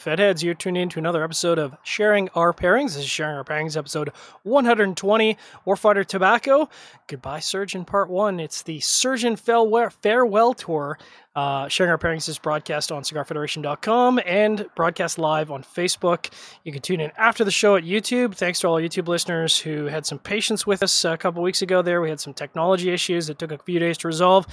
Hey, 0.00 0.16
Fedheads, 0.16 0.42
you're 0.42 0.54
tuning 0.54 0.82
in 0.82 0.88
to 0.90 0.98
another 0.98 1.24
episode 1.24 1.58
of 1.58 1.76
Sharing 1.82 2.28
Our 2.34 2.52
Pairings. 2.52 2.94
This 2.94 2.98
is 2.98 3.08
Sharing 3.08 3.36
Our 3.36 3.44
Pairings, 3.44 3.76
episode 3.76 4.10
120, 4.44 5.36
Warfighter 5.66 6.06
Tobacco. 6.06 6.68
Goodbye, 7.06 7.40
Surgeon, 7.40 7.84
part 7.84 8.08
one. 8.08 8.40
It's 8.40 8.62
the 8.62 8.80
Surgeon 8.80 9.36
Farewell, 9.36 9.90
Farewell 9.90 10.54
Tour. 10.54 10.98
Uh, 11.34 11.68
Sharing 11.68 11.90
Our 11.90 11.98
Pairings 11.98 12.28
is 12.28 12.38
broadcast 12.38 12.92
on 12.92 13.02
cigarfederation.com 13.02 14.20
and 14.24 14.66
broadcast 14.74 15.18
live 15.18 15.50
on 15.50 15.62
Facebook. 15.62 16.32
You 16.64 16.72
can 16.72 16.82
tune 16.82 17.00
in 17.00 17.12
after 17.16 17.44
the 17.44 17.50
show 17.50 17.76
at 17.76 17.84
YouTube. 17.84 18.34
Thanks 18.34 18.60
to 18.60 18.68
all 18.68 18.76
YouTube 18.80 19.08
listeners 19.08 19.58
who 19.58 19.86
had 19.86 20.06
some 20.06 20.18
patience 20.18 20.66
with 20.66 20.82
us 20.82 21.04
a 21.04 21.16
couple 21.16 21.42
weeks 21.42 21.62
ago 21.62 21.82
there. 21.82 22.00
We 22.00 22.10
had 22.10 22.20
some 22.20 22.34
technology 22.34 22.90
issues 22.90 23.26
that 23.26 23.38
took 23.38 23.52
a 23.52 23.58
few 23.58 23.78
days 23.78 23.98
to 23.98 24.08
resolve. 24.08 24.46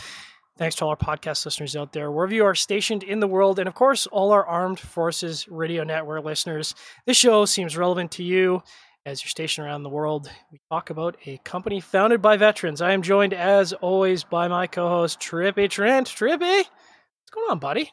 Thanks 0.57 0.75
to 0.77 0.85
all 0.85 0.89
our 0.89 0.97
podcast 0.97 1.45
listeners 1.45 1.75
out 1.75 1.93
there, 1.93 2.11
wherever 2.11 2.34
you 2.34 2.43
are 2.45 2.55
stationed 2.55 3.03
in 3.03 3.20
the 3.20 3.27
world, 3.27 3.59
and 3.59 3.67
of 3.67 3.75
course, 3.75 4.07
all 4.07 4.31
our 4.31 4.43
Armed 4.43 4.80
Forces 4.80 5.47
Radio 5.47 5.83
Network 5.83 6.25
listeners. 6.25 6.73
This 7.05 7.16
show 7.16 7.45
seems 7.45 7.77
relevant 7.77 8.11
to 8.13 8.23
you 8.23 8.63
as 9.05 9.23
you're 9.23 9.30
stationed 9.30 9.67
around 9.67 9.83
the 9.83 9.89
world. 9.89 10.31
We 10.52 10.59
talk 10.71 10.89
about 10.89 11.16
a 11.27 11.38
company 11.45 11.80
founded 11.80 12.23
by 12.23 12.38
veterans. 12.38 12.81
I 12.81 12.93
am 12.93 13.03
joined, 13.03 13.33
as 13.33 13.71
always, 13.71 14.23
by 14.23 14.47
my 14.47 14.66
co-host 14.66 15.20
Trippy 15.20 15.70
Trent. 15.70 16.07
Trippy, 16.07 16.39
what's 16.39 17.31
going 17.31 17.52
on, 17.52 17.59
buddy? 17.59 17.91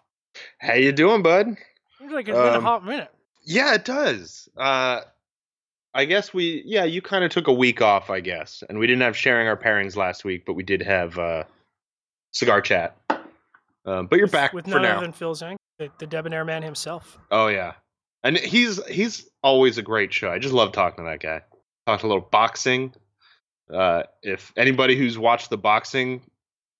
How 0.58 0.74
you 0.74 0.90
doing, 0.92 1.22
bud? 1.22 1.56
Seems 1.98 2.12
like 2.12 2.28
it's 2.28 2.36
been 2.36 2.54
a 2.54 2.58
Um, 2.58 2.62
hot 2.64 2.84
minute. 2.84 3.10
Yeah, 3.44 3.74
it 3.74 3.84
does. 3.84 4.48
Uh, 4.56 5.02
I 5.92 6.06
guess 6.06 6.32
we, 6.32 6.62
yeah, 6.64 6.84
you 6.84 7.02
kind 7.02 7.24
of 7.24 7.30
took 7.30 7.46
a 7.46 7.52
week 7.52 7.82
off, 7.82 8.08
I 8.08 8.20
guess, 8.20 8.64
and 8.68 8.78
we 8.78 8.86
didn't 8.86 9.02
have 9.02 9.16
sharing 9.16 9.48
our 9.48 9.56
pairings 9.56 9.96
last 9.96 10.24
week, 10.24 10.44
but 10.46 10.54
we 10.54 10.62
did 10.62 10.80
have 10.82 11.18
uh, 11.18 11.44
cigar 12.34 12.60
chat. 12.60 12.96
Um, 13.86 14.06
but 14.06 14.16
you're 14.16 14.26
With- 14.26 14.32
back 14.32 14.52
with 14.52 14.64
for 14.66 14.70
none 14.72 14.82
now. 14.82 14.92
other 14.96 15.02
than 15.06 15.12
Phil 15.12 15.34
Zhang, 15.34 15.56
the, 15.78 15.90
the 15.98 16.06
debonair 16.06 16.44
man 16.44 16.62
himself. 16.62 17.18
oh 17.30 17.46
yeah, 17.48 17.72
and 18.22 18.36
he's 18.36 18.84
he's 18.86 19.28
always 19.42 19.78
a 19.78 19.82
great 19.82 20.12
show. 20.12 20.30
I 20.30 20.38
just 20.38 20.54
love 20.54 20.72
talking 20.72 21.04
to 21.04 21.10
that 21.10 21.20
guy. 21.20 21.42
Talked 21.86 22.02
a 22.02 22.06
little 22.06 22.26
boxing. 22.30 22.92
Uh, 23.72 24.02
if 24.22 24.52
anybody 24.56 24.96
who's 24.96 25.18
watched 25.18 25.50
the 25.50 25.56
boxing, 25.58 26.22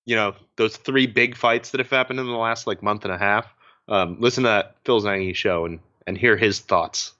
you 0.07 0.17
know 0.17 0.35
those 0.57 0.77
three 0.77 1.07
big 1.07 1.37
fights 1.37 1.71
that 1.71 1.79
have 1.81 1.91
happened 1.91 2.21
in 2.21 2.27
the 2.27 2.33
last 2.33 2.67
like 2.67 2.83
month 2.83 3.05
and 3.05 3.13
a 3.13 3.19
half. 3.19 3.47
Um, 3.89 4.17
listen 4.21 4.45
to 4.45 4.49
that 4.49 4.77
Phil 4.85 5.01
Zangi 5.01 5.35
show 5.35 5.65
and 5.67 5.81
and 6.07 6.17
hear 6.17 6.37
his 6.37 6.61
thoughts. 6.61 7.13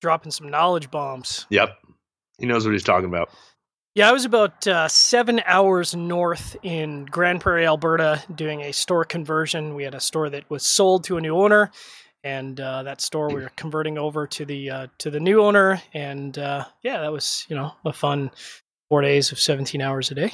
Dropping 0.00 0.30
some 0.32 0.48
knowledge 0.48 0.90
bombs. 0.90 1.46
Yep. 1.50 1.76
He 2.38 2.46
knows 2.46 2.64
what 2.64 2.72
he's 2.72 2.84
talking 2.84 3.08
about. 3.08 3.30
Yeah, 3.98 4.10
I 4.10 4.12
was 4.12 4.24
about 4.24 4.64
uh, 4.64 4.86
seven 4.86 5.42
hours 5.44 5.92
north 5.92 6.54
in 6.62 7.04
Grande 7.06 7.40
Prairie, 7.40 7.66
Alberta, 7.66 8.22
doing 8.32 8.60
a 8.60 8.70
store 8.70 9.04
conversion. 9.04 9.74
We 9.74 9.82
had 9.82 9.96
a 9.96 9.98
store 9.98 10.30
that 10.30 10.48
was 10.48 10.64
sold 10.64 11.02
to 11.06 11.16
a 11.16 11.20
new 11.20 11.36
owner, 11.36 11.72
and 12.22 12.60
uh, 12.60 12.84
that 12.84 13.00
store 13.00 13.26
we 13.26 13.42
were 13.42 13.50
converting 13.56 13.98
over 13.98 14.24
to 14.28 14.44
the 14.44 14.70
uh, 14.70 14.86
to 14.98 15.10
the 15.10 15.18
new 15.18 15.42
owner. 15.42 15.82
And 15.94 16.38
uh, 16.38 16.66
yeah, 16.84 17.00
that 17.00 17.10
was 17.10 17.44
you 17.48 17.56
know 17.56 17.72
a 17.84 17.92
fun 17.92 18.30
four 18.88 19.02
days 19.02 19.32
of 19.32 19.40
seventeen 19.40 19.82
hours 19.82 20.12
a 20.12 20.14
day. 20.14 20.32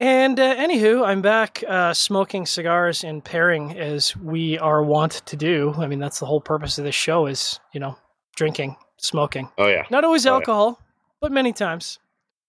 And 0.00 0.40
uh, 0.40 0.56
anywho, 0.56 1.06
I'm 1.06 1.22
back 1.22 1.62
uh, 1.68 1.94
smoking 1.94 2.44
cigars 2.44 3.04
and 3.04 3.24
pairing 3.24 3.78
as 3.78 4.16
we 4.16 4.58
are 4.58 4.82
wont 4.82 5.22
to 5.26 5.36
do. 5.36 5.74
I 5.78 5.86
mean, 5.86 6.00
that's 6.00 6.18
the 6.18 6.26
whole 6.26 6.40
purpose 6.40 6.76
of 6.76 6.82
this 6.82 6.96
show 6.96 7.26
is 7.26 7.60
you 7.72 7.78
know 7.78 7.96
drinking, 8.34 8.74
smoking. 8.96 9.48
Oh 9.58 9.68
yeah. 9.68 9.84
Not 9.90 10.02
always 10.02 10.26
Oh, 10.26 10.30
yeah. 10.30 10.34
alcohol, 10.38 10.80
but 11.20 11.30
many 11.30 11.52
times. 11.52 12.00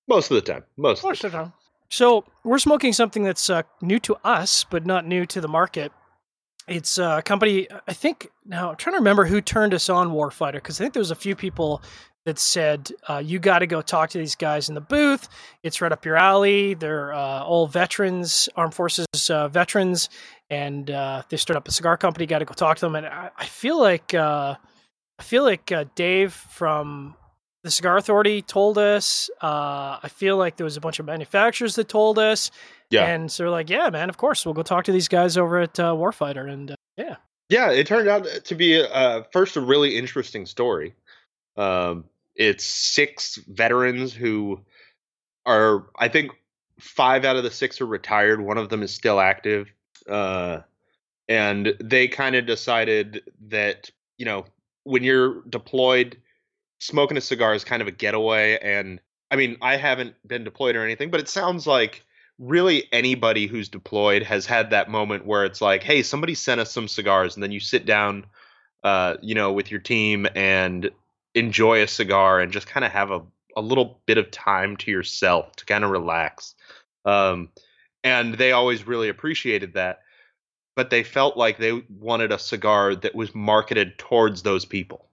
Most 0.08 0.32
of 0.32 0.36
the 0.36 0.42
time. 0.42 0.64
Most. 0.78 1.00
Of 1.00 1.06
Most 1.06 1.22
the 1.22 1.28
of 1.28 1.32
the 1.34 1.38
time. 1.40 1.54
So 1.90 2.26
we're 2.44 2.60
smoking 2.60 2.94
something 2.94 3.24
that's 3.24 3.50
uh, 3.50 3.64
new 3.82 4.00
to 4.00 4.18
us, 4.24 4.66
but 4.70 4.86
not 4.86 5.06
new 5.06 5.26
to 5.28 5.40
the 5.42 5.48
market. 5.48 5.92
It's 6.68 6.98
uh, 6.98 7.18
a 7.20 7.22
company. 7.22 7.68
I 7.88 7.94
think 7.94 8.30
now 8.46 8.72
I'm 8.72 8.76
trying 8.76 8.96
to 8.96 9.00
remember 9.00 9.26
who 9.26 9.40
turned 9.40 9.74
us 9.74 9.88
on 9.88 10.10
Warfighter 10.10 10.54
because 10.54 10.82
I 10.82 10.84
think 10.84 10.94
there 10.94 11.02
was 11.02 11.12
a 11.12 11.16
few 11.16 11.34
people 11.34 11.82
that 12.26 12.38
said 12.38 12.92
uh, 13.08 13.22
you 13.24 13.40
got 13.40 13.60
to 13.60 13.68
go 13.68 13.82
talk 13.82 14.10
to 14.10 14.18
these 14.18 14.36
guys 14.36 14.68
in 14.68 14.76
the 14.76 14.82
booth. 14.82 15.30
It's 15.64 15.80
right 15.80 15.94
up 15.94 16.04
your 16.04 16.18
alley. 16.18 16.74
They're 16.74 17.14
uh, 17.14 17.44
all 17.44 17.68
veterans, 17.68 18.50
armed 18.58 18.74
forces 18.74 19.06
uh, 19.30 19.48
veterans, 19.48 20.10
and 20.50 20.92
uh, 20.92 21.24
they 21.30 21.38
started 21.38 21.60
up 21.60 21.70
a 21.70 21.72
cigar 21.72 21.96
company. 21.96 22.26
Got 22.26 22.40
to 22.40 22.46
go 22.46 22.54
talk 22.54 22.76
to 22.78 22.86
them. 22.86 22.96
And 22.96 23.06
I, 23.06 23.30
I 23.38 23.46
feel 23.46 23.80
like 23.80 24.14
uh, 24.14 24.56
I 25.18 25.24
feel 25.24 25.44
like 25.44 25.72
uh, 25.72 25.86
Dave 25.96 26.34
from 26.34 27.16
the 27.64 27.72
Cigar 27.72 27.98
Authority 27.98 28.42
told 28.42 28.78
us. 28.78 29.30
Uh, 29.42 30.00
I 30.02 30.10
feel 30.10 30.38
like 30.38 30.58
there 30.58 30.64
was 30.64 30.78
a 30.78 30.82
bunch 30.82 31.00
of 31.00 31.06
manufacturers 31.06 31.76
that 31.76 31.90
told 31.90 32.20
us. 32.20 32.52
Yeah. 32.90 33.06
And 33.06 33.32
so 33.32 33.46
we're 33.46 33.52
like, 33.52 33.70
yeah, 33.70 33.90
man, 33.90 34.10
of 34.10 34.18
course, 34.18 34.46
we'll 34.46 34.54
go 34.54 34.64
talk 34.64 34.86
to 34.86 34.92
these 34.92 35.08
guys 35.08 35.38
over 35.38 35.60
at 35.60 35.80
uh, 35.80 35.94
Warfighter. 35.94 36.50
And 36.50 36.72
uh, 36.72 36.76
yeah, 36.98 37.16
Yeah, 37.50 37.72
it 37.72 37.88
turned 37.88 38.08
out 38.08 38.26
to 38.46 38.56
be 38.56 38.82
uh, 38.82 39.24
first 39.32 39.56
a 39.58 39.62
really 39.62 39.98
interesting 39.98 40.46
story. 40.46 40.94
Um, 41.58 42.06
it's 42.36 42.64
six 42.64 43.38
veterans 43.48 44.14
who 44.14 44.62
are, 45.46 45.88
I 45.98 46.08
think, 46.08 46.32
five 46.80 47.26
out 47.26 47.36
of 47.36 47.44
the 47.44 47.52
six 47.52 47.82
are 47.82 47.86
retired. 47.86 48.42
One 48.42 48.58
of 48.58 48.70
them 48.70 48.84
is 48.84 48.94
still 48.94 49.20
active, 49.20 49.72
uh, 50.08 50.60
and 51.28 51.74
they 51.84 52.08
kind 52.08 52.36
of 52.36 52.46
decided 52.46 53.24
that 53.48 53.90
you 54.18 54.26
know 54.26 54.46
when 54.84 55.04
you're 55.04 55.42
deployed, 55.50 56.18
smoking 56.80 57.18
a 57.18 57.22
cigar 57.22 57.54
is 57.54 57.64
kind 57.64 57.82
of 57.82 57.88
a 57.88 57.92
getaway. 57.92 58.58
And 58.62 59.00
I 59.32 59.36
mean, 59.36 59.58
I 59.62 59.78
haven't 59.78 60.16
been 60.26 60.44
deployed 60.44 60.76
or 60.76 60.84
anything, 60.84 61.12
but 61.12 61.20
it 61.20 61.30
sounds 61.30 61.68
like 61.68 62.04
really 62.40 62.88
anybody 62.92 63.48
who's 63.48 63.70
deployed 63.70 64.24
has 64.24 64.46
had 64.46 64.70
that 64.70 64.90
moment 64.90 65.26
where 65.26 65.44
it's 65.46 65.62
like, 65.62 65.84
hey, 65.84 66.04
somebody 66.04 66.36
sent 66.36 66.62
us 66.62 66.72
some 66.72 66.88
cigars, 66.88 67.36
and 67.36 67.44
then 67.44 67.52
you 67.52 67.60
sit 67.60 67.86
down, 67.86 68.26
uh, 68.84 69.16
you 69.22 69.36
know, 69.36 69.52
with 69.52 69.72
your 69.72 69.80
team 69.80 70.28
and 70.36 70.92
enjoy 71.34 71.82
a 71.82 71.88
cigar 71.88 72.40
and 72.40 72.52
just 72.52 72.68
kind 72.68 72.86
of 72.86 72.92
have 72.92 73.12
a, 73.12 73.22
a 73.56 73.62
little 73.62 74.02
bit 74.06 74.18
of 74.18 74.32
time 74.32 74.78
to 74.78 74.92
yourself 74.92 75.56
to 75.56 75.66
kind 75.66 75.84
of 75.84 75.90
relax. 75.90 76.56
Um, 77.06 77.50
and 78.04 78.36
they 78.36 78.52
always 78.52 78.86
really 78.86 79.10
appreciated 79.10 79.74
that, 79.74 80.02
but 80.76 80.90
they 80.90 81.04
felt 81.04 81.38
like 81.38 81.58
they 81.58 81.84
wanted 81.90 82.32
a 82.32 82.40
cigar 82.40 82.96
that 82.96 83.16
was 83.16 83.34
marketed 83.34 83.98
towards 83.98 84.44
those 84.44 84.66
people. 84.66 85.07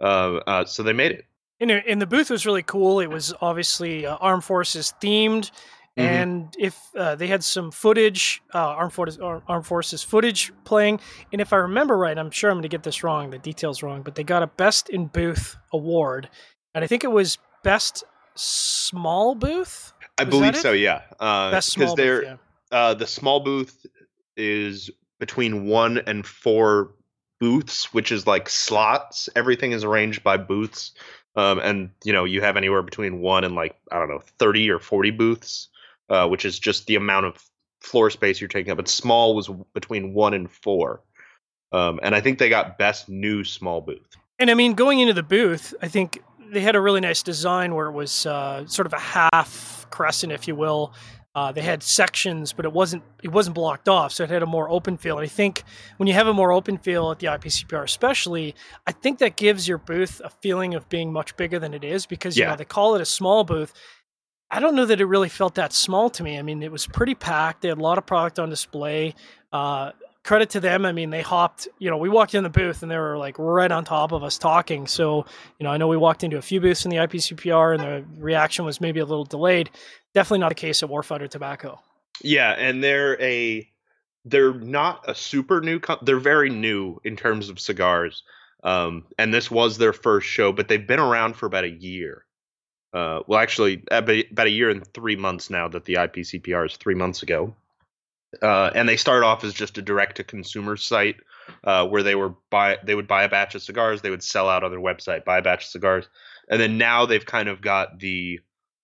Uh, 0.00 0.36
uh, 0.46 0.64
so 0.64 0.82
they 0.82 0.92
made 0.92 1.12
it. 1.12 1.24
and, 1.60 1.70
and 1.70 2.00
the 2.00 2.06
booth 2.06 2.30
was 2.30 2.46
really 2.46 2.62
cool. 2.62 3.00
It 3.00 3.08
was 3.10 3.34
obviously 3.40 4.06
uh, 4.06 4.16
Armed 4.16 4.44
Forces 4.44 4.94
themed. 5.02 5.50
Mhm. 5.98 6.02
And 6.04 6.54
if 6.56 6.78
uh, 6.96 7.16
they 7.16 7.26
had 7.26 7.42
some 7.42 7.72
footage, 7.72 8.40
uh, 8.54 8.58
Armed, 8.58 8.92
Forces, 8.92 9.18
Armed 9.20 9.66
Forces 9.66 10.00
footage 10.04 10.52
playing, 10.64 11.00
and 11.32 11.40
if 11.40 11.52
I 11.52 11.56
remember 11.56 11.98
right, 11.98 12.16
I'm 12.16 12.30
sure 12.30 12.50
I'm 12.50 12.56
going 12.58 12.62
to 12.62 12.68
get 12.68 12.84
this 12.84 13.02
wrong, 13.02 13.30
the 13.30 13.38
details 13.38 13.82
wrong, 13.82 14.02
but 14.02 14.14
they 14.14 14.22
got 14.22 14.44
a 14.44 14.46
Best 14.46 14.88
in 14.90 15.06
Booth 15.08 15.56
award, 15.72 16.28
and 16.72 16.84
I 16.84 16.86
think 16.86 17.02
it 17.02 17.10
was 17.10 17.38
Best 17.64 18.04
Small 18.36 19.34
Booth. 19.34 19.92
I 20.18 20.22
Was 20.22 20.30
believe 20.30 20.56
so. 20.56 20.70
Yeah, 20.70 21.02
uh, 21.18 21.50
Best 21.50 21.74
because 21.74 21.88
Small 21.90 21.96
Booth. 21.96 22.24
Yeah. 22.24 22.36
uh, 22.70 22.94
the 22.94 23.06
small 23.08 23.40
booth 23.40 23.84
is 24.36 24.90
between 25.18 25.66
one 25.66 25.98
and 26.06 26.24
four 26.24 26.92
booths, 27.40 27.92
which 27.92 28.12
is 28.12 28.26
like 28.26 28.48
slots. 28.48 29.28
Everything 29.36 29.72
is 29.72 29.84
arranged 29.84 30.22
by 30.22 30.36
booths, 30.36 30.92
um, 31.36 31.58
and 31.58 31.90
you 32.04 32.12
know 32.12 32.24
you 32.24 32.40
have 32.40 32.56
anywhere 32.56 32.82
between 32.82 33.20
one 33.20 33.44
and 33.44 33.54
like 33.54 33.76
I 33.92 33.98
don't 33.98 34.08
know 34.08 34.22
thirty 34.38 34.70
or 34.70 34.78
forty 34.78 35.10
booths, 35.10 35.68
uh, 36.08 36.28
which 36.28 36.44
is 36.44 36.58
just 36.58 36.86
the 36.86 36.96
amount 36.96 37.26
of 37.26 37.42
floor 37.80 38.10
space 38.10 38.40
you're 38.40 38.48
taking 38.48 38.70
up. 38.70 38.76
But 38.76 38.88
small 38.88 39.34
was 39.34 39.48
between 39.74 40.14
one 40.14 40.34
and 40.34 40.50
four, 40.50 41.02
um, 41.72 42.00
and 42.02 42.14
I 42.14 42.20
think 42.20 42.38
they 42.38 42.48
got 42.48 42.78
best 42.78 43.08
new 43.08 43.44
small 43.44 43.80
booth. 43.80 44.16
And 44.38 44.50
I 44.50 44.54
mean, 44.54 44.74
going 44.74 45.00
into 45.00 45.14
the 45.14 45.22
booth, 45.22 45.74
I 45.82 45.88
think 45.88 46.22
they 46.50 46.60
had 46.60 46.76
a 46.76 46.80
really 46.80 47.00
nice 47.00 47.22
design 47.22 47.74
where 47.74 47.86
it 47.86 47.92
was 47.92 48.26
uh, 48.26 48.66
sort 48.66 48.86
of 48.86 48.92
a 48.92 48.98
half 48.98 49.86
crescent, 49.90 50.32
if 50.32 50.48
you 50.48 50.54
will. 50.54 50.94
Uh, 51.38 51.52
they 51.52 51.62
had 51.62 51.82
sections, 51.84 52.52
but 52.52 52.64
it 52.64 52.72
wasn't 52.72 53.02
it 53.22 53.30
wasn't 53.30 53.54
blocked 53.54 53.88
off, 53.88 54.10
so 54.12 54.24
it 54.24 54.30
had 54.30 54.42
a 54.42 54.46
more 54.46 54.68
open 54.68 54.96
feel. 54.96 55.18
And 55.18 55.24
I 55.24 55.28
think 55.28 55.62
when 55.98 56.06
you 56.08 56.14
have 56.14 56.26
a 56.26 56.34
more 56.34 56.50
open 56.52 56.78
feel 56.78 57.12
at 57.12 57.20
the 57.20 57.28
IPCPR, 57.28 57.84
especially, 57.84 58.54
I 58.88 58.92
think 58.92 59.18
that 59.20 59.36
gives 59.36 59.68
your 59.68 59.78
booth 59.78 60.20
a 60.24 60.30
feeling 60.30 60.74
of 60.74 60.88
being 60.88 61.12
much 61.12 61.36
bigger 61.36 61.58
than 61.60 61.74
it 61.74 61.84
is 61.84 62.06
because 62.06 62.36
you 62.36 62.42
Yeah. 62.42 62.50
know 62.50 62.56
they 62.56 62.64
call 62.64 62.94
it 62.96 63.00
a 63.00 63.04
small 63.04 63.44
booth. 63.44 63.72
I 64.50 64.58
don't 64.58 64.74
know 64.74 64.86
that 64.86 65.00
it 65.00 65.04
really 65.04 65.28
felt 65.28 65.54
that 65.56 65.72
small 65.72 66.10
to 66.10 66.22
me. 66.22 66.38
I 66.38 66.42
mean, 66.42 66.62
it 66.62 66.72
was 66.72 66.86
pretty 66.86 67.14
packed. 67.14 67.60
They 67.62 67.68
had 67.68 67.78
a 67.78 67.82
lot 67.82 67.98
of 67.98 68.06
product 68.06 68.38
on 68.38 68.48
display. 68.50 69.14
Uh, 69.52 69.92
credit 70.28 70.50
to 70.50 70.60
them. 70.60 70.84
I 70.84 70.92
mean, 70.92 71.08
they 71.08 71.22
hopped, 71.22 71.68
you 71.78 71.88
know, 71.88 71.96
we 71.96 72.10
walked 72.10 72.34
in 72.34 72.42
the 72.42 72.50
booth 72.50 72.82
and 72.82 72.90
they 72.90 72.98
were 72.98 73.16
like 73.16 73.38
right 73.38 73.72
on 73.72 73.82
top 73.82 74.12
of 74.12 74.22
us 74.22 74.36
talking. 74.36 74.86
So, 74.86 75.24
you 75.58 75.64
know, 75.64 75.70
I 75.70 75.78
know 75.78 75.88
we 75.88 75.96
walked 75.96 76.22
into 76.22 76.36
a 76.36 76.42
few 76.42 76.60
booths 76.60 76.84
in 76.84 76.90
the 76.90 76.98
IPCPR 76.98 77.74
and 77.74 77.82
the 77.82 78.22
reaction 78.22 78.66
was 78.66 78.78
maybe 78.78 79.00
a 79.00 79.06
little 79.06 79.24
delayed. 79.24 79.70
Definitely 80.12 80.40
not 80.40 80.50
the 80.50 80.54
case 80.54 80.82
at 80.82 80.90
Warfighter 80.90 81.30
Tobacco. 81.30 81.80
Yeah, 82.22 82.50
and 82.58 82.84
they're 82.84 83.18
a 83.22 83.66
they're 84.26 84.52
not 84.52 85.02
a 85.08 85.14
super 85.14 85.62
new 85.62 85.80
com- 85.80 86.00
they're 86.02 86.20
very 86.20 86.50
new 86.50 87.00
in 87.04 87.16
terms 87.16 87.48
of 87.48 87.58
cigars. 87.58 88.22
Um 88.64 89.06
and 89.18 89.32
this 89.32 89.50
was 89.50 89.78
their 89.78 89.94
first 89.94 90.26
show, 90.28 90.52
but 90.52 90.68
they've 90.68 90.86
been 90.86 91.00
around 91.00 91.36
for 91.36 91.46
about 91.46 91.64
a 91.64 91.70
year. 91.70 92.26
Uh 92.92 93.20
well 93.26 93.40
actually 93.40 93.82
about 93.90 94.24
about 94.30 94.46
a 94.46 94.50
year 94.50 94.68
and 94.68 94.86
3 94.92 95.16
months 95.16 95.48
now 95.48 95.68
that 95.68 95.86
the 95.86 95.94
IPCPR 95.94 96.66
is 96.66 96.76
3 96.76 96.94
months 96.94 97.22
ago. 97.22 97.54
Uh, 98.42 98.70
and 98.74 98.88
they 98.88 98.96
started 98.96 99.26
off 99.26 99.44
as 99.44 99.54
just 99.54 99.78
a 99.78 99.82
direct 99.82 100.16
to 100.16 100.24
consumer 100.24 100.76
site 100.76 101.16
uh, 101.64 101.86
where 101.86 102.02
they 102.02 102.14
were 102.14 102.34
buy 102.50 102.76
they 102.84 102.94
would 102.94 103.08
buy 103.08 103.22
a 103.24 103.28
batch 103.28 103.54
of 103.54 103.62
cigars, 103.62 104.02
they 104.02 104.10
would 104.10 104.22
sell 104.22 104.48
out 104.48 104.64
on 104.64 104.70
their 104.70 104.80
website, 104.80 105.24
buy 105.24 105.38
a 105.38 105.42
batch 105.42 105.64
of 105.64 105.70
cigars, 105.70 106.08
and 106.48 106.60
then 106.60 106.78
now 106.78 107.06
they've 107.06 107.26
kind 107.26 107.48
of 107.48 107.60
got 107.60 107.98
the 107.98 108.40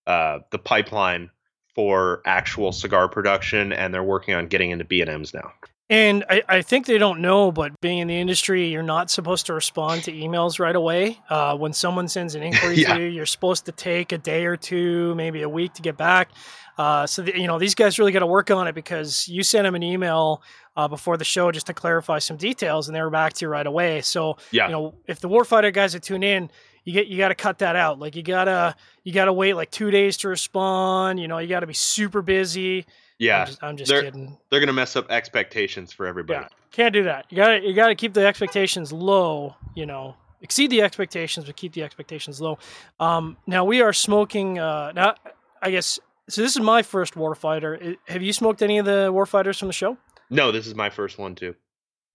uh, 0.07 0.39
the 0.51 0.59
pipeline 0.59 1.31
for 1.75 2.23
actual 2.25 2.73
cigar 2.73 3.09
production, 3.09 3.73
and 3.73 3.93
they're 3.93 4.03
working 4.03 4.35
on 4.35 4.47
getting 4.47 4.71
into 4.71 4.85
B 4.85 5.01
and 5.01 5.11
M's 5.11 5.35
now. 5.35 5.53
And 5.91 6.25
I, 6.31 6.43
I, 6.49 6.63
think 6.63 6.87
they 6.87 6.97
don't 6.97 7.21
know, 7.21 7.53
but 7.53 7.79
being 7.83 7.99
in 7.99 8.09
the 8.09 8.19
industry, 8.19 8.69
you're 8.69 8.83
not 8.83 9.11
supposed 9.11 9.45
to 9.47 9.53
respond 9.53 10.05
to 10.05 10.13
emails 10.13 10.59
right 10.59 10.75
away. 10.75 11.21
Uh, 11.29 11.57
when 11.59 11.75
someone 11.75 12.09
sends 12.09 12.35
an 12.35 12.43
inquiry 12.45 12.77
yeah. 12.77 12.95
to 12.95 13.03
you, 13.03 13.09
you're 13.09 13.27
supposed 13.27 13.67
to 13.67 13.73
take 13.73 14.11
a 14.11 14.19
day 14.19 14.47
or 14.47 14.57
two, 14.57 15.15
maybe 15.15 15.43
a 15.43 15.49
week 15.49 15.75
to 15.75 15.83
get 15.83 15.99
back. 15.99 16.31
Uh, 16.77 17.07
so 17.07 17.23
the, 17.23 17.39
you 17.39 17.47
know 17.47 17.59
these 17.59 17.75
guys 17.75 17.99
really 17.99 18.13
got 18.13 18.21
to 18.21 18.27
work 18.27 18.51
on 18.51 18.67
it 18.67 18.75
because 18.75 19.29
you 19.29 19.43
sent 19.43 19.65
them 19.65 19.75
an 19.75 19.83
email 19.83 20.43
uh, 20.77 20.89
before 20.89 21.17
the 21.17 21.25
show 21.25 21.53
just 21.53 21.67
to 21.67 21.75
clarify 21.75 22.19
some 22.19 22.37
details, 22.37 22.89
and 22.89 22.97
they 22.97 23.03
were 23.03 23.11
back 23.11 23.33
to 23.35 23.45
you 23.45 23.49
right 23.49 23.67
away. 23.67 24.01
So 24.01 24.37
yeah. 24.51 24.67
you 24.67 24.73
know 24.73 24.95
if 25.07 25.21
the 25.21 25.29
warfighter 25.29 25.73
guys 25.73 25.93
that 25.93 26.03
tune 26.03 26.23
in, 26.23 26.51
you 26.85 26.93
get 26.93 27.07
you 27.07 27.19
got 27.19 27.29
to 27.29 27.35
cut 27.35 27.59
that 27.59 27.77
out. 27.77 27.99
Like 27.99 28.17
you 28.17 28.23
gotta 28.23 28.75
you 29.05 29.13
gotta 29.13 29.33
wait 29.33 29.55
like 29.55 29.71
two 29.71 29.91
days 29.91 30.17
to 30.19 30.29
respond. 30.29 31.21
You 31.21 31.29
know 31.29 31.39
you 31.39 31.49
got 31.49 31.61
to 31.61 31.67
be 31.67 31.75
super 31.75 32.23
busy. 32.23 32.87
Yeah, 33.19 33.41
I'm 33.41 33.47
just, 33.47 33.63
I'm 33.63 33.77
just 33.77 33.91
they're, 33.91 34.03
kidding. 34.03 34.37
They're 34.51 34.61
gonna 34.61 34.73
mess 34.73 34.97
up 34.97 35.11
expectations 35.11 35.93
for 35.93 36.07
everybody. 36.07 36.41
Yeah, 36.41 36.49
can't 36.73 36.93
do 36.93 37.05
that. 37.05 37.27
You 37.31 37.37
got 37.37 37.49
to 37.49 37.63
you 37.63 37.75
got 37.75 37.89
to 37.89 37.95
keep 37.95 38.15
the 38.15 38.27
expectations 38.27 38.93
low. 38.93 39.55
You 39.77 39.87
know, 39.87 40.17
exceed 40.43 40.71
the 40.71 40.83
expectations, 40.83 41.47
but 41.47 41.55
keep 41.55 41.73
the 41.73 41.85
expectations 41.85 42.41
low. 42.41 42.59
Um, 42.99 43.37
now 43.47 43.65
we 43.65 43.81
are 43.81 43.93
smoking. 43.93 44.59
Uh, 44.59 44.91
now 44.93 45.15
I 45.63 45.71
guess 45.71 46.01
so. 46.29 46.43
This 46.43 46.57
is 46.57 46.63
my 46.63 46.83
first 46.83 47.15
warfighter. 47.15 47.97
Have 48.09 48.23
you 48.23 48.33
smoked 48.33 48.63
any 48.63 48.79
of 48.79 48.87
the 48.87 49.13
warfighters 49.13 49.59
from 49.59 49.69
the 49.69 49.75
show? 49.75 49.97
No, 50.31 50.53
this 50.53 50.67
is 50.67 50.75
my 50.75 50.91
first 50.91 51.19
one 51.19 51.35
too. 51.35 51.55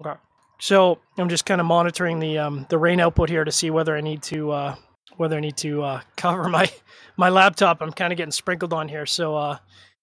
Okay. 0.04 0.18
So 0.60 1.00
I'm 1.18 1.30
just 1.30 1.46
kind 1.46 1.62
of 1.62 1.68
monitoring 1.68 2.20
the 2.20 2.38
um, 2.38 2.66
the 2.70 2.78
rain 2.78 3.00
output 3.00 3.30
here 3.30 3.44
to 3.44 3.52
see 3.52 3.70
whether 3.70 3.96
I 3.96 4.02
need 4.02 4.22
to 4.24 4.52
uh, 4.52 4.76
whether 5.18 5.38
I 5.38 5.40
need 5.40 5.58
to 5.58 5.84
uh, 5.84 6.02
cover 6.18 6.50
my 6.50 6.70
my 7.18 7.30
laptop. 7.30 7.82
I'm 7.82 7.92
kind 7.92 8.12
of 8.12 8.18
getting 8.18 8.32
sprinkled 8.32 8.74
on 8.74 8.90
here. 8.90 9.06
So 9.06 9.36
uh, 9.36 9.58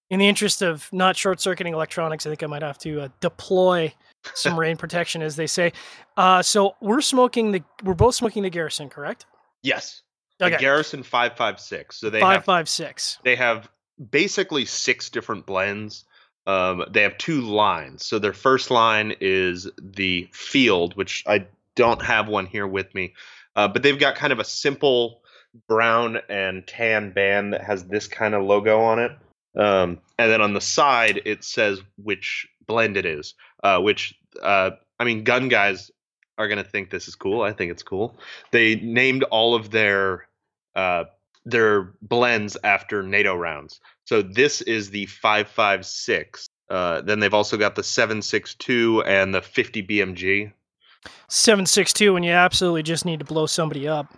in 0.09 0.19
the 0.19 0.27
interest 0.27 0.61
of 0.61 0.91
not 0.91 1.15
short 1.15 1.39
circuiting 1.39 1.73
electronics, 1.73 2.25
I 2.25 2.29
think 2.29 2.43
I 2.43 2.47
might 2.47 2.63
have 2.63 2.79
to 2.79 3.01
uh, 3.01 3.07
deploy 3.19 3.93
some 4.33 4.59
rain 4.59 4.77
protection, 4.77 5.21
as 5.21 5.35
they 5.35 5.47
say. 5.47 5.73
Uh, 6.15 6.41
so 6.41 6.75
we're 6.81 7.01
smoking 7.01 7.51
the 7.51 7.63
we're 7.83 7.93
both 7.93 8.15
smoking 8.15 8.43
the 8.43 8.49
Garrison, 8.49 8.89
correct? 8.89 9.25
Yes. 9.61 10.01
Okay. 10.41 10.55
The 10.55 10.59
Garrison 10.59 11.03
five 11.03 11.35
five 11.35 11.59
six. 11.59 11.97
So 11.97 12.09
they 12.09 12.19
five 12.19 12.37
have, 12.37 12.45
five 12.45 12.69
six. 12.69 13.19
They 13.23 13.35
have 13.35 13.69
basically 13.97 14.65
six 14.65 15.09
different 15.09 15.45
blends. 15.45 16.05
Um, 16.45 16.85
they 16.89 17.01
have 17.01 17.17
two 17.17 17.41
lines. 17.41 18.05
So 18.05 18.19
their 18.19 18.33
first 18.33 18.71
line 18.71 19.15
is 19.19 19.69
the 19.81 20.29
field, 20.31 20.95
which 20.95 21.23
I 21.27 21.47
don't 21.75 22.01
have 22.01 22.27
one 22.27 22.45
here 22.45 22.67
with 22.67 22.93
me, 22.95 23.13
uh, 23.55 23.67
but 23.67 23.83
they've 23.83 23.99
got 23.99 24.15
kind 24.15 24.31
of 24.33 24.39
a 24.39 24.45
simple 24.45 25.21
brown 25.67 26.19
and 26.29 26.65
tan 26.65 27.11
band 27.11 27.53
that 27.53 27.63
has 27.63 27.85
this 27.85 28.07
kind 28.07 28.33
of 28.33 28.43
logo 28.43 28.79
on 28.79 28.99
it. 28.99 29.11
Um, 29.57 29.99
and 30.17 30.31
then 30.31 30.41
on 30.41 30.53
the 30.53 30.61
side, 30.61 31.21
it 31.25 31.43
says 31.43 31.81
which 32.01 32.47
blend 32.65 32.97
it 32.97 33.05
is, 33.05 33.33
uh, 33.63 33.79
which, 33.79 34.13
uh, 34.41 34.71
I 34.99 35.03
mean, 35.03 35.23
gun 35.23 35.47
guys 35.47 35.91
are 36.37 36.47
going 36.47 36.63
to 36.63 36.69
think 36.69 36.89
this 36.89 37.07
is 37.07 37.15
cool. 37.15 37.41
I 37.41 37.53
think 37.53 37.71
it's 37.71 37.83
cool. 37.83 38.15
They 38.51 38.75
named 38.75 39.23
all 39.23 39.55
of 39.55 39.71
their 39.71 40.27
uh, 40.75 41.05
their 41.49 41.93
blends 42.01 42.57
after 42.63 43.03
NATO 43.03 43.35
rounds. 43.35 43.79
So 44.05 44.21
this 44.21 44.61
is 44.61 44.89
the 44.89 45.05
556. 45.05 46.47
Uh, 46.69 47.01
then 47.01 47.19
they've 47.19 47.33
also 47.33 47.57
got 47.57 47.75
the 47.75 47.83
762 47.83 49.03
and 49.03 49.33
the 49.33 49.41
50 49.41 49.83
BMG. 49.83 50.51
762 51.29 52.13
when 52.13 52.23
you 52.23 52.31
absolutely 52.31 52.83
just 52.83 53.05
need 53.05 53.19
to 53.19 53.25
blow 53.25 53.45
somebody 53.45 53.87
up. 53.87 54.13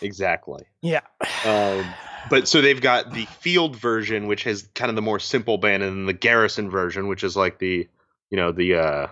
Exactly. 0.00 0.64
Yeah. 0.80 1.00
Um, 1.44 1.84
but 2.30 2.48
so 2.48 2.62
they've 2.62 2.80
got 2.80 3.12
the 3.12 3.26
field 3.26 3.76
version, 3.76 4.26
which 4.26 4.44
has 4.44 4.68
kind 4.74 4.88
of 4.88 4.96
the 4.96 5.02
more 5.02 5.18
simple 5.18 5.58
band, 5.58 5.82
and 5.82 5.96
then 5.96 6.06
the 6.06 6.12
garrison 6.14 6.70
version, 6.70 7.08
which 7.08 7.22
is 7.22 7.36
like 7.36 7.58
the, 7.58 7.86
you 8.30 8.36
know, 8.36 8.52
the 8.52 8.76
uh, 8.76 9.06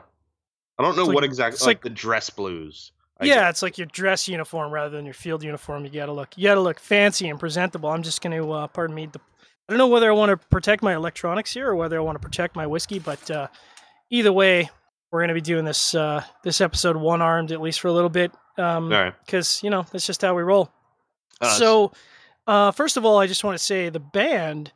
I 0.78 0.82
don't 0.82 0.96
know 0.96 1.04
like, 1.04 1.14
what 1.14 1.24
exactly, 1.24 1.58
like, 1.66 1.76
like, 1.76 1.82
the 1.82 1.90
dress 1.90 2.30
blues. 2.30 2.92
I 3.22 3.26
yeah, 3.26 3.34
guess. 3.34 3.50
it's 3.50 3.62
like 3.62 3.78
your 3.78 3.86
dress 3.86 4.28
uniform 4.28 4.72
rather 4.72 4.94
than 4.94 5.04
your 5.04 5.14
field 5.14 5.42
uniform. 5.42 5.84
You 5.84 5.90
gotta 5.90 6.12
look, 6.12 6.36
you 6.36 6.44
gotta 6.44 6.60
look 6.60 6.80
fancy 6.80 7.28
and 7.28 7.38
presentable. 7.38 7.88
I'm 7.88 8.02
just 8.02 8.20
gonna, 8.20 8.50
uh, 8.50 8.66
pardon 8.66 8.94
me, 8.94 9.06
the, 9.06 9.20
I 9.68 9.72
don't 9.72 9.78
know 9.78 9.86
whether 9.86 10.10
I 10.10 10.14
want 10.14 10.30
to 10.30 10.48
protect 10.48 10.82
my 10.82 10.94
electronics 10.94 11.54
here 11.54 11.68
or 11.68 11.76
whether 11.76 11.96
I 11.96 12.00
want 12.00 12.20
to 12.20 12.26
protect 12.26 12.56
my 12.56 12.66
whiskey, 12.66 12.98
but 12.98 13.30
uh, 13.30 13.48
either 14.10 14.32
way, 14.32 14.68
we're 15.10 15.20
gonna 15.20 15.34
be 15.34 15.40
doing 15.40 15.64
this 15.64 15.94
uh, 15.94 16.24
this 16.42 16.60
episode 16.60 16.96
one 16.96 17.22
armed 17.22 17.52
at 17.52 17.60
least 17.60 17.80
for 17.80 17.88
a 17.88 17.92
little 17.92 18.10
bit, 18.10 18.32
um, 18.58 18.88
because 18.88 19.58
right. 19.58 19.64
you 19.64 19.70
know 19.70 19.84
that's 19.92 20.06
just 20.06 20.22
how 20.22 20.34
we 20.34 20.42
roll. 20.42 20.70
Uh, 21.40 21.50
so 21.58 21.92
uh, 22.46 22.70
first 22.70 22.96
of 22.96 23.04
all, 23.04 23.18
I 23.18 23.26
just 23.26 23.44
want 23.44 23.56
to 23.56 23.62
say 23.62 23.88
the 23.88 24.00
band 24.00 24.72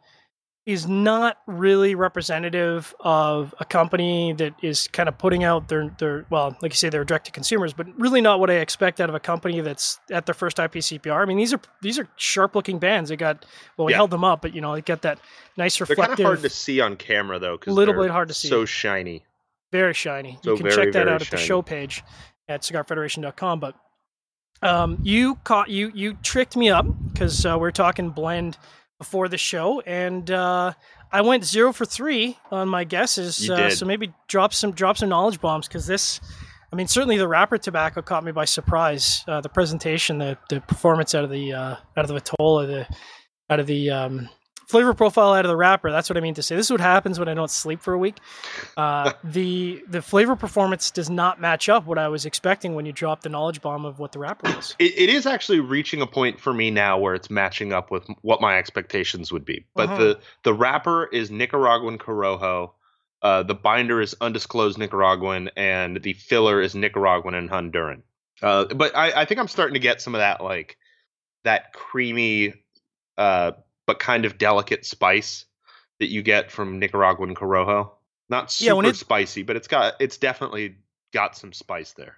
is 0.67 0.89
not 0.89 1.39
really 1.47 1.95
representative 1.95 2.93
of 2.99 3.55
a 3.61 3.65
company 3.65 4.33
that 4.33 4.53
is 4.63 4.89
kind 4.89 5.09
of 5.09 5.17
putting 5.17 5.45
out 5.45 5.69
their 5.69 5.95
their 5.99 6.27
well, 6.29 6.57
like 6.61 6.73
you 6.73 6.77
say, 6.77 6.89
they're 6.89 7.05
direct 7.05 7.27
to 7.27 7.33
consumers, 7.33 7.73
but 7.73 7.87
really 7.99 8.21
not 8.21 8.41
what 8.41 8.51
I 8.51 8.55
expect 8.55 9.01
out 9.01 9.09
of 9.09 9.15
a 9.15 9.21
company 9.21 9.61
that's 9.61 10.01
at 10.11 10.27
their 10.27 10.35
first 10.35 10.57
IPCPR. 10.57 11.23
I 11.23 11.25
mean, 11.25 11.37
these 11.37 11.55
are 11.55 11.61
these 11.83 12.01
are 12.01 12.09
sharp 12.17 12.57
looking 12.57 12.81
bands. 12.81 13.11
They 13.11 13.17
got 13.17 13.47
well, 13.77 13.87
we 13.87 13.93
yeah. 13.93 13.99
held 13.99 14.11
them 14.11 14.25
up, 14.25 14.43
but 14.43 14.55
you 14.55 14.61
know, 14.61 14.75
they 14.75 14.83
got 14.83 15.03
that 15.03 15.21
nice 15.57 15.81
reflective. 15.81 16.17
They're 16.17 16.17
kind 16.17 16.21
of 16.21 16.41
hard 16.41 16.43
to 16.43 16.51
see 16.51 16.81
on 16.81 16.97
camera 16.97 17.39
though, 17.39 17.57
because 17.57 17.71
a 17.71 17.75
little 17.75 17.95
bit 17.95 18.11
hard 18.11 18.27
to 18.29 18.35
see. 18.35 18.49
So 18.49 18.65
shiny, 18.65 19.23
very 19.71 19.95
shiny. 19.95 20.41
So 20.43 20.51
you 20.51 20.57
can 20.57 20.69
very, 20.69 20.87
check 20.87 20.93
that 20.95 21.09
out 21.09 21.23
at 21.23 21.31
the 21.31 21.37
show 21.37 21.62
page 21.62 22.03
at 22.49 22.62
cigarfederation.com. 22.62 23.61
But 23.61 23.77
um, 24.62 24.99
you 25.05 25.37
caught 25.45 25.71
you 25.71 25.93
you 25.95 26.15
tricked 26.25 26.57
me 26.57 26.71
up 26.71 26.87
because 27.12 27.47
uh, 27.47 27.57
we 27.57 27.69
are 27.69 27.73
talking 27.73 28.11
blend 28.11 28.59
before 28.99 29.29
the 29.29 29.39
show, 29.39 29.81
and 29.81 30.31
uh, 30.31 30.73
I 31.13 31.21
went 31.21 31.45
zero 31.45 31.73
for 31.73 31.85
three 31.85 32.39
on 32.51 32.69
my 32.69 32.85
guesses. 32.85 33.49
Uh, 33.51 33.71
so 33.71 33.87
maybe 33.87 34.13
drop 34.29 34.55
some 34.55 34.73
drop 34.73 34.97
some 34.97 35.09
knowledge 35.09 35.41
bombs 35.41 35.69
because 35.69 35.87
this. 35.87 36.21
I 36.73 36.77
mean, 36.77 36.89
certainly 36.89 37.17
the 37.17 37.29
wrapper 37.29 37.59
tobacco 37.59 38.03
caught 38.03 38.25
me 38.25 38.33
by 38.33 38.45
surprise. 38.45 39.25
Uh, 39.29 39.41
the 39.41 39.49
presentation, 39.49 40.19
the 40.19 40.37
the 40.49 40.61
performance 40.61 41.15
out 41.15 41.25
of 41.25 41.31
the 41.31 41.53
uh, 41.53 41.76
out 41.97 41.97
of 41.97 42.09
the 42.09 42.15
Vitola, 42.15 42.67
the 42.67 42.97
out 43.49 43.61
of 43.61 43.67
the 43.67 43.91
um, 43.91 44.29
flavor 44.66 44.94
profile 44.94 45.32
out 45.32 45.44
of 45.44 45.49
the 45.49 45.56
wrapper. 45.56 45.90
That's 45.90 46.11
what 46.11 46.16
I 46.16 46.20
mean 46.20 46.35
to 46.35 46.42
say. 46.42 46.56
This 46.56 46.66
is 46.66 46.70
what 46.70 46.80
happens 46.80 47.18
when 47.18 47.28
I 47.28 47.35
don't 47.35 47.50
sleep 47.50 47.80
for 47.80 47.94
a 47.94 47.99
week. 47.99 48.16
Uh, 48.76 49.12
the 49.25 49.82
the 49.88 50.02
flavor 50.02 50.37
performance 50.37 50.90
does 50.90 51.08
not 51.08 51.40
match 51.40 51.68
up 51.68 51.87
what 51.87 51.99
I 51.99 52.08
was 52.08 52.26
expecting 52.26 52.75
when 52.75 52.87
you 52.87 52.92
dropped 52.92 53.23
the 53.23 53.28
knowledge 53.28 53.62
bomb 53.62 53.85
of 53.85 53.99
what 53.99 54.12
the 54.12 54.18
wrapper 54.18 54.54
was. 54.54 54.75
It, 54.78 54.99
it 54.99 55.08
is 55.08 55.26
actually 55.26 55.61
reaching 55.61 56.02
a 56.02 56.06
point 56.06 56.40
for 56.40 56.52
me 56.52 56.70
now 56.70 56.99
where 56.99 57.14
it's 57.14 57.30
matching 57.30 57.73
up 57.73 57.90
with 57.90 58.06
what 58.23 58.40
my 58.40 58.58
expectations 58.58 59.32
would 59.32 59.44
be. 59.44 59.64
But 59.75 59.88
uh-huh. 59.88 59.99
the 59.99 60.20
the 60.42 60.54
wrapper 60.54 61.06
is 61.06 61.30
Nicaraguan 61.30 61.99
Corojo. 61.99 62.73
Uh, 63.23 63.42
the 63.42 63.54
binder 63.54 64.00
is 64.00 64.14
undisclosed 64.20 64.78
Nicaraguan, 64.78 65.50
and 65.56 66.02
the 66.02 66.12
filler 66.12 66.61
is 66.61 66.75
Nicaraguan 66.75 67.35
and 67.35 67.49
Honduran. 67.49 68.02
Uh, 68.42 68.66
but 68.66 68.94
I, 68.94 69.23
I 69.23 69.25
think 69.25 69.40
I'm 69.40 69.49
starting 69.49 69.75
to 69.75 69.80
get 69.80 70.02
some 70.02 70.14
of 70.14 70.18
that 70.18 70.42
like 70.44 70.76
that 71.44 71.73
creamy 71.73 72.54
uh, 73.16 73.52
but 73.87 73.99
kind 73.99 74.25
of 74.25 74.38
delicate 74.38 74.85
spice 74.85 75.45
that 75.99 76.11
you 76.11 76.23
get 76.23 76.50
from 76.50 76.78
Nicaraguan 76.78 77.35
Corojo. 77.35 77.90
Not 78.28 78.50
super 78.50 78.83
yeah, 78.83 78.90
it, 78.90 78.97
spicy, 78.97 79.43
but 79.43 79.57
it's 79.57 79.69
got 79.69 79.95
it's 80.00 80.16
definitely 80.16 80.76
got 81.12 81.37
some 81.37 81.52
spice 81.52 81.93
there. 81.93 82.16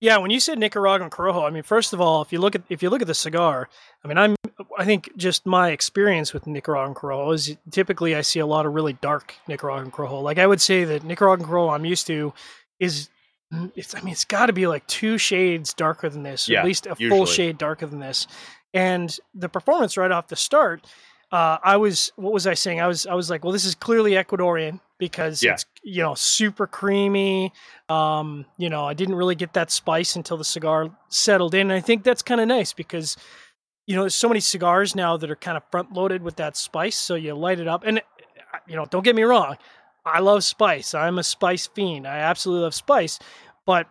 Yeah, 0.00 0.18
when 0.18 0.30
you 0.30 0.38
said 0.38 0.60
Nicaraguan 0.60 1.10
Corojo, 1.10 1.44
I 1.44 1.50
mean, 1.50 1.64
first 1.64 1.92
of 1.92 2.00
all, 2.00 2.22
if 2.22 2.32
you 2.32 2.38
look 2.38 2.54
at 2.54 2.62
if 2.68 2.82
you 2.82 2.90
look 2.90 3.00
at 3.00 3.08
the 3.08 3.14
cigar, 3.14 3.68
I 4.04 4.08
mean, 4.08 4.16
I'm 4.16 4.36
I 4.78 4.84
think 4.84 5.10
just 5.16 5.44
my 5.44 5.70
experience 5.70 6.32
with 6.32 6.46
Nicaraguan 6.46 6.94
Corojo 6.94 7.34
is 7.34 7.56
typically 7.72 8.14
I 8.14 8.20
see 8.20 8.38
a 8.38 8.46
lot 8.46 8.66
of 8.66 8.74
really 8.74 8.92
dark 8.92 9.34
Nicaraguan 9.48 9.90
Corojo. 9.90 10.22
Like 10.22 10.38
I 10.38 10.46
would 10.46 10.60
say 10.60 10.84
that 10.84 11.02
Nicaraguan 11.02 11.48
Corojo 11.48 11.74
I'm 11.74 11.84
used 11.84 12.06
to 12.06 12.32
is 12.78 13.08
it's 13.74 13.94
I 13.96 14.00
mean 14.02 14.12
it's 14.12 14.24
got 14.24 14.46
to 14.46 14.52
be 14.52 14.68
like 14.68 14.86
two 14.86 15.18
shades 15.18 15.74
darker 15.74 16.08
than 16.08 16.22
this, 16.22 16.48
yeah, 16.48 16.60
at 16.60 16.64
least 16.64 16.86
a 16.86 16.90
usually. 16.90 17.08
full 17.08 17.26
shade 17.26 17.58
darker 17.58 17.86
than 17.86 17.98
this. 17.98 18.28
And 18.72 19.16
the 19.34 19.48
performance 19.48 19.96
right 19.96 20.12
off 20.12 20.28
the 20.28 20.36
start 20.36 20.86
uh, 21.30 21.58
I 21.62 21.76
was 21.76 22.12
what 22.16 22.32
was 22.32 22.46
I 22.46 22.54
saying? 22.54 22.80
I 22.80 22.86
was 22.86 23.06
I 23.06 23.14
was 23.14 23.28
like, 23.28 23.44
well, 23.44 23.52
this 23.52 23.64
is 23.64 23.74
clearly 23.74 24.12
Ecuadorian 24.12 24.80
because 24.98 25.42
yeah. 25.42 25.52
it's 25.54 25.66
you 25.82 26.02
know 26.02 26.14
super 26.14 26.66
creamy. 26.66 27.52
Um, 27.88 28.46
you 28.56 28.70
know, 28.70 28.84
I 28.84 28.94
didn't 28.94 29.14
really 29.14 29.34
get 29.34 29.52
that 29.52 29.70
spice 29.70 30.16
until 30.16 30.36
the 30.36 30.44
cigar 30.44 30.90
settled 31.08 31.54
in. 31.54 31.70
And 31.70 31.72
I 31.72 31.80
think 31.80 32.02
that's 32.02 32.22
kind 32.22 32.40
of 32.40 32.48
nice 32.48 32.72
because 32.72 33.16
you 33.86 33.94
know 33.94 34.02
there's 34.02 34.14
so 34.14 34.28
many 34.28 34.40
cigars 34.40 34.94
now 34.94 35.16
that 35.16 35.30
are 35.30 35.36
kind 35.36 35.56
of 35.56 35.62
front 35.70 35.92
loaded 35.92 36.22
with 36.22 36.36
that 36.36 36.56
spice. 36.56 36.96
So 36.96 37.14
you 37.14 37.34
light 37.34 37.60
it 37.60 37.68
up, 37.68 37.84
and 37.84 38.00
you 38.66 38.76
know, 38.76 38.86
don't 38.86 39.04
get 39.04 39.14
me 39.14 39.22
wrong, 39.22 39.56
I 40.04 40.20
love 40.20 40.44
spice. 40.44 40.94
I'm 40.94 41.18
a 41.18 41.22
spice 41.22 41.66
fiend. 41.66 42.06
I 42.06 42.18
absolutely 42.18 42.64
love 42.64 42.74
spice, 42.74 43.18
but 43.66 43.86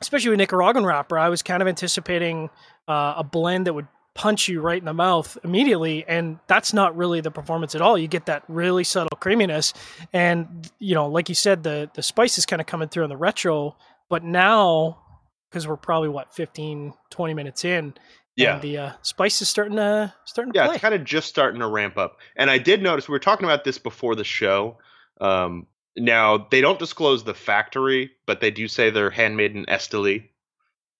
especially 0.00 0.30
with 0.30 0.38
Nicaraguan 0.38 0.84
wrapper, 0.84 1.18
I 1.18 1.28
was 1.28 1.42
kind 1.42 1.62
of 1.62 1.68
anticipating 1.68 2.50
uh, 2.88 3.14
a 3.16 3.24
blend 3.24 3.66
that 3.66 3.72
would 3.74 3.86
punch 4.14 4.48
you 4.48 4.60
right 4.60 4.78
in 4.78 4.84
the 4.84 4.94
mouth 4.94 5.36
immediately 5.42 6.04
and 6.06 6.38
that's 6.46 6.72
not 6.72 6.96
really 6.96 7.20
the 7.20 7.30
performance 7.32 7.74
at 7.74 7.80
all 7.80 7.98
you 7.98 8.06
get 8.06 8.26
that 8.26 8.44
really 8.46 8.84
subtle 8.84 9.16
creaminess 9.18 9.72
and 10.12 10.70
you 10.78 10.94
know 10.94 11.08
like 11.08 11.28
you 11.28 11.34
said 11.34 11.64
the 11.64 11.90
the 11.94 12.02
spice 12.02 12.38
is 12.38 12.46
kind 12.46 12.60
of 12.60 12.66
coming 12.66 12.88
through 12.88 13.02
on 13.02 13.08
the 13.08 13.16
retro 13.16 13.76
but 14.08 14.22
now 14.22 14.98
because 15.50 15.66
we're 15.66 15.76
probably 15.76 16.08
what 16.08 16.32
15 16.32 16.94
20 17.10 17.34
minutes 17.34 17.64
in 17.64 17.92
Yeah. 18.36 18.54
and 18.54 18.62
the 18.62 18.78
uh, 18.78 18.92
spice 19.02 19.42
is 19.42 19.48
starting 19.48 19.76
to 19.76 20.14
starting 20.26 20.52
to 20.52 20.58
Yeah, 20.58 20.66
play 20.66 20.74
it's 20.76 20.82
kind 20.82 20.94
of 20.94 21.02
just 21.04 21.28
starting 21.28 21.58
to 21.60 21.66
ramp 21.66 21.98
up. 21.98 22.18
And 22.36 22.50
I 22.50 22.58
did 22.58 22.82
notice 22.82 23.08
we 23.08 23.12
were 23.12 23.18
talking 23.18 23.44
about 23.46 23.64
this 23.64 23.78
before 23.78 24.14
the 24.14 24.24
show. 24.24 24.78
Um, 25.20 25.66
now 25.96 26.48
they 26.50 26.60
don't 26.60 26.78
disclose 26.78 27.22
the 27.24 27.34
factory, 27.34 28.10
but 28.26 28.40
they 28.40 28.50
do 28.50 28.66
say 28.68 28.90
they're 28.90 29.10
handmade 29.10 29.54
in 29.54 29.64
Esteli, 29.66 30.28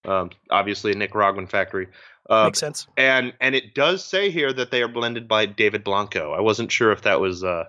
um, 0.05 0.29
obviously 0.49 0.93
a 0.93 0.95
Nicaraguan 0.95 1.47
factory. 1.47 1.87
Uh, 2.29 2.45
makes 2.45 2.59
sense 2.59 2.87
and 2.97 3.33
and 3.39 3.53
it 3.53 3.75
does 3.75 4.03
say 4.03 4.31
here 4.31 4.51
that 4.51 4.71
they 4.71 4.81
are 4.81 4.87
blended 4.87 5.27
by 5.27 5.45
David 5.45 5.83
Blanco. 5.83 6.33
I 6.33 6.41
wasn't 6.41 6.71
sure 6.71 6.91
if 6.91 7.03
that 7.03 7.19
was 7.19 7.43
uh, 7.43 7.65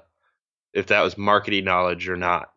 if 0.73 0.87
that 0.87 1.03
was 1.03 1.19
marketing 1.19 1.65
knowledge 1.65 2.09
or 2.09 2.17
not, 2.17 2.53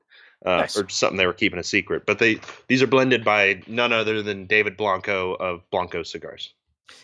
uh, 0.46 0.58
Nice. 0.58 0.77
or 0.77 0.88
something 0.89 1.18
they 1.18 1.25
were 1.27 1.34
keeping 1.34 1.60
a 1.60 1.63
secret. 1.63 2.06
But 2.06 2.20
they 2.20 2.39
these 2.68 2.82
are 2.82 2.88
blended 2.88 3.25
by 3.25 3.62
none 3.68 3.91
other 3.91 4.22
than 4.22 4.46
David 4.46 4.77
Blanco 4.77 5.34
of 5.36 5.62
Blanco 5.72 6.03
Cigars. 6.03 6.53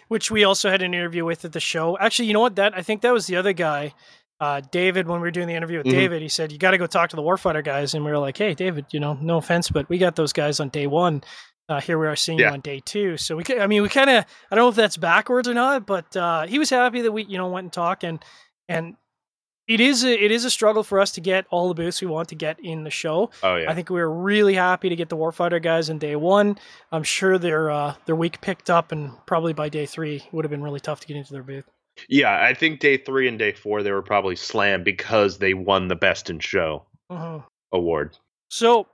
which 0.08 0.32
we 0.32 0.44
also 0.44 0.70
had 0.70 0.82
an 0.82 0.94
interview 0.94 1.26
with 1.26 1.44
at 1.46 1.52
the 1.54 1.60
show. 1.60 1.98
Actually, 2.00 2.28
you 2.28 2.34
know 2.34 2.40
what? 2.40 2.56
That 2.56 2.74
I 2.78 2.82
think 2.82 3.02
that 3.02 3.12
was 3.14 3.28
the 3.28 3.36
other 3.36 3.54
guy, 3.54 3.94
uh, 4.40 4.62
David. 4.72 5.08
When 5.08 5.20
we 5.20 5.28
were 5.28 5.32
doing 5.32 5.48
the 5.48 5.56
interview 5.56 5.78
with 5.80 5.88
Mhm. 5.88 5.92
David, 5.92 6.22
he 6.22 6.30
said 6.30 6.52
you 6.54 6.58
got 6.58 6.72
to 6.72 6.78
go 6.78 6.88
talk 6.88 7.10
to 7.10 7.16
the 7.18 7.22
Warfighter 7.22 7.64
guys, 7.64 7.94
and 7.94 8.04
we 8.06 8.12
were 8.12 8.18
like, 8.18 8.38
"Hey, 8.38 8.54
David, 8.54 8.86
you 8.92 9.00
know, 9.02 9.18
no 9.22 9.38
offense, 9.38 9.70
but 9.70 9.88
we 9.90 9.98
got 9.98 10.16
those 10.16 10.32
guys 10.34 10.60
on 10.62 10.70
day 10.70 10.88
one. 10.88 11.22
Uh, 11.68 11.82
here 11.82 11.98
we 11.98 12.06
are 12.08 12.16
seeing 12.16 12.38
you 12.38 12.46
Yeah. 12.46 12.52
on 12.52 12.62
day 12.62 12.80
two. 12.84 13.18
So 13.18 13.38
we, 13.38 13.44
I 13.60 13.66
mean, 13.68 13.82
we 13.82 13.90
kind 13.90 14.10
of, 14.10 14.26
I 14.52 14.56
don't 14.56 14.66
know 14.66 14.70
if 14.70 14.76
that's 14.76 14.98
backwards 14.98 15.48
or 15.48 15.54
not, 15.54 15.86
but 15.88 16.16
uh, 16.16 16.46
he 16.46 16.60
was 16.60 16.70
happy 16.70 17.02
that 17.02 17.12
we, 17.12 17.24
you 17.24 17.38
know, 17.38 17.48
went 17.48 17.66
and 17.66 17.74
talked, 17.74 18.04
and 18.04 18.24
and 18.70 18.96
it 19.68 19.80
is 19.80 20.04
a, 20.04 20.24
it 20.24 20.32
is 20.32 20.46
a 20.46 20.52
struggle 20.52 20.84
for 20.84 21.00
us 21.00 21.12
to 21.14 21.22
get 21.22 21.48
all 21.50 21.68
the 21.68 21.74
booths 21.74 22.00
we 22.02 22.08
want 22.08 22.30
to 22.30 22.36
get 22.36 22.60
in 22.60 22.84
the 22.84 22.92
show. 22.92 23.32
Oh 23.42 23.56
yeah, 23.56 23.72
I 23.72 23.74
think 23.74 23.90
we 23.90 24.00
were 24.00 24.14
really 24.14 24.54
happy 24.54 24.90
to 24.90 24.96
get 24.96 25.10
the 25.10 25.18
Warfighter 25.18 25.62
guys 25.62 25.90
in 25.90 25.98
day 25.98 26.16
one. 26.16 26.60
I'm 26.92 27.02
sure 27.04 27.40
their 27.40 27.72
uh, 27.72 27.96
their 28.06 28.16
week 28.16 28.42
picked 28.42 28.70
up, 28.70 28.92
and 28.92 29.12
probably 29.26 29.54
by 29.54 29.70
day 29.70 29.88
three 29.88 30.18
it 30.18 30.34
would 30.34 30.46
have 30.46 30.52
been 30.52 30.62
really 30.64 30.80
tough 30.80 31.00
to 31.00 31.08
get 31.08 31.18
into 31.18 31.34
their 31.34 31.42
booth. 31.44 31.66
Yeah, 32.10 32.44
I 32.44 32.54
think 32.54 32.80
day 32.80 32.98
three 32.98 33.28
and 33.28 33.40
day 33.40 33.54
four 33.54 33.82
they 33.82 33.92
were 33.92 34.04
probably 34.04 34.36
slammed 34.36 34.86
because 34.86 35.40
they 35.40 35.56
won 35.56 35.88
the 35.88 35.96
best 35.96 36.30
in 36.30 36.38
show 36.40 36.86
hmm 37.10 37.38
award. 37.72 38.16
So, 38.50 38.88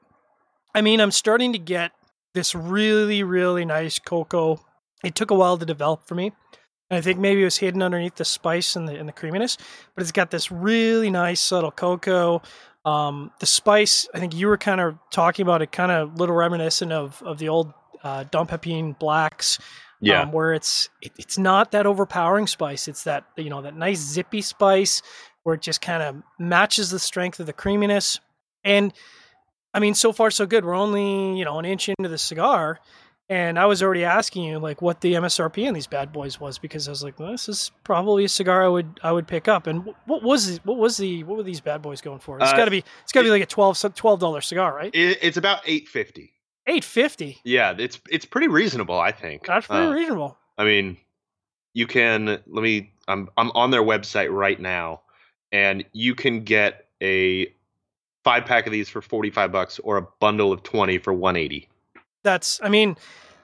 I 0.74 0.82
mean, 0.82 1.02
I'm 1.02 1.12
starting 1.12 1.52
to 1.54 1.60
get 1.60 1.92
this 2.34 2.56
really, 2.56 3.24
really 3.24 3.66
nice 3.66 4.00
cocoa. 4.00 4.60
It 5.04 5.16
took 5.16 5.32
a 5.32 5.36
while 5.36 5.58
to 5.58 5.66
develop 5.66 6.08
for 6.08 6.16
me. 6.16 6.32
And 6.90 6.98
I 6.98 7.02
think 7.02 7.20
maybe 7.20 7.42
it 7.42 7.46
was 7.46 7.58
hidden 7.58 7.82
underneath 7.82 8.16
the 8.16 8.26
spice 8.26 8.76
and 8.76 8.88
the 8.88 9.00
and 9.00 9.08
the 9.08 9.14
creaminess, 9.14 9.58
but 9.96 10.02
it's 10.02 10.12
got 10.12 10.30
this 10.30 10.52
really 10.52 11.10
nice 11.10 11.40
subtle 11.40 11.72
cocoa. 11.72 12.42
Um, 12.84 13.32
the 13.40 13.46
spice, 13.46 14.10
I 14.14 14.20
think 14.20 14.36
you 14.36 14.48
were 14.48 14.58
kind 14.58 14.82
of 14.82 14.98
talking 15.10 15.44
about 15.44 15.62
it, 15.62 15.72
kind 15.72 15.92
of 15.92 16.16
little 16.20 16.36
reminiscent 16.36 16.92
of 16.92 17.22
of 17.24 17.38
the 17.38 17.48
old 17.48 17.74
uh, 18.04 18.26
Don 18.30 18.46
Pepin 18.46 18.94
blacks, 18.94 19.58
Yeah, 20.02 20.24
um, 20.24 20.34
where 20.34 20.54
it's 20.54 20.90
it, 21.02 21.14
it's 21.18 21.38
not 21.38 21.72
that 21.72 21.86
overpowering 21.86 22.48
spice. 22.48 22.90
It's 22.90 23.06
that 23.06 23.24
you 23.38 23.50
know 23.50 23.62
that 23.62 23.76
nice 23.76 24.00
zippy 24.00 24.42
spice 24.42 25.02
where 25.44 25.56
it 25.56 25.62
just 25.62 25.82
kind 25.82 26.04
of 26.04 26.22
matches 26.40 26.92
the 26.92 27.00
strength 27.00 27.40
of 27.40 27.46
the 27.46 27.54
creaminess. 27.54 28.20
And 28.64 28.94
I 29.74 29.80
mean, 29.80 29.94
so 29.94 30.12
far 30.12 30.32
so 30.32 30.46
good. 30.46 30.66
We're 30.66 30.74
only 30.76 31.38
you 31.38 31.46
know 31.46 31.60
an 31.60 31.66
inch 31.66 31.90
into 31.90 32.10
the 32.10 32.18
cigar, 32.18 32.80
and 33.30 33.58
I 33.58 33.66
was 33.66 33.82
already 33.82 34.04
asking 34.04 34.44
you 34.44 34.60
like 34.60 34.82
what 34.82 35.02
the 35.02 35.14
MSRP 35.14 35.68
on 35.68 35.74
these 35.74 35.88
bad 35.88 36.12
boys 36.12 36.40
was 36.40 36.58
because 36.58 36.88
I 36.88 36.92
was 36.92 37.04
like, 37.04 37.20
well, 37.20 37.32
this 37.32 37.48
is 37.48 37.72
probably 37.84 38.26
a 38.26 38.30
cigar 38.30 38.64
I 38.66 38.68
would 38.68 39.00
I 39.04 39.12
would 39.12 39.28
pick 39.28 39.48
up. 39.48 39.68
And 39.68 39.94
what 40.06 40.24
was 40.24 40.56
the, 40.56 40.62
what 40.66 40.78
was 40.78 40.98
the 40.98 41.24
what 41.24 41.38
were 41.38 41.44
these 41.44 41.62
bad 41.62 41.82
boys 41.82 42.02
going 42.02 42.20
for? 42.20 42.38
It's 42.40 42.52
Uh, 42.52 42.58
got 42.58 42.66
to 42.66 42.72
be 42.72 42.84
it's 43.04 43.12
got 43.14 43.22
to 43.22 43.26
be 43.26 43.30
like 43.32 43.42
a 43.44 43.46
12 43.46 44.20
dollar 44.20 44.42
cigar, 44.42 44.76
right? 44.76 44.94
it, 44.94 45.20
it's 45.22 45.38
about 45.38 45.62
eight 45.66 45.88
fifty. 45.88 46.34
Eight 46.68 46.84
fifty. 46.84 47.40
Yeah, 47.44 47.74
it's 47.78 48.00
it's 48.10 48.26
pretty 48.26 48.48
reasonable, 48.48 49.00
I 49.00 49.12
think. 49.12 49.46
That's 49.48 49.68
pretty 49.68 49.88
Uh, 49.88 49.92
reasonable. 49.94 50.38
I 50.58 50.64
mean, 50.66 50.98
you 51.74 51.88
can 51.88 52.26
let 52.26 52.62
me. 52.62 52.92
I'm 53.08 53.30
I'm 53.38 53.52
on 53.52 53.72
their 53.72 53.82
website 53.82 54.32
right 54.32 54.60
now, 54.60 55.02
and 55.52 55.84
you 55.94 56.14
can 56.14 56.42
get 56.44 56.86
a 57.02 57.48
five 58.24 58.46
pack 58.46 58.66
of 58.66 58.72
these 58.72 58.90
for 58.90 59.02
forty 59.02 59.30
five 59.30 59.52
bucks 59.52 59.80
or 59.80 59.98
a 59.98 60.08
bundle 60.20 60.52
of 60.52 60.64
twenty 60.64 60.98
for 60.98 61.14
one 61.14 61.36
eighty. 61.36 61.68
That's, 62.24 62.60
I 62.62 62.70
mean, 62.70 62.98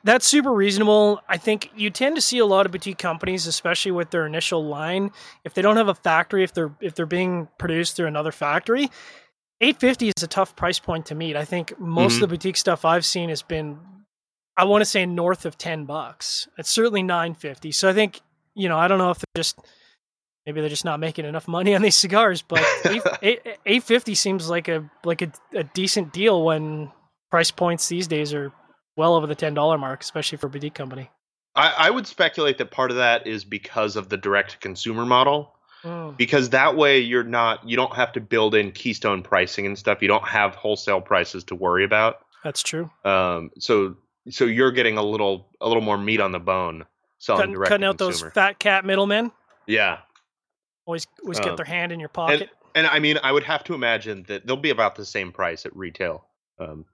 that's 0.03 0.25
super 0.27 0.53
reasonable. 0.53 1.19
I 1.27 1.37
think 1.37 1.71
you 1.75 1.89
tend 1.89 2.15
to 2.15 2.21
see 2.21 2.37
a 2.37 2.45
lot 2.45 2.65
of 2.65 2.71
boutique 2.71 2.99
companies, 2.99 3.47
especially 3.47 3.91
with 3.91 4.11
their 4.11 4.25
initial 4.25 4.63
line, 4.63 5.11
if 5.43 5.53
they 5.53 5.61
don't 5.61 5.77
have 5.77 5.89
a 5.89 5.95
factory, 5.95 6.43
if 6.43 6.53
they're 6.53 6.71
if 6.79 6.95
they're 6.95 7.05
being 7.05 7.47
produced 7.57 7.95
through 7.95 8.07
another 8.07 8.31
factory, 8.31 8.89
eight 9.59 9.79
fifty 9.79 10.09
is 10.15 10.23
a 10.23 10.27
tough 10.27 10.55
price 10.55 10.79
point 10.79 11.07
to 11.07 11.15
meet. 11.15 11.35
I 11.35 11.43
think 11.43 11.77
most 11.79 12.13
of 12.13 12.15
mm-hmm. 12.15 12.21
the 12.21 12.27
boutique 12.27 12.57
stuff 12.57 12.85
I've 12.85 13.05
seen 13.05 13.29
has 13.29 13.41
been, 13.41 13.79
I 14.55 14.63
want 14.65 14.81
to 14.81 14.85
say 14.85 15.05
north 15.05 15.45
of 15.45 15.57
ten 15.57 15.85
bucks. 15.85 16.47
It's 16.57 16.69
certainly 16.69 17.03
nine 17.03 17.33
fifty. 17.33 17.71
So 17.71 17.89
I 17.89 17.93
think 17.93 18.21
you 18.53 18.69
know, 18.69 18.77
I 18.77 18.87
don't 18.87 18.97
know 18.97 19.11
if 19.11 19.17
they're 19.17 19.43
just 19.43 19.59
maybe 20.47 20.61
they're 20.61 20.69
just 20.69 20.85
not 20.85 20.99
making 20.99 21.25
enough 21.25 21.47
money 21.47 21.75
on 21.75 21.81
these 21.83 21.95
cigars, 21.97 22.41
but 22.41 22.63
eight 23.21 23.83
fifty 23.83 24.15
seems 24.15 24.49
like 24.49 24.67
a 24.67 24.89
like 25.03 25.21
a, 25.21 25.31
a 25.53 25.63
decent 25.63 26.13
deal 26.13 26.43
when 26.43 26.91
price 27.29 27.51
points 27.51 27.87
these 27.89 28.07
days 28.07 28.33
are 28.33 28.51
well 28.95 29.13
over 29.13 29.27
the 29.27 29.35
ten 29.35 29.53
dollar 29.53 29.77
mark, 29.77 30.01
especially 30.01 30.39
for 30.39 30.47
a 30.47 30.49
boutique 30.49 30.73
company. 30.73 31.11
I, 31.55 31.73
I 31.77 31.89
would 31.89 32.07
speculate 32.07 32.57
that 32.59 32.71
part 32.71 32.91
of 32.91 32.97
that 32.97 33.27
is 33.27 33.43
because 33.43 33.95
of 33.95 34.09
the 34.09 34.17
direct 34.17 34.51
to 34.51 34.57
consumer 34.59 35.05
model. 35.05 35.53
Mm, 35.83 36.17
because 36.17 36.49
that 36.49 36.75
way 36.75 36.99
you're 36.99 37.23
not 37.23 37.67
you 37.69 37.75
don't 37.75 37.95
have 37.95 38.11
to 38.13 38.19
build 38.21 38.55
in 38.55 38.71
keystone 38.71 39.21
pricing 39.21 39.67
and 39.67 39.77
stuff 39.77 40.01
you 40.01 40.07
don't 40.07 40.27
have 40.27 40.55
wholesale 40.55 41.01
prices 41.01 41.43
to 41.43 41.55
worry 41.55 41.83
about 41.83 42.21
that's 42.43 42.63
true. 42.63 42.89
um 43.05 43.51
so 43.59 43.95
so 44.27 44.45
you're 44.45 44.71
getting 44.71 44.97
a 44.97 45.03
little 45.03 45.47
a 45.61 45.67
little 45.67 45.83
more 45.83 45.95
meat 45.97 46.19
on 46.19 46.31
the 46.31 46.39
bone 46.39 46.83
selling 47.19 47.41
Cutting, 47.41 47.53
direct 47.53 47.69
cutting 47.69 47.85
out 47.85 47.99
those 47.99 48.23
fat 48.33 48.57
cat 48.57 48.85
middlemen. 48.85 49.31
yeah 49.67 49.99
Always 50.87 51.05
always 51.21 51.39
get 51.39 51.55
their 51.57 51.65
hand 51.65 51.91
in 51.91 51.99
your 51.99 52.09
pocket. 52.09 52.49
and 52.73 52.87
i 52.87 52.97
mean 52.97 53.19
i 53.21 53.31
would 53.31 53.43
have 53.43 53.63
to 53.65 53.73
imagine 53.75 54.23
that 54.27 54.47
they'll 54.47 54.57
be 54.57 54.69
about 54.71 54.95
the 54.95 55.05
same 55.05 55.31
price 55.31 55.65
at 55.65 55.75
retail 55.75 56.25
um 56.59 56.85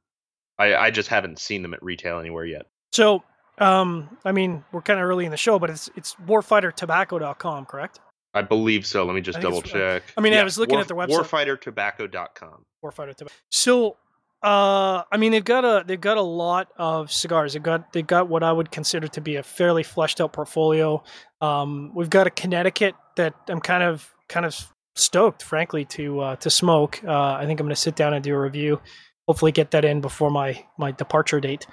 i 0.60 0.76
i 0.76 0.92
just 0.92 1.08
haven't 1.10 1.40
seen 1.40 1.62
them 1.62 1.74
at 1.74 1.82
retail 1.82 2.20
anywhere 2.20 2.46
yet 2.46 2.66
so 2.92 3.24
um 3.60 4.18
I 4.26 4.32
mean 4.32 4.64
we're 4.72 4.82
kind 4.82 5.00
of 5.00 5.06
early 5.06 5.26
in 5.26 5.32
the 5.32 5.38
show, 5.38 5.60
but 5.60 5.70
it's 5.70 5.90
it's 5.96 6.16
warfightertobacco.com, 6.26 7.66
correct? 7.66 8.00
i 8.34 8.42
believe 8.42 8.84
so 8.86 9.04
let 9.06 9.14
me 9.14 9.22
just 9.22 9.40
double 9.42 9.62
check 9.62 10.02
I 10.18 10.22
mean, 10.22 10.34
I 10.34 10.44
was 10.44 10.58
looking 10.58 10.80
at 10.80 10.88
their 10.88 10.98
website. 10.98 11.20
warfightertobacco.com 11.20 12.66
Warfighter 12.84 13.16
Tobacco. 13.16 13.36
So, 13.52 13.98
uh, 14.42 15.04
I 15.12 15.18
mean, 15.18 15.32
they've 15.32 15.46
got 15.46 15.64
a 15.64 15.84
they've 15.86 16.02
got 16.02 16.18
a 16.18 16.22
lot 16.22 16.68
of 16.78 17.12
cigars. 17.12 17.54
They've 17.54 17.64
got 17.64 17.94
they've 17.94 18.06
got 18.06 18.28
what 18.28 18.44
I 18.44 18.52
would 18.52 18.72
consider 18.72 19.08
to 19.08 19.22
be 19.22 19.36
a 19.38 19.44
fairly 19.44 19.84
fleshed 19.84 20.20
out 20.20 20.34
portfolio. 20.34 21.04
Um, 21.40 21.92
we've 21.96 22.10
got 22.10 22.26
a 22.28 22.30
Connecticut 22.32 22.96
that 23.16 23.34
I'm 23.48 23.60
kind 23.60 23.84
of 23.84 24.10
kind 24.30 24.46
of 24.46 24.56
stoked, 24.96 25.44
frankly, 25.44 25.86
to 25.86 26.20
uh, 26.20 26.36
to 26.38 26.50
smoke. 26.50 27.02
Uh, 27.04 27.34
I 27.34 27.46
think 27.46 27.60
I'm 27.60 27.66
going 27.66 27.76
to 27.76 27.82
sit 27.82 27.96
down 27.96 28.14
and 28.14 28.24
do 28.24 28.34
a 28.34 28.40
review. 28.40 28.82
Hopefully, 29.28 29.52
get 29.52 29.72
that 29.72 29.86
in 29.86 30.02
before 30.02 30.30
my 30.30 30.64
my 30.78 30.92
departure 30.92 31.40
date. 31.40 31.66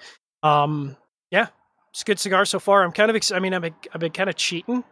Um, 0.43 0.97
yeah, 1.31 1.49
it's 1.93 2.03
a 2.03 2.05
good 2.05 2.19
cigar 2.19 2.45
so 2.45 2.59
far. 2.59 2.83
I'm 2.85 2.93
kind 2.93 3.11
of 3.11 3.17
ex- 3.17 3.33
I 3.33 3.39
mean, 3.41 3.55
I've 3.55 3.63
been, 3.63 3.75
I've 3.93 4.01
been 4.01 4.13
kind 4.13 4.31
of 4.31 4.37
cheating 4.37 4.85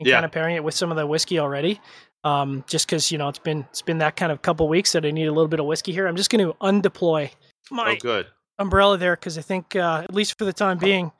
and 0.00 0.06
Yeah. 0.08 0.16
kind 0.16 0.24
of 0.24 0.32
pairing 0.32 0.56
it 0.56 0.64
with 0.64 0.74
some 0.74 0.90
of 0.90 0.96
the 0.96 1.06
whiskey 1.06 1.38
already 1.38 1.80
um, 2.24 2.64
just 2.68 2.86
because 2.86 3.10
you 3.12 3.18
know 3.18 3.28
it's 3.28 3.38
been 3.38 3.60
it's 3.70 3.82
been 3.82 3.98
that 3.98 4.16
kind 4.16 4.32
of 4.32 4.42
couple 4.42 4.68
weeks 4.68 4.92
that 4.92 5.04
I 5.04 5.10
need 5.10 5.26
a 5.26 5.32
little 5.32 5.48
bit 5.48 5.60
of 5.60 5.66
whiskey 5.66 5.92
here. 5.92 6.06
I'm 6.06 6.16
just 6.16 6.30
going 6.30 6.44
to 6.46 6.56
undeploy 6.60 7.30
my 7.70 7.92
oh 7.92 7.96
good 8.00 8.26
umbrella 8.58 8.98
there 8.98 9.16
because 9.16 9.38
I 9.38 9.42
think 9.42 9.74
uh, 9.76 10.02
at 10.04 10.12
least 10.14 10.36
for 10.38 10.44
the 10.44 10.52
time 10.52 10.78
being 10.78 11.10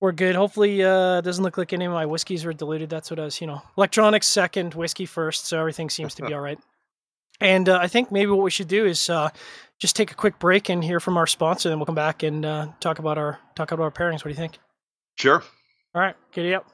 we're 0.00 0.12
good. 0.12 0.34
Hopefully, 0.36 0.82
uh, 0.82 1.18
it 1.18 1.22
doesn't 1.22 1.42
look 1.42 1.58
like 1.58 1.72
any 1.72 1.84
of 1.84 1.92
my 1.92 2.06
whiskeys 2.06 2.44
were 2.44 2.52
diluted. 2.52 2.88
That's 2.88 3.10
what 3.10 3.18
I 3.18 3.24
was, 3.24 3.40
you 3.40 3.46
know, 3.46 3.62
electronics 3.76 4.26
second, 4.26 4.74
whiskey 4.74 5.06
first, 5.06 5.46
so 5.46 5.58
everything 5.58 5.90
seems 5.90 6.14
to 6.16 6.22
be 6.24 6.34
all 6.34 6.40
right. 6.40 6.58
And 7.40 7.68
uh, 7.68 7.78
I 7.80 7.88
think 7.88 8.10
maybe 8.10 8.30
what 8.30 8.42
we 8.42 8.50
should 8.50 8.68
do 8.68 8.84
is 8.84 9.08
uh, 9.10 9.30
just 9.78 9.94
take 9.94 10.10
a 10.10 10.14
quick 10.14 10.38
break 10.38 10.68
and 10.68 10.82
hear 10.82 11.00
from 11.00 11.16
our 11.16 11.26
sponsor, 11.26 11.68
then 11.68 11.78
we'll 11.78 11.86
come 11.86 11.94
back 11.94 12.22
and 12.22 12.44
uh, 12.44 12.68
talk 12.80 12.98
about 12.98 13.18
our 13.18 13.38
talk 13.54 13.70
about 13.72 13.84
our 13.84 13.90
pairings. 13.90 14.16
What 14.16 14.24
do 14.24 14.30
you 14.30 14.34
think? 14.34 14.58
sure 15.16 15.42
All 15.94 16.00
right, 16.00 16.16
giddy 16.32 16.54
up. 16.54 16.70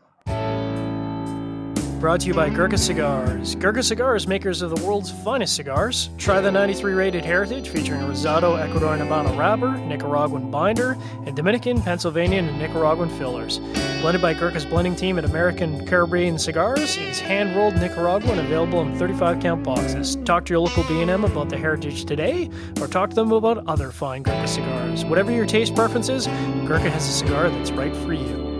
Brought 2.05 2.21
to 2.21 2.27
you 2.27 2.35
by 2.35 2.51
Gurkha 2.51 2.77
Cigars. 2.77 3.55
Gurkha 3.55 3.83
Cigars, 3.83 4.29
makers 4.29 4.61
of 4.61 4.69
the 4.69 4.85
world's 4.85 5.11
finest 5.11 5.57
cigars. 5.57 6.11
Try 6.19 6.43
the 6.43 6.51
93 6.51 6.93
rated 6.93 7.25
Heritage 7.25 7.71
featuring 7.71 8.03
a 8.03 8.05
Rosado, 8.05 8.63
Ecuadorian 8.63 8.99
Habano 8.99 9.35
wrapper, 9.39 9.71
Nicaraguan 9.71 10.51
binder, 10.51 10.99
and 11.25 11.35
Dominican, 11.35 11.81
Pennsylvanian, 11.81 12.47
and 12.47 12.59
Nicaraguan 12.59 13.09
fillers. 13.09 13.59
Blended 14.03 14.21
by 14.21 14.35
Gurkha's 14.35 14.67
blending 14.67 14.95
team 14.95 15.17
at 15.17 15.25
American 15.25 15.87
Caribbean 15.87 16.39
Cigars, 16.39 16.99
it 16.99 17.09
is 17.09 17.21
hand 17.21 17.57
rolled 17.57 17.77
Nicaraguan, 17.77 18.39
available 18.39 18.83
in 18.83 18.95
35 18.99 19.41
count 19.41 19.65
boxes. 19.65 20.17
Talk 20.27 20.45
to 20.45 20.53
your 20.53 20.61
local 20.61 20.83
B&M 20.83 21.25
about 21.25 21.49
the 21.49 21.57
Heritage 21.57 22.05
today, 22.05 22.51
or 22.83 22.87
talk 22.87 23.09
to 23.09 23.17
them 23.17 23.33
about 23.33 23.67
other 23.67 23.91
fine 23.91 24.25
Gurkha 24.25 24.47
cigars. 24.47 25.07
Whatever 25.07 25.33
your 25.33 25.47
taste 25.47 25.75
preferences, 25.75 26.27
Gurkha 26.67 26.91
has 26.91 27.09
a 27.09 27.13
cigar 27.13 27.49
that's 27.49 27.71
right 27.71 27.97
for 27.97 28.13
you. 28.13 28.54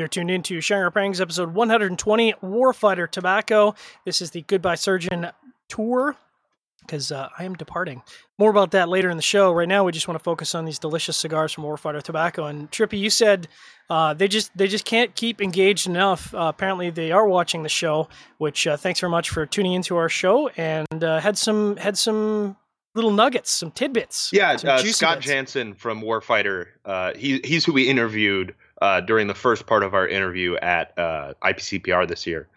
You're 0.00 0.08
tuned 0.08 0.30
into 0.30 0.62
Sharing 0.62 0.84
Our 0.84 0.90
Pairings, 0.90 1.20
episode 1.20 1.52
120, 1.52 2.32
Warfighter 2.42 3.06
Tobacco. 3.06 3.74
This 4.06 4.22
is 4.22 4.30
the 4.30 4.40
Goodbye 4.40 4.76
Surgeon 4.76 5.30
tour 5.68 6.16
because 6.80 7.12
uh, 7.12 7.28
I 7.38 7.44
am 7.44 7.52
departing. 7.52 8.00
More 8.38 8.48
about 8.48 8.70
that 8.70 8.88
later 8.88 9.10
in 9.10 9.18
the 9.18 9.22
show. 9.22 9.52
Right 9.52 9.68
now, 9.68 9.84
we 9.84 9.92
just 9.92 10.08
want 10.08 10.18
to 10.18 10.24
focus 10.24 10.54
on 10.54 10.64
these 10.64 10.78
delicious 10.78 11.18
cigars 11.18 11.52
from 11.52 11.64
Warfighter 11.64 12.02
Tobacco. 12.02 12.46
And 12.46 12.70
Trippy, 12.70 12.98
you 12.98 13.10
said 13.10 13.46
uh, 13.90 14.14
they 14.14 14.26
just 14.26 14.56
they 14.56 14.68
just 14.68 14.86
can't 14.86 15.14
keep 15.14 15.42
engaged 15.42 15.86
enough. 15.86 16.34
Uh, 16.34 16.50
apparently, 16.54 16.88
they 16.88 17.12
are 17.12 17.28
watching 17.28 17.62
the 17.62 17.68
show. 17.68 18.08
Which 18.38 18.66
uh, 18.66 18.78
thanks 18.78 19.00
very 19.00 19.10
much 19.10 19.28
for 19.28 19.44
tuning 19.44 19.74
into 19.74 19.98
our 19.98 20.08
show 20.08 20.48
and 20.56 21.04
uh, 21.04 21.20
had 21.20 21.36
some 21.36 21.76
had 21.76 21.98
some 21.98 22.56
little 22.94 23.10
nuggets, 23.10 23.50
some 23.50 23.70
tidbits. 23.70 24.30
Yeah, 24.32 24.56
some 24.56 24.70
uh, 24.70 24.78
Scott 24.78 25.18
bits. 25.18 25.26
Jansen 25.26 25.74
from 25.74 26.00
Warfighter. 26.00 26.68
Uh, 26.86 27.12
he 27.14 27.42
he's 27.44 27.66
who 27.66 27.74
we 27.74 27.86
interviewed 27.86 28.54
uh, 28.80 29.00
during 29.00 29.26
the 29.26 29.34
first 29.34 29.66
part 29.66 29.82
of 29.82 29.94
our 29.94 30.06
interview 30.08 30.56
at 30.56 30.98
uh, 30.98 31.34
IPCPR 31.42 32.08
this 32.08 32.26
year. 32.26 32.48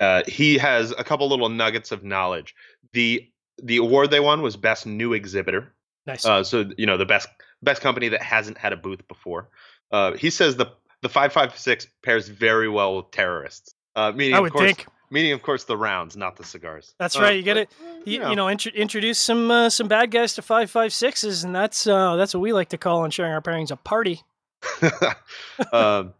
Uh, 0.00 0.22
he 0.26 0.58
has 0.58 0.92
a 0.92 1.02
couple 1.04 1.28
little 1.28 1.48
nuggets 1.48 1.90
of 1.92 2.04
knowledge. 2.04 2.54
the 2.92 3.28
The 3.62 3.78
award 3.78 4.10
they 4.10 4.20
won 4.20 4.42
was 4.42 4.56
best 4.56 4.86
new 4.86 5.12
exhibitor. 5.12 5.72
Nice. 6.06 6.24
Uh, 6.24 6.44
so 6.44 6.70
you 6.78 6.86
know 6.86 6.96
the 6.96 7.04
best 7.06 7.28
best 7.62 7.82
company 7.82 8.08
that 8.08 8.22
hasn't 8.22 8.56
had 8.58 8.72
a 8.72 8.76
booth 8.76 9.06
before. 9.08 9.48
Uh, 9.90 10.12
he 10.12 10.30
says 10.30 10.56
the 10.56 10.66
the 11.02 11.08
five 11.08 11.32
five 11.32 11.56
six 11.58 11.86
pairs 12.02 12.28
very 12.28 12.68
well 12.68 12.96
with 12.96 13.10
terrorists. 13.10 13.74
Uh, 13.96 14.12
meaning 14.12 14.34
I 14.34 14.38
of 14.38 14.42
would 14.44 14.52
course, 14.52 14.64
think 14.64 14.86
meaning 15.10 15.32
of 15.32 15.42
course 15.42 15.64
the 15.64 15.76
rounds, 15.76 16.16
not 16.16 16.36
the 16.36 16.44
cigars. 16.44 16.94
that's 16.98 17.16
Uh, 17.16 17.22
right. 17.22 17.36
You 17.36 17.42
get 17.42 17.54
but, 17.54 17.62
it. 17.62 18.08
You, 18.08 18.30
you 18.30 18.36
know, 18.36 18.48
intro 18.48 18.70
introduce 18.72 19.18
some 19.18 19.50
uh, 19.50 19.68
some 19.70 19.88
bad 19.88 20.10
guys 20.12 20.34
to 20.34 20.42
five 20.42 20.70
five 20.70 20.92
sixes, 20.92 21.42
and 21.44 21.54
that's 21.54 21.86
uh, 21.86 22.16
that's 22.16 22.32
what 22.32 22.40
we 22.40 22.52
like 22.52 22.68
to 22.70 22.78
call 22.78 23.00
on 23.00 23.10
sharing 23.10 23.32
our 23.32 23.42
pairings 23.42 23.70
a 23.72 23.76
party. 23.76 24.22
um, 25.72 26.14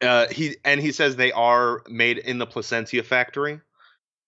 uh, 0.00 0.26
he 0.28 0.56
and 0.64 0.80
he 0.80 0.92
says 0.92 1.16
they 1.16 1.32
are 1.32 1.82
made 1.88 2.18
in 2.18 2.38
the 2.38 2.46
Plasencia 2.46 3.02
factory, 3.02 3.60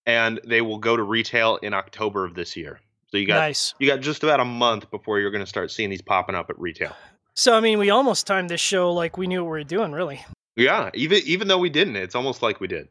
and 0.06 0.40
they 0.44 0.60
will 0.60 0.78
go 0.78 0.96
to 0.96 1.02
retail 1.02 1.56
in 1.56 1.74
October 1.74 2.24
of 2.24 2.34
this 2.34 2.56
year. 2.56 2.80
So 3.10 3.18
you 3.18 3.26
got 3.26 3.36
Nice. 3.36 3.74
you 3.78 3.86
got 3.86 4.00
just 4.00 4.22
about 4.22 4.40
a 4.40 4.44
month 4.44 4.90
before 4.90 5.20
you're 5.20 5.30
going 5.30 5.44
to 5.44 5.48
start 5.48 5.70
seeing 5.70 5.90
these 5.90 6.02
popping 6.02 6.34
up 6.34 6.50
at 6.50 6.58
retail. 6.58 6.94
So 7.34 7.56
I 7.56 7.60
mean, 7.60 7.78
we 7.78 7.90
almost 7.90 8.26
timed 8.26 8.50
this 8.50 8.60
show 8.60 8.92
like 8.92 9.16
we 9.16 9.26
knew 9.26 9.42
what 9.44 9.50
we 9.50 9.58
were 9.58 9.64
doing. 9.64 9.92
Really. 9.92 10.24
Yeah, 10.56 10.90
even 10.94 11.20
even 11.24 11.48
though 11.48 11.58
we 11.58 11.70
didn't, 11.70 11.96
it's 11.96 12.14
almost 12.14 12.42
like 12.42 12.60
we 12.60 12.68
did. 12.68 12.88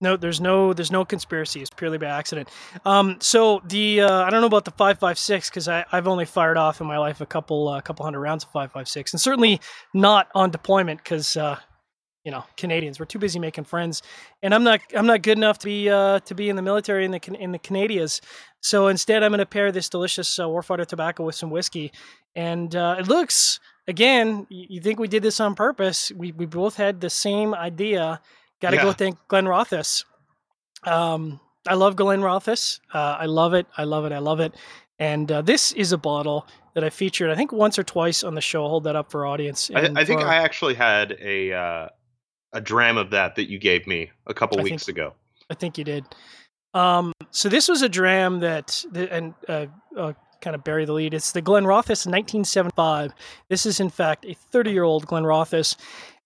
No, 0.00 0.16
there's 0.16 0.40
no 0.40 0.72
there's 0.72 0.90
no 0.90 1.04
conspiracy. 1.04 1.60
It's 1.60 1.70
purely 1.70 1.98
by 1.98 2.06
accident. 2.06 2.48
Um, 2.84 3.16
so 3.20 3.62
the 3.64 4.02
uh, 4.02 4.22
I 4.22 4.30
don't 4.30 4.40
know 4.40 4.48
about 4.48 4.64
the 4.64 4.72
five 4.72 4.98
five 4.98 5.18
six 5.18 5.48
because 5.48 5.68
I've 5.68 6.08
only 6.08 6.24
fired 6.24 6.56
off 6.56 6.80
in 6.80 6.86
my 6.86 6.98
life 6.98 7.20
a 7.20 7.26
couple 7.26 7.68
uh, 7.68 7.80
couple 7.80 8.04
hundred 8.04 8.20
rounds 8.20 8.44
of 8.44 8.50
five 8.50 8.72
five 8.72 8.88
six, 8.88 9.12
and 9.12 9.20
certainly 9.20 9.60
not 9.94 10.28
on 10.34 10.50
deployment 10.50 11.02
because 11.02 11.36
uh, 11.36 11.58
you 12.24 12.32
know 12.32 12.44
Canadians 12.56 12.98
we're 12.98 13.06
too 13.06 13.20
busy 13.20 13.38
making 13.38 13.64
friends, 13.64 14.02
and 14.42 14.52
I'm 14.52 14.64
not 14.64 14.80
I'm 14.96 15.06
not 15.06 15.22
good 15.22 15.38
enough 15.38 15.58
to 15.60 15.66
be 15.66 15.88
uh, 15.88 16.18
to 16.20 16.34
be 16.34 16.48
in 16.48 16.56
the 16.56 16.62
military 16.62 17.04
in 17.04 17.12
the 17.12 17.36
in 17.38 17.52
the 17.52 17.58
Canadians. 17.58 18.20
So 18.60 18.88
instead, 18.88 19.22
I'm 19.22 19.30
going 19.30 19.38
to 19.38 19.46
pair 19.46 19.70
this 19.72 19.88
delicious 19.88 20.38
uh, 20.38 20.44
Warfighter 20.44 20.86
tobacco 20.86 21.24
with 21.24 21.36
some 21.36 21.50
whiskey, 21.50 21.92
and 22.34 22.74
uh, 22.74 22.96
it 22.98 23.06
looks 23.06 23.60
again. 23.86 24.46
You 24.50 24.80
think 24.80 24.98
we 24.98 25.08
did 25.08 25.22
this 25.22 25.38
on 25.38 25.54
purpose? 25.54 26.10
We 26.10 26.32
we 26.32 26.46
both 26.46 26.76
had 26.76 27.00
the 27.00 27.10
same 27.10 27.54
idea. 27.54 28.20
Got 28.60 28.70
to 28.70 28.76
Yeah. 28.76 28.82
go 28.84 28.92
thank 28.92 29.18
Glenrothes. 29.28 30.04
Um, 30.84 31.40
I 31.66 31.74
love 31.74 31.96
Glenrothes. 31.96 32.80
Uh, 32.92 32.98
I 33.18 33.26
love 33.26 33.54
it. 33.54 33.66
I 33.76 33.84
love 33.84 34.04
it. 34.04 34.12
I 34.12 34.18
love 34.18 34.40
it. 34.40 34.54
And 34.98 35.30
uh, 35.30 35.42
this 35.42 35.72
is 35.72 35.92
a 35.92 35.98
bottle 35.98 36.46
that 36.74 36.84
I 36.84 36.90
featured, 36.90 37.30
I 37.30 37.34
think, 37.34 37.52
once 37.52 37.78
or 37.78 37.82
twice 37.82 38.22
on 38.22 38.34
the 38.34 38.40
show. 38.40 38.62
I'll 38.64 38.70
hold 38.70 38.84
that 38.84 38.96
up 38.96 39.10
for 39.10 39.26
audience. 39.26 39.70
I, 39.74 39.90
I 39.96 40.04
think 40.04 40.20
for- 40.20 40.26
I 40.28 40.36
actually 40.36 40.74
had 40.74 41.16
a 41.20 41.52
uh, 41.52 41.88
a 42.52 42.60
dram 42.60 42.96
of 42.96 43.10
that 43.10 43.34
that 43.36 43.48
you 43.50 43.58
gave 43.58 43.86
me 43.86 44.10
a 44.26 44.34
couple 44.34 44.60
I 44.60 44.62
weeks 44.62 44.86
think- 44.86 44.96
ago. 44.98 45.14
I 45.50 45.54
think 45.54 45.76
you 45.78 45.84
did. 45.84 46.04
Um, 46.72 47.12
so 47.30 47.48
this 47.48 47.68
was 47.68 47.82
a 47.82 47.88
dram 47.88 48.40
that, 48.40 48.84
and 48.94 49.34
uh, 49.48 49.66
uh, 49.96 50.12
kind 50.40 50.56
of 50.56 50.64
bury 50.64 50.84
the 50.84 50.92
lead. 50.92 51.12
It's 51.14 51.32
the 51.32 51.42
Glenrothes 51.42 52.06
1975. 52.06 53.12
This 53.48 53.66
is 53.66 53.78
in 53.78 53.90
fact 53.90 54.24
a 54.24 54.34
30 54.34 54.70
year 54.72 54.82
old 54.84 55.06
Glenrothes, 55.06 55.76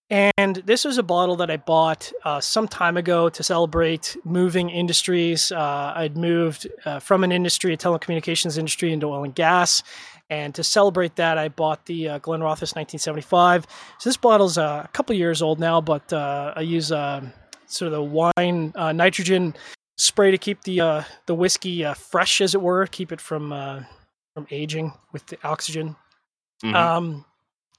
and 0.09 0.55
this 0.65 0.85
was 0.85 0.97
a 0.97 1.03
bottle 1.03 1.35
that 1.37 1.51
I 1.51 1.57
bought 1.57 2.11
uh, 2.23 2.39
some 2.41 2.67
time 2.67 2.97
ago 2.97 3.29
to 3.29 3.43
celebrate 3.43 4.17
moving 4.23 4.69
industries. 4.69 5.51
Uh, 5.51 5.93
I'd 5.95 6.17
moved 6.17 6.67
uh, 6.85 6.99
from 6.99 7.23
an 7.23 7.31
industry, 7.31 7.73
a 7.73 7.77
telecommunications 7.77 8.57
industry, 8.57 8.91
into 8.91 9.07
oil 9.07 9.23
and 9.23 9.35
gas. 9.35 9.83
And 10.31 10.53
to 10.55 10.63
celebrate 10.63 11.15
that, 11.15 11.37
I 11.37 11.49
bought 11.49 11.85
the 11.85 12.09
uh, 12.09 12.19
Glenrothes 12.19 12.75
1975. 12.75 13.65
So 13.99 14.09
this 14.09 14.17
bottle's 14.17 14.57
uh, 14.57 14.83
a 14.85 14.87
couple 14.89 15.15
years 15.15 15.41
old 15.41 15.59
now, 15.59 15.81
but 15.81 16.11
uh, 16.13 16.53
I 16.55 16.61
use 16.61 16.91
uh, 16.91 17.21
sort 17.65 17.91
of 17.91 17.93
the 17.93 18.31
wine 18.37 18.71
uh, 18.75 18.91
nitrogen 18.91 19.55
spray 19.97 20.31
to 20.31 20.37
keep 20.37 20.63
the 20.63 20.81
uh, 20.81 21.03
the 21.25 21.35
whiskey 21.35 21.83
uh, 21.83 21.93
fresh, 21.93 22.41
as 22.41 22.55
it 22.55 22.61
were, 22.61 22.85
keep 22.87 23.11
it 23.11 23.19
from 23.21 23.51
uh, 23.51 23.81
from 24.33 24.47
aging 24.51 24.93
with 25.13 25.25
the 25.27 25.37
oxygen. 25.43 25.95
Mhm. 26.63 26.75
Um, 26.75 27.25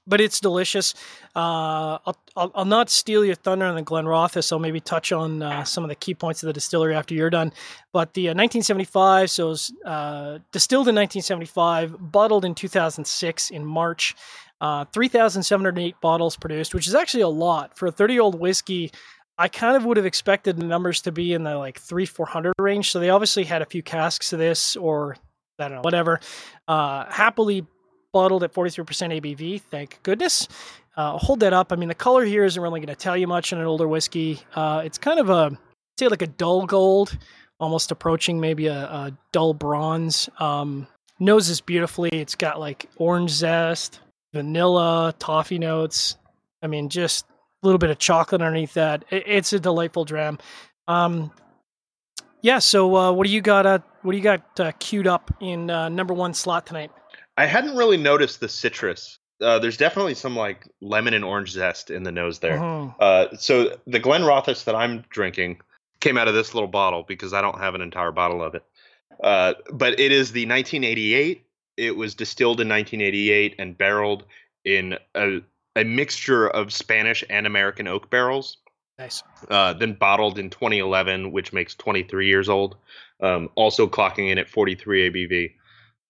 but 0.07 0.19
it's 0.21 0.39
delicious. 0.39 0.93
Uh, 1.35 1.97
I'll, 2.05 2.17
I'll 2.35 2.51
I'll 2.55 2.65
not 2.65 2.89
steal 2.89 3.23
your 3.23 3.35
thunder 3.35 3.65
on 3.65 3.75
the 3.75 3.83
Glenrothes. 3.83 4.51
I'll 4.51 4.59
maybe 4.59 4.79
touch 4.79 5.11
on 5.11 5.41
uh, 5.41 5.63
some 5.63 5.83
of 5.83 5.89
the 5.89 5.95
key 5.95 6.13
points 6.13 6.43
of 6.43 6.47
the 6.47 6.53
distillery 6.53 6.95
after 6.95 7.13
you're 7.13 7.29
done. 7.29 7.53
But 7.93 8.13
the 8.13 8.29
uh, 8.29 8.31
1975, 8.31 9.29
so 9.29 9.45
it 9.45 9.49
was 9.49 9.73
uh, 9.85 10.39
distilled 10.51 10.87
in 10.87 10.95
1975, 10.95 12.11
bottled 12.11 12.45
in 12.45 12.55
2006 12.55 13.49
in 13.49 13.65
March. 13.65 14.15
Uh, 14.59 14.85
3,708 14.93 15.99
bottles 16.01 16.37
produced, 16.37 16.75
which 16.75 16.87
is 16.87 16.93
actually 16.93 17.23
a 17.23 17.27
lot 17.27 17.75
for 17.75 17.87
a 17.87 17.91
30 17.91 18.13
year 18.13 18.21
old 18.21 18.39
whiskey. 18.39 18.91
I 19.37 19.47
kind 19.47 19.75
of 19.75 19.85
would 19.85 19.97
have 19.97 20.05
expected 20.05 20.57
the 20.57 20.65
numbers 20.65 21.01
to 21.01 21.11
be 21.11 21.33
in 21.33 21.43
the 21.43 21.57
like 21.57 21.79
three, 21.79 22.05
400 22.05 22.53
range. 22.59 22.91
So 22.91 22.99
they 22.99 23.09
obviously 23.09 23.43
had 23.43 23.63
a 23.63 23.65
few 23.65 23.81
casks 23.81 24.33
of 24.33 24.39
this 24.39 24.75
or 24.75 25.15
I 25.57 25.67
don't 25.67 25.77
know, 25.77 25.81
whatever. 25.81 26.19
Uh, 26.67 27.05
happily 27.09 27.65
bottled 28.13 28.43
at 28.43 28.53
43% 28.53 28.85
ABV, 29.21 29.61
thank 29.61 30.01
goodness. 30.03 30.47
Uh, 30.95 31.17
hold 31.17 31.39
that 31.39 31.53
up. 31.53 31.71
I 31.71 31.75
mean, 31.75 31.89
the 31.89 31.95
color 31.95 32.25
here 32.25 32.43
isn't 32.43 32.61
really 32.61 32.79
going 32.79 32.87
to 32.87 32.95
tell 32.95 33.15
you 33.15 33.27
much 33.27 33.53
in 33.53 33.59
an 33.59 33.65
older 33.65 33.87
whiskey. 33.87 34.39
Uh, 34.53 34.81
it's 34.83 34.97
kind 34.97 35.19
of 35.19 35.29
a, 35.29 35.57
say, 35.97 36.07
like 36.07 36.21
a 36.21 36.27
dull 36.27 36.65
gold, 36.65 37.17
almost 37.59 37.91
approaching 37.91 38.39
maybe 38.39 38.67
a, 38.67 38.75
a 38.75 39.17
dull 39.31 39.53
bronze. 39.53 40.29
Um, 40.39 40.87
noses 41.19 41.61
beautifully. 41.61 42.09
It's 42.11 42.35
got 42.35 42.59
like 42.59 42.89
orange 42.97 43.31
zest, 43.31 44.01
vanilla, 44.33 45.13
toffee 45.17 45.59
notes. 45.59 46.17
I 46.61 46.67
mean, 46.67 46.89
just 46.89 47.25
a 47.63 47.65
little 47.65 47.79
bit 47.79 47.89
of 47.89 47.97
chocolate 47.97 48.41
underneath 48.41 48.73
that. 48.73 49.05
It, 49.09 49.23
it's 49.25 49.53
a 49.53 49.59
delightful 49.59 50.03
dram. 50.03 50.39
Um, 50.87 51.31
yeah. 52.41 52.59
So, 52.59 52.95
uh, 52.95 53.11
what 53.13 53.27
do 53.27 53.33
you 53.33 53.41
got? 53.41 53.65
Uh, 53.65 53.79
what 54.01 54.11
do 54.11 54.17
you 54.17 54.23
got 54.23 54.59
uh, 54.59 54.71
queued 54.79 55.07
up 55.07 55.31
in 55.39 55.69
uh, 55.69 55.87
number 55.89 56.13
one 56.13 56.33
slot 56.33 56.65
tonight? 56.65 56.91
I 57.37 57.45
hadn't 57.45 57.75
really 57.75 57.97
noticed 57.97 58.39
the 58.39 58.49
citrus. 58.49 59.17
Uh, 59.41 59.57
there's 59.59 59.77
definitely 59.77 60.13
some 60.13 60.35
like 60.35 60.67
lemon 60.81 61.13
and 61.13 61.25
orange 61.25 61.51
zest 61.51 61.89
in 61.89 62.03
the 62.03 62.11
nose 62.11 62.39
there. 62.39 62.57
Mhm. 62.57 62.95
Uh, 62.99 63.35
so 63.37 63.77
the 63.87 63.99
Glenrothes 63.99 64.65
that 64.65 64.75
I'm 64.75 65.03
drinking 65.09 65.61
came 65.99 66.17
out 66.17 66.27
of 66.27 66.33
this 66.33 66.53
little 66.53 66.67
bottle 66.69 67.03
because 67.03 67.33
I 67.33 67.41
don't 67.41 67.59
have 67.59 67.73
an 67.75 67.81
entire 67.81 68.11
bottle 68.11 68.43
of 68.43 68.55
it. 68.55 68.63
Uh, 69.23 69.53
but 69.71 69.99
it 69.99 70.11
is 70.11 70.31
the 70.31 70.45
1988. 70.45 71.43
It 71.77 71.95
was 71.95 72.15
distilled 72.15 72.61
in 72.61 72.69
1988 72.69 73.55
and 73.57 73.77
barreled 73.77 74.25
in 74.65 74.97
a, 75.15 75.41
a 75.75 75.83
mixture 75.83 76.47
of 76.47 76.71
Spanish 76.73 77.23
and 77.29 77.47
American 77.47 77.87
oak 77.87 78.09
barrels. 78.09 78.57
Nice. 78.99 79.23
Uh, 79.49 79.73
then 79.73 79.93
bottled 79.93 80.37
in 80.37 80.49
2011, 80.49 81.31
which 81.31 81.53
makes 81.53 81.73
23 81.75 82.27
years 82.27 82.49
old. 82.49 82.75
Um, 83.19 83.49
also 83.55 83.87
clocking 83.87 84.29
in 84.29 84.37
at 84.37 84.49
43 84.49 85.09
ABV. 85.09 85.51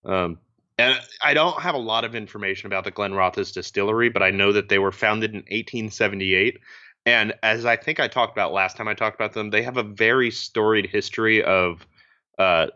Um, 0.04 0.40
and 0.78 1.00
I 1.22 1.34
don't 1.34 1.62
have 1.62 1.76
a 1.76 1.80
lot 1.80 2.06
of 2.06 2.16
information 2.16 2.68
about 2.68 2.84
the 2.84 2.92
Glenrothes 2.92 3.54
distillery, 3.54 4.10
but 4.10 4.24
I 4.24 4.32
know 4.32 4.52
that 4.52 4.70
they 4.70 4.80
were 4.80 4.92
founded 4.92 5.32
in 5.32 5.38
1878. 5.38 6.60
And 7.06 7.34
as 7.44 7.66
I 7.66 7.76
think 7.76 8.00
I 8.00 8.08
talked 8.08 8.34
about 8.34 8.54
last 8.54 8.78
time 8.78 8.88
I 8.88 8.94
talked 8.94 9.16
about 9.16 9.34
them, 9.34 9.50
they 9.50 9.64
have 9.64 9.78
a 9.78 9.84
very 9.84 10.32
storied 10.32 10.88
history 10.88 11.44
of 11.44 11.86
uh, 12.38 12.68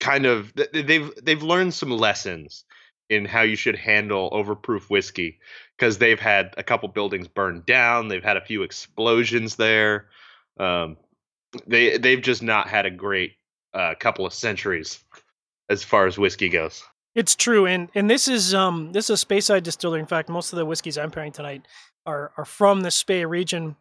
kind 0.00 0.26
of 0.26 0.52
they've 0.72 1.10
they've 1.22 1.42
learned 1.42 1.74
some 1.74 1.90
lessons 1.90 2.64
in 3.10 3.24
how 3.24 3.42
you 3.42 3.56
should 3.56 3.76
handle 3.76 4.30
overproof 4.30 4.88
whiskey 4.88 5.38
because 5.76 5.98
they've 5.98 6.20
had 6.20 6.54
a 6.56 6.62
couple 6.62 6.88
buildings 6.88 7.28
burned 7.28 7.66
down, 7.66 8.08
they've 8.08 8.24
had 8.24 8.36
a 8.36 8.44
few 8.44 8.62
explosions 8.62 9.56
there. 9.56 10.08
Um, 10.58 10.96
they 11.66 11.98
they've 11.98 12.22
just 12.22 12.42
not 12.42 12.68
had 12.68 12.86
a 12.86 12.90
great 12.90 13.32
uh, 13.74 13.94
couple 13.98 14.24
of 14.24 14.32
centuries 14.32 15.02
as 15.68 15.84
far 15.84 16.06
as 16.06 16.18
whiskey 16.18 16.48
goes. 16.48 16.82
It's 17.14 17.36
true, 17.36 17.66
and 17.66 17.90
and 17.94 18.10
this 18.10 18.26
is 18.26 18.54
um 18.54 18.92
this 18.92 19.08
is 19.08 19.22
a 19.22 19.26
Speyside 19.26 19.62
distillery. 19.62 20.00
In 20.00 20.06
fact, 20.06 20.28
most 20.28 20.52
of 20.52 20.56
the 20.56 20.66
whiskeys 20.66 20.98
I'm 20.98 21.10
pairing 21.10 21.32
tonight 21.32 21.66
are 22.06 22.32
are 22.36 22.44
from 22.44 22.80
the 22.80 22.90
Spey 22.90 23.24
region. 23.24 23.76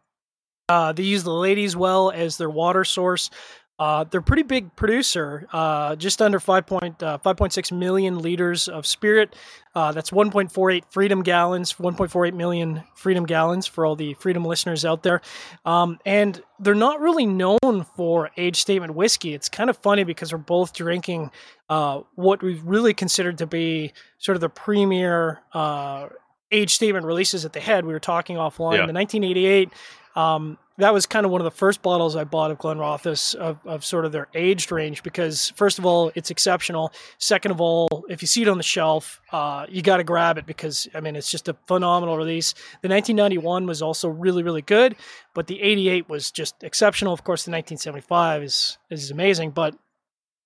Uh, 0.70 0.94
they 0.94 1.04
use 1.04 1.24
the 1.24 1.34
Ladies 1.34 1.76
Well 1.76 2.12
as 2.12 2.38
their 2.38 2.50
water 2.50 2.84
source. 2.86 3.30
Uh, 3.80 4.04
they're 4.04 4.20
a 4.20 4.24
pretty 4.24 4.44
big 4.44 4.76
producer, 4.76 5.48
uh, 5.52 5.96
just 5.96 6.22
under 6.22 6.40
5. 6.40 6.66
Point, 6.68 7.02
uh, 7.02 7.18
5.6 7.26 7.72
million 7.72 8.20
liters 8.20 8.68
of 8.68 8.86
spirit. 8.86 9.36
Uh, 9.76 9.92
that's 9.92 10.12
1.48 10.12 10.84
Freedom 10.90 11.24
gallons, 11.24 11.74
1.48 11.74 12.34
million 12.34 12.84
Freedom 12.96 13.26
gallons 13.26 13.66
for 13.66 13.86
all 13.86 13.96
the 13.96 14.14
Freedom 14.14 14.46
listeners 14.46 14.86
out 14.86 15.02
there. 15.02 15.22
Um, 15.66 15.98
and 16.06 16.42
they're 16.60 16.76
not 16.76 17.00
really 17.00 17.26
known 17.26 17.86
for 17.96 18.30
age 18.38 18.62
statement 18.62 18.94
whiskey. 18.94 19.34
It's 19.34 19.50
kind 19.50 19.70
of 19.70 19.78
funny 19.78 20.04
because 20.04 20.32
we're 20.32 20.38
both 20.38 20.74
drinking 20.74 21.32
uh, 21.68 22.02
what 22.14 22.44
we 22.44 22.54
really 22.64 22.94
considered 22.94 23.40
to 23.40 23.48
be 23.48 23.94
sort 24.20 24.36
of 24.36 24.42
the 24.42 24.50
premier 24.50 25.42
uh, 25.54 26.10
age 26.52 26.76
statement 26.76 27.06
releases 27.06 27.44
that 27.44 27.54
they 27.54 27.60
had. 27.60 27.86
We 27.86 27.94
were 27.94 28.00
talking 28.00 28.38
offline. 28.38 28.78
Yeah. 28.78 28.86
The 28.86 28.94
1988 28.94 29.70
um, 30.16 30.58
that 30.78 30.94
was 30.94 31.06
kind 31.06 31.26
of 31.26 31.32
one 31.32 31.40
of 31.40 31.46
the 31.46 31.52
first 31.52 31.82
bottles 31.82 32.16
I 32.16 32.24
bought 32.24 32.50
of 32.50 32.58
Glenrothes 32.58 33.36
of, 33.36 33.60
of 33.66 33.86
sort 33.86 34.06
of 34.06 34.12
their 34.12 34.28
aged 34.34 34.72
range 34.72 35.04
because 35.04 35.52
first 35.52 35.78
of 35.78 35.86
all, 35.86 36.12
it's 36.16 36.32
exceptional. 36.32 36.92
Second 37.20 37.52
of 37.52 37.62
all, 37.62 38.06
if 38.10 38.22
you 38.22 38.28
see 38.28 38.42
it 38.42 38.48
on 38.48 38.58
the 38.58 38.64
shelf, 38.64 39.22
uh, 39.32 39.68
you 39.70 39.82
got 39.82 39.98
to 39.98 40.04
grab 40.04 40.38
it 40.38 40.46
because 40.46 40.88
I 40.96 41.00
mean 41.00 41.16
it's 41.16 41.30
just 41.30 41.48
a 41.48 41.56
phenomenal 41.68 42.18
release. 42.18 42.54
The 42.82 42.90
1991 42.90 43.68
was 43.68 43.82
also 43.82 44.10
really 44.10 44.42
really 44.42 44.64
good, 44.64 44.96
but 45.34 45.48
the 45.48 45.62
88 45.62 46.10
was 46.10 46.32
just 46.32 46.64
exceptional. 46.64 47.14
Of 47.14 47.24
course, 47.24 47.46
the 47.46 47.52
1975 47.52 48.44
is 48.44 48.78
is 48.90 49.12
amazing, 49.12 49.52
but 49.52 49.76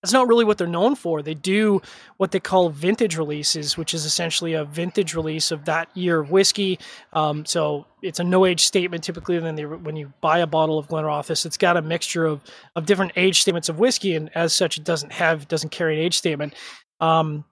that's 0.02 0.14
not 0.14 0.28
really 0.28 0.46
what 0.46 0.60
they're 0.60 0.68
known 0.68 0.96
for. 0.96 1.24
They 1.24 1.34
do 1.34 1.82
what 2.18 2.32
they 2.32 2.40
call 2.40 2.70
vintage 2.70 3.18
releases, 3.18 3.78
which 3.78 3.94
is 3.96 4.06
essentially 4.06 4.54
a 4.54 4.64
vintage 4.64 5.16
release 5.16 5.50
of 5.52 5.66
that 5.66 5.90
year 5.96 6.20
of 6.20 6.30
whiskey. 6.30 6.78
Um, 7.14 7.46
so 7.46 7.86
it's 8.04 8.20
a 8.20 8.24
no 8.24 8.46
age 8.46 8.64
statement 8.64 9.04
typically. 9.04 9.40
Then 9.40 9.58
when 9.84 9.96
you 9.96 10.14
buy 10.22 10.40
a 10.40 10.48
bottle 10.48 10.78
of 10.78 10.88
Glenrothes, 10.88 11.46
it's 11.46 11.58
got 11.58 11.78
a 11.78 11.82
mixture 11.82 12.26
of 12.26 12.42
of 12.76 12.86
different 12.86 13.14
age 13.16 13.42
statements 13.42 13.70
of 13.70 13.80
whiskey, 13.80 14.16
and 14.16 14.30
as 14.36 14.54
such, 14.54 14.78
it 14.78 14.84
doesn't 14.84 15.14
have 15.14 15.48
doesn't 15.48 15.70
carry 15.70 15.98
an 15.98 16.06
age 16.06 16.18
statement. 16.18 16.54
Um, 17.00 17.44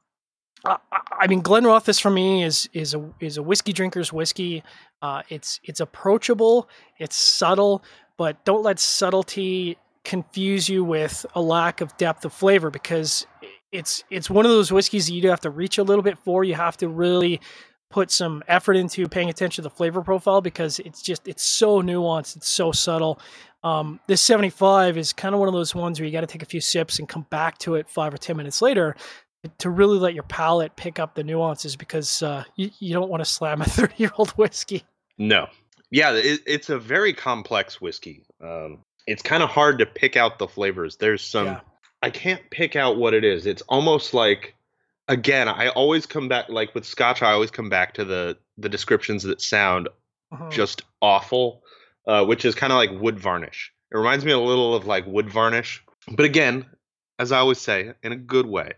I, 0.65 1.27
mean, 1.27 1.41
Glenrothes 1.41 1.99
for 1.99 2.11
me 2.11 2.43
is 2.43 2.69
is 2.73 2.93
a 2.93 3.09
is 3.19 3.37
a 3.37 3.43
whiskey 3.43 3.73
drinker's 3.73 4.13
whiskey. 4.13 4.63
Uh, 5.01 5.23
it's 5.29 5.59
it's 5.63 5.79
approachable, 5.79 6.69
it's 6.99 7.15
subtle, 7.15 7.83
but 8.17 8.43
don't 8.45 8.63
let 8.63 8.79
subtlety 8.79 9.77
confuse 10.05 10.69
you 10.69 10.83
with 10.83 11.25
a 11.35 11.41
lack 11.41 11.81
of 11.81 11.95
depth 11.97 12.23
of 12.25 12.33
flavor 12.33 12.69
because 12.69 13.25
it's 13.71 14.03
it's 14.09 14.29
one 14.29 14.45
of 14.45 14.51
those 14.51 14.71
whiskeys 14.71 15.07
that 15.07 15.13
you 15.13 15.21
do 15.21 15.27
have 15.29 15.41
to 15.41 15.49
reach 15.49 15.77
a 15.77 15.83
little 15.83 16.03
bit 16.03 16.17
for. 16.19 16.43
You 16.43 16.55
have 16.55 16.77
to 16.77 16.87
really 16.87 17.41
put 17.89 18.11
some 18.11 18.43
effort 18.47 18.75
into 18.75 19.07
paying 19.07 19.29
attention 19.29 19.63
to 19.63 19.69
the 19.69 19.75
flavor 19.75 20.01
profile 20.01 20.41
because 20.41 20.79
it's 20.79 21.01
just 21.01 21.27
it's 21.27 21.43
so 21.43 21.81
nuanced, 21.81 22.37
it's 22.37 22.47
so 22.47 22.71
subtle. 22.71 23.19
Um, 23.63 23.99
this 24.07 24.21
75 24.21 24.97
is 24.97 25.11
kind 25.11 25.33
of 25.33 25.39
one 25.39 25.47
of 25.47 25.53
those 25.53 25.73
ones 25.73 25.99
where 25.99 26.05
you 26.05 26.11
got 26.11 26.21
to 26.21 26.27
take 26.27 26.43
a 26.43 26.45
few 26.45 26.61
sips 26.61 26.99
and 26.99 27.09
come 27.09 27.25
back 27.31 27.57
to 27.59 27.75
it 27.75 27.89
five 27.89 28.13
or 28.13 28.17
ten 28.17 28.37
minutes 28.37 28.61
later 28.61 28.95
to 29.59 29.69
really 29.69 29.97
let 29.97 30.13
your 30.13 30.23
palate 30.23 30.75
pick 30.75 30.99
up 30.99 31.15
the 31.15 31.23
nuances 31.23 31.75
because 31.75 32.23
uh, 32.23 32.43
you, 32.55 32.69
you 32.79 32.93
don't 32.93 33.09
want 33.09 33.21
to 33.21 33.29
slam 33.29 33.61
a 33.61 33.65
30 33.69 33.95
year 33.97 34.11
old 34.17 34.31
whiskey. 34.31 34.83
No. 35.17 35.47
Yeah, 35.91 36.13
it, 36.13 36.41
it's 36.45 36.69
a 36.69 36.79
very 36.79 37.13
complex 37.13 37.79
whiskey. 37.79 38.23
Um, 38.43 38.79
it's 39.07 39.21
kind 39.21 39.43
of 39.43 39.49
hard 39.49 39.79
to 39.79 39.85
pick 39.85 40.15
out 40.17 40.39
the 40.39 40.47
flavors. 40.47 40.97
There's 40.97 41.21
some 41.21 41.45
Yeah. 41.47 41.59
I 42.01 42.09
can't 42.09 42.47
pick 42.51 42.75
out 42.75 42.97
what 42.97 43.13
it 43.13 43.23
is. 43.23 43.45
It's 43.45 43.61
almost 43.63 44.13
like 44.13 44.55
again, 45.07 45.47
I 45.47 45.69
always 45.69 46.05
come 46.05 46.27
back 46.27 46.49
like 46.49 46.73
with 46.73 46.85
scotch 46.85 47.21
I 47.21 47.31
always 47.31 47.51
come 47.51 47.69
back 47.69 47.93
to 47.95 48.05
the 48.05 48.37
the 48.57 48.69
descriptions 48.69 49.23
that 49.23 49.41
sound 49.41 49.89
Mhm. 50.33 50.51
just 50.51 50.81
awful, 51.01 51.63
uh, 52.07 52.25
which 52.25 52.45
is 52.45 52.55
kind 52.55 52.73
of 52.73 52.77
like 52.77 52.91
wood 52.91 53.19
varnish. 53.19 53.71
It 53.91 53.97
reminds 53.97 54.25
me 54.25 54.31
a 54.31 54.39
little 54.39 54.75
of 54.75 54.85
like 54.87 55.05
wood 55.05 55.29
varnish, 55.29 55.83
but 56.11 56.25
again, 56.25 56.65
as 57.19 57.31
I 57.31 57.39
always 57.39 57.59
say, 57.59 57.93
in 58.03 58.11
a 58.11 58.17
good 58.17 58.45
way. 58.47 58.73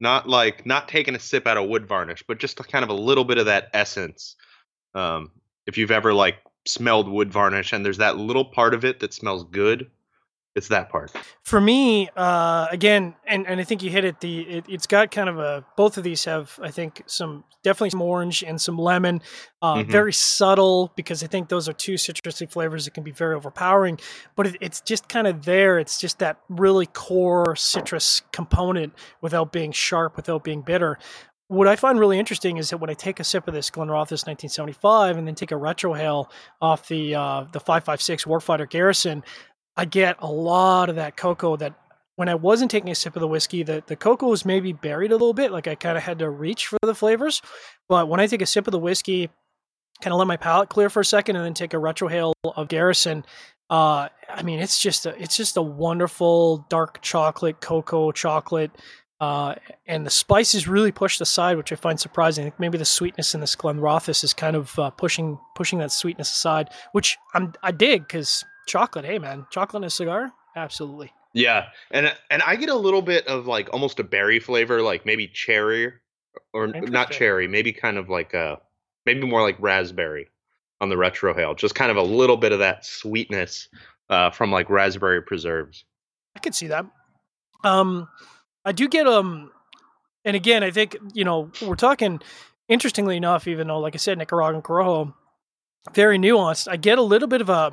Not 0.00 0.26
like 0.28 0.64
not 0.64 0.88
taking 0.88 1.14
a 1.14 1.18
sip 1.18 1.46
out 1.46 1.58
of 1.58 1.68
wood 1.68 1.86
varnish, 1.86 2.22
but 2.26 2.38
just 2.38 2.56
kind 2.68 2.82
of 2.82 2.88
a 2.88 2.94
little 2.94 3.24
bit 3.24 3.36
of 3.36 3.46
that 3.46 3.68
essence. 3.74 4.36
Um, 4.94 5.30
if 5.66 5.76
you've 5.76 5.90
ever 5.90 6.14
like 6.14 6.38
smelled 6.72 7.08
wood 7.08 7.32
varnish 7.32 7.72
and 7.72 7.84
there's 7.84 7.98
that 7.98 8.16
little 8.18 8.44
part 8.44 8.74
of 8.74 8.84
it 8.84 9.00
that 9.00 9.12
smells 9.12 9.44
good, 9.44 9.90
it's 10.56 10.68
that 10.68 10.88
part. 10.90 11.12
For 11.44 11.60
me, 11.60 12.08
uh, 12.16 12.66
again, 12.72 13.14
and, 13.24 13.46
and 13.46 13.60
I 13.60 13.64
think 13.64 13.84
you 13.84 13.90
hit 13.90 14.04
it. 14.04 14.20
The 14.20 14.40
it, 14.40 14.64
it's 14.68 14.86
got 14.86 15.10
kind 15.12 15.28
of 15.28 15.38
a 15.38 15.64
both 15.76 15.96
of 15.96 16.02
these 16.02 16.24
have 16.24 16.58
I 16.60 16.70
think 16.72 17.02
some 17.06 17.44
definitely 17.62 17.90
some 17.90 18.02
orange 18.02 18.42
and 18.42 18.60
some 18.60 18.76
lemon, 18.76 19.22
uh, 19.62 19.76
Mhm. 19.76 19.86
very 19.90 20.12
subtle 20.12 20.92
because 20.96 21.22
I 21.22 21.28
think 21.28 21.50
those 21.50 21.68
are 21.68 21.72
two 21.72 21.94
citrusy 21.94 22.50
flavors 22.50 22.84
that 22.86 22.94
can 22.94 23.04
be 23.04 23.12
very 23.12 23.36
overpowering. 23.36 24.00
But 24.34 24.48
it, 24.48 24.56
it's 24.60 24.80
just 24.80 25.08
kind 25.08 25.28
of 25.28 25.44
there. 25.44 25.78
It's 25.78 26.00
just 26.00 26.18
that 26.18 26.38
really 26.48 26.86
core 26.86 27.54
citrus 27.54 28.22
component 28.32 28.92
without 29.20 29.52
being 29.52 29.70
sharp, 29.72 30.16
without 30.16 30.42
being 30.42 30.62
bitter. 30.62 30.98
What 31.50 31.66
I 31.66 31.74
find 31.74 31.98
really 31.98 32.16
interesting 32.16 32.58
is 32.58 32.70
that 32.70 32.78
when 32.78 32.90
I 32.90 32.94
take 32.94 33.18
a 33.18 33.24
sip 33.24 33.48
of 33.48 33.54
this 33.54 33.70
Glenrothes 33.70 34.24
1975 34.24 35.16
and 35.16 35.26
then 35.26 35.34
take 35.34 35.50
a 35.50 35.56
retrohale 35.56 36.30
off 36.62 36.86
the 36.86 37.16
uh, 37.16 37.46
the 37.50 37.58
556 37.58 38.24
Warfighter 38.24 38.70
Garrison, 38.70 39.24
I 39.76 39.84
get 39.84 40.14
a 40.20 40.30
lot 40.30 40.88
of 40.88 40.94
that 40.94 41.16
cocoa 41.16 41.56
that 41.56 41.74
when 42.14 42.28
I 42.28 42.36
wasn't 42.36 42.70
taking 42.70 42.90
a 42.90 42.94
sip 42.94 43.16
of 43.16 43.20
the 43.20 43.26
whiskey, 43.26 43.64
the, 43.64 43.82
the 43.84 43.96
cocoa 43.96 44.28
was 44.28 44.44
maybe 44.44 44.72
buried 44.72 45.10
a 45.10 45.16
little 45.16 45.34
bit. 45.34 45.50
Like 45.50 45.66
I 45.66 45.74
kind 45.74 45.98
of 45.98 46.04
had 46.04 46.20
to 46.20 46.30
reach 46.30 46.68
for 46.68 46.78
the 46.82 46.94
flavors. 46.94 47.42
But 47.88 48.08
when 48.08 48.20
I 48.20 48.28
take 48.28 48.42
a 48.42 48.46
sip 48.46 48.68
of 48.68 48.72
the 48.72 48.78
whiskey, 48.78 49.28
kind 50.00 50.12
of 50.12 50.20
let 50.20 50.28
my 50.28 50.36
palate 50.36 50.68
clear 50.68 50.88
for 50.88 51.00
a 51.00 51.04
second 51.04 51.34
and 51.34 51.44
then 51.44 51.54
take 51.54 51.74
a 51.74 51.78
retrohale 51.78 52.32
of 52.44 52.68
Garrison, 52.68 53.24
uh, 53.70 54.08
I 54.28 54.42
mean, 54.42 54.60
it's 54.60 54.80
just 54.80 55.06
a, 55.06 55.20
it's 55.20 55.36
just 55.36 55.56
a 55.56 55.62
wonderful 55.62 56.66
dark 56.68 57.00
chocolate, 57.02 57.60
cocoa 57.60 58.12
chocolate. 58.12 58.70
Uh, 59.20 59.54
and 59.86 60.06
the 60.06 60.10
spices 60.10 60.66
really 60.66 60.90
pushed 60.90 61.20
aside, 61.20 61.58
which 61.58 61.72
I 61.72 61.76
find 61.76 62.00
surprising. 62.00 62.42
I 62.42 62.46
think 62.46 62.60
maybe 62.60 62.78
the 62.78 62.86
sweetness 62.86 63.34
in 63.34 63.42
this 63.42 63.54
Glenrothes 63.54 64.24
is 64.24 64.32
kind 64.32 64.56
of 64.56 64.78
uh, 64.78 64.90
pushing 64.90 65.38
pushing 65.54 65.78
that 65.80 65.92
sweetness 65.92 66.30
aside, 66.30 66.70
which 66.92 67.18
I'm 67.34 67.52
I 67.62 67.70
dig 67.70 68.06
because 68.06 68.44
chocolate. 68.66 69.04
Hey 69.04 69.18
man, 69.18 69.46
chocolate 69.50 69.82
in 69.82 69.86
a 69.86 69.90
cigar, 69.90 70.32
absolutely. 70.56 71.12
Yeah, 71.34 71.66
and 71.90 72.14
and 72.30 72.42
I 72.42 72.56
get 72.56 72.70
a 72.70 72.74
little 72.74 73.02
bit 73.02 73.26
of 73.26 73.46
like 73.46 73.68
almost 73.74 74.00
a 74.00 74.04
berry 74.04 74.40
flavor, 74.40 74.80
like 74.80 75.04
maybe 75.04 75.28
cherry, 75.28 75.92
or 76.54 76.68
not 76.68 77.10
cherry, 77.10 77.46
maybe 77.46 77.72
kind 77.72 77.98
of 77.98 78.08
like 78.08 78.32
a 78.32 78.58
maybe 79.04 79.26
more 79.26 79.42
like 79.42 79.60
raspberry 79.60 80.28
on 80.80 80.88
the 80.88 80.96
retrohale. 80.96 81.56
Just 81.56 81.74
kind 81.74 81.90
of 81.90 81.98
a 81.98 82.02
little 82.02 82.38
bit 82.38 82.52
of 82.52 82.58
that 82.60 82.86
sweetness 82.86 83.68
uh, 84.08 84.30
from 84.30 84.50
like 84.50 84.70
raspberry 84.70 85.22
preserves. 85.22 85.84
I 86.34 86.40
could 86.40 86.54
see 86.54 86.68
that. 86.68 86.86
Um, 87.64 88.08
I 88.64 88.72
do 88.72 88.88
get 88.88 89.06
um, 89.06 89.50
and 90.24 90.36
again, 90.36 90.62
I 90.62 90.70
think 90.70 90.96
you 91.14 91.24
know 91.24 91.50
we're 91.62 91.76
talking. 91.76 92.20
Interestingly 92.68 93.16
enough, 93.16 93.48
even 93.48 93.66
though, 93.66 93.80
like 93.80 93.96
I 93.96 93.98
said, 93.98 94.16
Nicaraguan 94.16 94.62
Corojo, 94.62 95.12
very 95.92 96.18
nuanced. 96.18 96.68
I 96.70 96.76
get 96.76 96.98
a 96.98 97.02
little 97.02 97.26
bit 97.26 97.40
of 97.40 97.48
a 97.48 97.72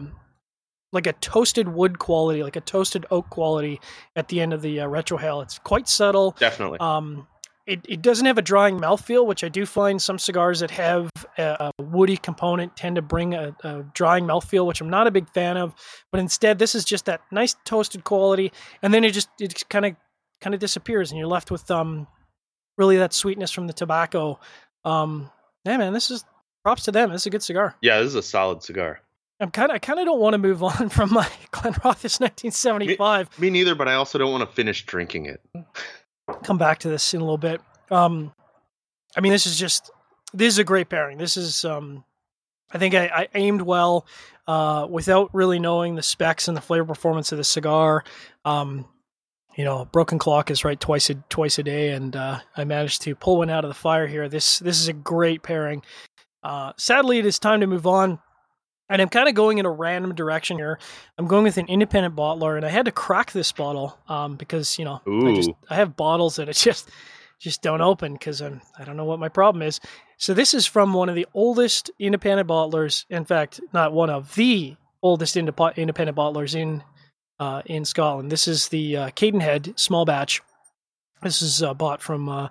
like 0.92 1.06
a 1.06 1.14
toasted 1.14 1.68
wood 1.68 2.00
quality, 2.00 2.42
like 2.42 2.56
a 2.56 2.62
toasted 2.62 3.06
oak 3.12 3.30
quality 3.30 3.80
at 4.16 4.30
the 4.30 4.42
end 4.42 4.54
of 4.54 4.62
the 4.62 4.80
uh, 4.80 4.88
retrohale. 4.88 5.44
It's 5.44 5.60
quite 5.60 5.88
subtle. 5.88 6.36
Definitely. 6.40 6.80
Um, 6.80 7.28
it, 7.68 7.82
it 7.88 8.02
doesn't 8.02 8.26
have 8.26 8.38
a 8.38 8.42
drying 8.42 8.80
mouthfeel, 8.80 9.28
which 9.28 9.44
I 9.44 9.50
do 9.50 9.66
find 9.66 10.02
some 10.02 10.18
cigars 10.18 10.62
that 10.62 10.72
have 10.72 11.10
a, 11.38 11.72
a 11.78 11.84
woody 11.84 12.16
component 12.16 12.78
tend 12.78 12.96
to 12.96 13.02
bring 13.02 13.34
a, 13.34 13.54
a 13.64 13.84
drying 13.94 14.26
mouthfeel, 14.26 14.66
which 14.66 14.80
I'm 14.80 14.90
not 14.90 15.06
a 15.06 15.12
big 15.12 15.30
fan 15.30 15.58
of. 15.58 15.76
But 16.10 16.22
instead, 16.22 16.60
this 16.60 16.76
is 16.76 16.86
just 16.86 17.06
that 17.06 17.22
nice 17.30 17.56
toasted 17.66 18.06
quality, 18.06 18.54
and 18.82 18.94
then 18.94 19.04
it 19.04 19.12
just 19.12 19.30
it 19.40 19.68
kind 19.70 19.86
of 19.86 19.96
kind 20.42 20.54
of 20.54 20.60
disappears, 20.60 21.12
and 21.12 21.18
you're 21.18 21.28
left 21.28 21.52
with 21.52 21.70
um 21.72 22.08
really 22.78 22.98
that 22.98 23.14
sweetness 23.14 23.52
from 23.52 23.68
the 23.68 23.74
tobacco. 23.74 24.40
Um, 24.86 25.32
yeah, 25.66 25.78
man, 25.78 25.94
this 25.94 26.12
is 26.12 26.24
props 26.64 26.84
to 26.84 26.92
them. 26.92 27.12
This 27.12 27.24
is 27.24 27.28
a 27.28 27.32
good 27.32 27.44
cigar. 27.44 27.76
yeah, 27.82 28.00
this 28.00 28.08
is 28.08 28.16
a 28.16 28.24
solid 28.24 28.64
cigar. 28.64 29.02
I'm 29.40 29.52
kind 29.52 29.70
of 29.72 29.76
I 29.76 29.80
kind 29.80 30.00
of 30.00 30.06
don't 30.06 30.20
want 30.20 30.34
to 30.34 30.38
move 30.38 30.64
on 30.64 30.90
from 30.90 31.14
my 31.14 31.28
Glenrothes 31.52 32.20
1975. 32.20 33.40
Me 33.40 33.50
neither, 33.50 33.76
but 33.76 33.88
I 33.88 33.94
also 33.96 34.18
don't 34.18 34.32
want 34.32 34.48
to 34.48 34.56
finish 34.56 34.86
drinking 34.86 35.26
it. 35.26 35.42
come 36.44 36.58
back 36.58 36.80
to 36.80 36.90
this 36.90 37.14
in 37.14 37.22
a 37.22 37.24
little 37.24 37.38
bit. 37.38 37.62
Um, 37.92 38.34
I 39.16 39.22
mean, 39.22 39.32
this 39.32 39.46
is 39.46 39.58
just 39.58 39.92
this 40.34 40.54
is 40.54 40.60
a 40.60 40.64
great 40.64 40.90
pairing. 40.90 41.18
This 41.18 41.38
is 41.38 41.66
um, 41.66 42.04
I 42.72 42.78
think 42.78 42.96
I, 42.96 43.06
I 43.08 43.28
aimed 43.36 43.62
well 43.62 44.06
uh, 44.48 44.88
without 44.90 45.30
really 45.34 45.60
knowing 45.60 45.96
the 45.96 46.04
specs 46.04 46.48
and 46.48 46.58
the 46.58 46.62
flavor 46.62 46.86
performance 46.86 47.32
of 47.32 47.38
the 47.38 47.44
cigar. 47.44 48.04
Um, 48.46 48.86
you 49.58 49.66
know, 49.66 49.86
broken 49.86 50.20
clock 50.20 50.52
is 50.52 50.64
right 50.64 50.80
twice 50.80 51.10
a 51.10 51.16
twice 51.16 51.58
a 51.58 51.64
day, 51.64 51.90
and 51.90 52.16
uh, 52.16 52.40
I 52.56 52.64
managed 52.64 53.02
to 53.02 53.16
pull 53.16 53.40
one 53.40 53.50
out 53.50 53.66
of 53.66 53.70
the 53.70 53.76
fire 53.76 54.06
here. 54.06 54.30
This 54.30 54.60
this 54.60 54.80
is 54.80 54.88
a 54.88 54.94
great 54.94 55.42
pairing. 55.42 55.82
Uh, 56.44 56.74
sadly, 56.78 57.18
it 57.18 57.26
is 57.26 57.40
time 57.40 57.62
to 57.62 57.68
move 57.68 57.88
on. 57.88 58.20
And 58.90 59.02
I'm 59.02 59.10
kind 59.10 59.28
of 59.28 59.36
going 59.36 59.58
in 59.58 59.66
a 59.66 59.70
random 59.70 60.16
direction 60.16 60.58
here. 60.58 60.80
I'm 61.18 61.28
going 61.28 61.44
with 61.44 61.58
an 61.58 61.68
independent 61.68 62.16
bottler, 62.16 62.56
and 62.56 62.66
I 62.66 62.70
had 62.70 62.86
to 62.86 62.92
crack 62.92 63.34
this 63.34 63.52
bottle 63.52 64.00
um, 64.08 64.38
because 64.38 64.80
you 64.80 64.86
know 64.86 65.02
I 65.06 65.36
just 65.36 65.50
I 65.70 65.76
have 65.76 65.98
bottles 65.98 66.38
that 66.38 66.48
I 66.48 66.52
just 66.54 66.90
just 67.40 67.64
don't 67.64 67.82
open 67.82 68.14
because 68.14 68.42
I'm 68.42 68.62
I 68.78 68.86
don't 68.86 68.96
know 68.96 69.06
what 69.06 69.20
my 69.20 69.28
problem 69.28 69.64
is. 69.64 69.80
So 70.18 70.36
this 70.36 70.54
is 70.54 70.68
from 70.68 70.94
one 70.94 71.10
of 71.10 71.16
the 71.16 71.28
oldest 71.34 71.90
independent 72.00 72.48
bottlers. 72.48 73.06
In 73.10 73.26
fact, 73.26 73.60
not 73.74 73.92
one 73.92 74.12
of 74.12 74.36
the 74.36 74.76
oldest 75.02 75.36
indep- 75.36 75.76
independent 75.76 76.18
bottlers 76.18 76.56
in 76.56 76.84
uh, 77.40 77.62
in 77.66 77.86
Scotland. 77.86 78.32
This 78.32 78.48
is 78.48 78.70
the 78.70 78.98
uh, 78.98 79.10
Cadenhead 79.12 79.80
small 79.80 80.06
batch. 80.06 80.42
This 81.22 81.42
is 81.42 81.64
uh, 81.64 81.74
bought 81.74 82.02
from 82.02 82.30
uh, 82.30 82.50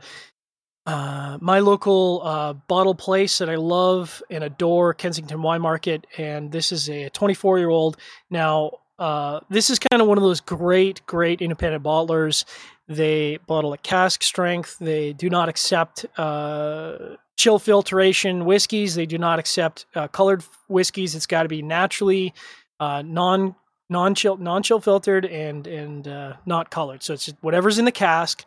uh, 0.87 1.39
my 1.41 1.61
local 1.61 2.21
uh, 2.25 2.53
bottle 2.53 2.95
place 2.95 3.39
that 3.39 3.49
I 3.51 3.57
love 3.57 4.23
and 4.31 4.45
adore, 4.45 4.95
Kensington 4.95 5.43
Wine 5.43 5.61
Market, 5.61 6.07
and 6.19 6.53
this 6.53 6.73
is 6.73 6.89
a 6.89 7.09
24 7.11 7.59
year 7.59 7.69
old. 7.69 7.97
Now, 8.31 8.73
this 9.51 9.71
is 9.71 9.79
kind 9.79 10.01
of 10.01 10.09
one 10.09 10.19
of 10.19 10.25
those 10.25 10.41
great, 10.41 11.05
great 11.07 11.43
independent 11.43 11.85
bottlers. 11.85 12.45
They 12.89 13.39
bottle 13.47 13.75
at 13.75 13.83
cask 13.83 14.23
strength. 14.23 14.79
They 14.79 15.13
do 15.13 15.29
not 15.29 15.49
accept 15.49 16.07
chill 17.37 17.59
filtration 17.59 18.45
whiskeys. 18.45 18.95
They 18.95 19.07
do 19.07 19.19
not 19.19 19.39
accept 19.39 19.87
colored 20.13 20.45
whiskeys. 20.69 21.15
It's 21.15 21.27
got 21.27 21.43
to 21.43 21.49
be 21.49 21.63
naturally 21.63 22.33
uh, 22.81 23.03
non 23.03 23.55
non 23.89 24.15
chill 24.15 24.37
non 24.37 24.63
chill 24.63 24.81
filtered 24.81 25.25
and 25.25 25.67
and 25.67 26.09
uh, 26.09 26.35
not 26.45 26.71
colored. 26.71 27.03
So 27.03 27.15
it's 27.15 27.33
whatever's 27.41 27.79
in 27.79 27.85
the 27.85 27.93
cask, 27.93 28.45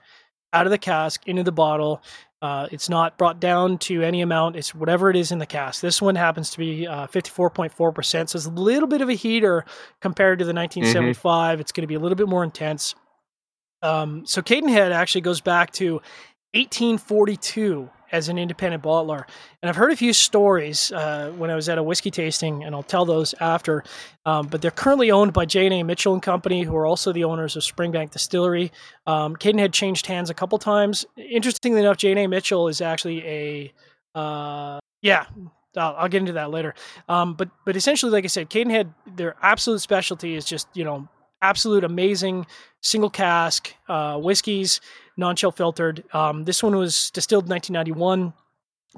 out 0.54 0.66
of 0.66 0.72
the 0.72 0.78
cask 0.78 1.28
into 1.28 1.44
the 1.44 1.52
bottle. 1.52 2.02
Uh, 2.42 2.68
it's 2.72 2.88
not 2.88 3.18
brought 3.18 3.42
down 3.42 3.78
to 3.78 4.02
any 4.02 4.22
amount. 4.22 4.56
It's 4.56 4.74
whatever 4.74 5.10
it 5.10 5.18
is 5.18 5.32
in 5.34 5.40
the 5.40 5.46
cask. 5.46 5.82
This 5.82 6.02
one 6.02 6.16
happens 6.16 6.52
to 6.52 6.58
be 6.58 6.88
uh, 6.88 7.08
54.4%. 7.08 8.30
So 8.30 8.38
it's 8.38 8.46
a 8.46 8.50
little 8.50 8.88
bit 8.88 9.02
of 9.02 9.10
a 9.10 9.14
heater 9.14 9.66
compared 10.00 10.40
to 10.40 10.46
the 10.46 10.54
1975. 10.54 11.54
Mm-hmm. 11.56 11.62
It's 11.62 11.74
going 11.74 11.82
to 11.82 11.88
be 11.88 11.96
a 11.96 12.00
little 12.00 12.16
bit 12.16 12.30
more 12.30 12.46
intense. 12.46 12.96
Um, 13.82 14.26
so 14.26 14.42
Cadenhead 14.42 14.92
actually 14.92 15.22
goes 15.22 15.42
back 15.42 15.72
to 15.74 15.96
1842 16.54 17.90
as 18.12 18.30
an 18.30 18.38
independent 18.38 18.84
bottler. 18.84 19.24
And 19.62 19.70
I've 19.70 19.76
heard 19.76 19.92
a 19.92 19.96
few 19.96 20.14
stories 20.14 20.92
uh, 20.92 21.32
when 21.38 21.50
I 21.50 21.56
was 21.56 21.70
at 21.70 21.78
a 21.78 21.84
whiskey 21.84 22.12
tasting, 22.12 22.64
and 22.64 22.76
I'll 22.76 22.84
tell 22.84 23.06
those 23.06 23.34
after. 23.40 23.84
Um, 24.26 24.48
but 24.48 24.62
they're 24.62 24.72
currently 24.72 25.12
owned 25.12 25.34
by 25.34 25.46
J&A 25.46 25.84
Mitchell 25.84 26.14
and 26.14 26.22
Company, 26.22 26.64
who 26.64 26.76
are 26.76 26.86
also 26.86 27.12
the 27.12 27.24
owners 27.24 27.56
of 27.56 27.64
Springbank 27.64 28.12
Distillery. 28.12 28.72
Um, 29.08 29.36
Cadenhead 29.36 29.74
changed 29.74 30.06
hands 30.06 30.30
a 30.30 30.34
couple 30.34 30.58
times. 30.60 31.06
Interestingly 31.18 31.80
enough, 31.80 31.98
J&A 31.98 32.28
Mitchell 32.28 32.68
is 32.68 32.82
actually 32.82 33.26
a 33.26 33.74
uh, 34.16 34.80
yeah. 35.02 35.26
I'll, 35.78 35.96
I'll, 35.98 36.08
get 36.10 36.20
into 36.20 36.34
that 36.34 36.50
later. 36.50 36.74
Um, 37.08 37.36
but 37.36 37.50
but 37.66 37.76
essentially, 37.76 38.12
like 38.12 38.24
I 38.24 38.28
said, 38.28 38.50
Cadenhead, 38.50 38.94
their 39.16 39.36
absolute 39.42 39.82
specialty 39.82 40.36
is 40.36 40.46
just 40.46 40.68
you 40.74 40.84
know 40.84 41.08
absolute 41.42 41.84
amazing 41.84 42.46
single 42.82 43.10
cask 43.10 43.74
uh, 43.88 44.18
whiskeys 44.18 44.82
non-chill 45.20 45.52
filtered. 45.52 46.04
Um, 46.14 46.46
this 46.46 46.64
one 46.64 46.76
was 46.76 47.12
distilled 47.12 47.44
in 47.44 47.50
1991, 47.52 48.34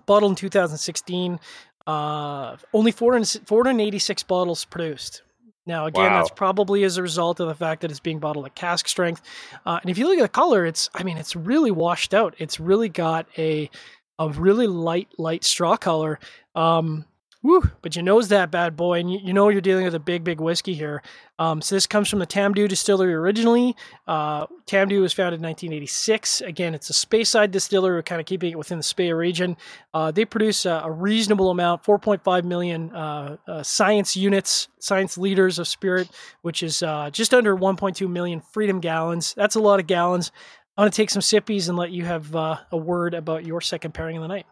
bottled 0.06 0.32
in 0.32 0.36
2016. 0.36 1.40
Uh, 1.88 2.58
only 2.74 2.92
486 2.92 4.24
bottles 4.24 4.64
produced. 4.66 5.24
Now, 5.66 5.88
again, 5.88 6.12
wow. 6.12 6.20
that's 6.20 6.32
probably 6.32 6.84
as 6.84 6.98
a 6.98 7.02
result 7.02 7.40
of 7.40 7.48
the 7.48 7.56
fact 7.56 7.82
that 7.82 7.92
it's 7.92 8.00
being 8.00 8.20
bottled 8.20 8.46
at 8.46 8.56
cask 8.56 8.88
strength. 8.88 9.22
Uh, 9.66 9.80
and 9.82 9.90
if 9.90 9.98
you 9.98 10.08
look 10.08 10.18
at 10.18 10.22
the 10.22 10.30
color, 10.30 10.66
it's, 10.66 10.90
I 10.94 11.04
mean, 11.04 11.18
it's 11.18 11.36
really 11.36 11.72
washed 11.72 12.14
out. 12.14 12.36
It's 12.38 12.60
really 12.60 12.90
got 12.90 13.28
a, 13.38 13.70
a 14.18 14.30
really 14.30 14.68
light, 14.68 15.10
light 15.18 15.44
straw 15.44 15.76
color. 15.78 16.20
Um, 16.56 17.06
Woo! 17.44 17.64
But 17.82 17.96
you 17.96 18.04
knows 18.04 18.28
that 18.28 18.52
bad 18.52 18.76
boy, 18.76 19.00
and 19.00 19.12
you, 19.12 19.20
you, 19.24 19.34
know 19.34 19.50
you're 19.50 19.62
dealing 19.62 19.84
with 19.84 19.96
a 19.96 20.00
big, 20.00 20.24
big 20.24 20.40
whiskey 20.40 20.76
here. 20.76 21.02
Um, 21.40 21.60
so 21.60 21.76
this 21.76 21.88
comes 21.88 22.08
from 22.08 22.20
the 22.20 22.28
Tamdhu 22.28 22.70
distillery 22.70 23.16
originally. 23.16 23.76
Uh, 24.08 24.46
Tamdhu 24.68 25.02
was 25.02 25.12
founded 25.12 25.40
in 25.40 25.48
1986. 25.48 26.42
Again, 26.42 26.76
it's 26.76 26.92
a 26.92 26.94
Speyside 26.94 27.50
distillery, 27.50 28.04
kind 28.04 28.22
of 28.22 28.28
keeping 28.28 28.52
it 28.52 28.58
within 28.58 28.78
the 28.78 28.84
Speyer 28.84 29.18
region. 29.18 29.58
Uh, 29.92 30.12
they 30.12 30.24
produce 30.24 30.68
a, 30.68 30.82
a, 30.84 30.92
reasonable 30.92 31.50
amount, 31.50 31.84
4.5 31.84 32.44
million 32.44 32.94
uh, 32.94 33.38
uh, 33.48 33.64
science 33.64 34.16
units, 34.16 34.68
science 34.80 35.18
liters 35.18 35.58
of 35.58 35.68
spirit, 35.68 36.10
which 36.44 36.62
is 36.62 36.84
uh, 36.84 37.10
just 37.12 37.34
under 37.34 37.58
1.2 37.58 38.08
million 38.08 38.40
freedom 38.40 38.80
gallons. 38.80 39.34
That's 39.34 39.56
a 39.56 39.60
lot 39.60 39.80
of 39.80 39.88
gallons. 39.88 40.32
I'm 40.78 40.84
going 40.84 40.92
to 40.92 40.96
take 40.96 41.10
some 41.10 41.24
sippies 41.24 41.70
and 41.70 41.78
let 41.78 41.90
you 41.90 42.06
have 42.06 42.36
uh, 42.36 42.58
a 42.72 42.78
word 42.78 43.16
about 43.16 43.46
your 43.48 43.62
second 43.62 43.96
pairing 43.96 44.18
of 44.18 44.22
the 44.22 44.28
night. 44.28 44.46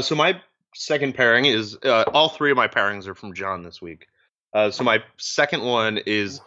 so 0.00 0.16
my 0.16 0.40
second 0.74 1.14
pairing 1.14 1.46
is 1.46 1.76
uh, 1.84 2.04
all 2.12 2.28
three 2.28 2.50
of 2.50 2.56
my 2.56 2.68
pairings 2.68 3.06
are 3.06 3.14
from 3.14 3.34
John 3.34 3.62
this 3.62 3.80
week. 3.80 4.06
Uh, 4.52 4.70
so 4.70 4.84
my 4.84 5.02
second 5.16 5.62
one 5.62 5.98
is 5.98 6.40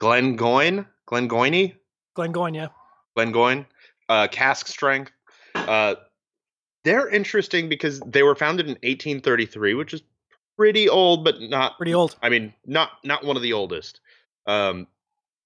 Glengoyne, 0.00 0.86
Glengoyne, 1.06 1.74
Glengoyne, 2.16 2.54
yeah, 2.54 2.68
Glengoyne, 3.16 3.66
uh, 4.08 4.28
cask 4.28 4.66
strength. 4.66 5.12
Uh, 5.54 5.94
they're 6.84 7.08
interesting 7.08 7.68
because 7.68 8.00
they 8.06 8.22
were 8.22 8.34
founded 8.34 8.66
in 8.66 8.72
1833, 8.74 9.74
which 9.74 9.94
is 9.94 10.02
pretty 10.56 10.88
old, 10.88 11.24
but 11.24 11.40
not 11.40 11.76
pretty 11.76 11.94
old. 11.94 12.16
I 12.22 12.28
mean, 12.28 12.52
not 12.66 12.90
not 13.04 13.24
one 13.24 13.36
of 13.36 13.42
the 13.42 13.52
oldest. 13.52 14.00
Um, 14.46 14.86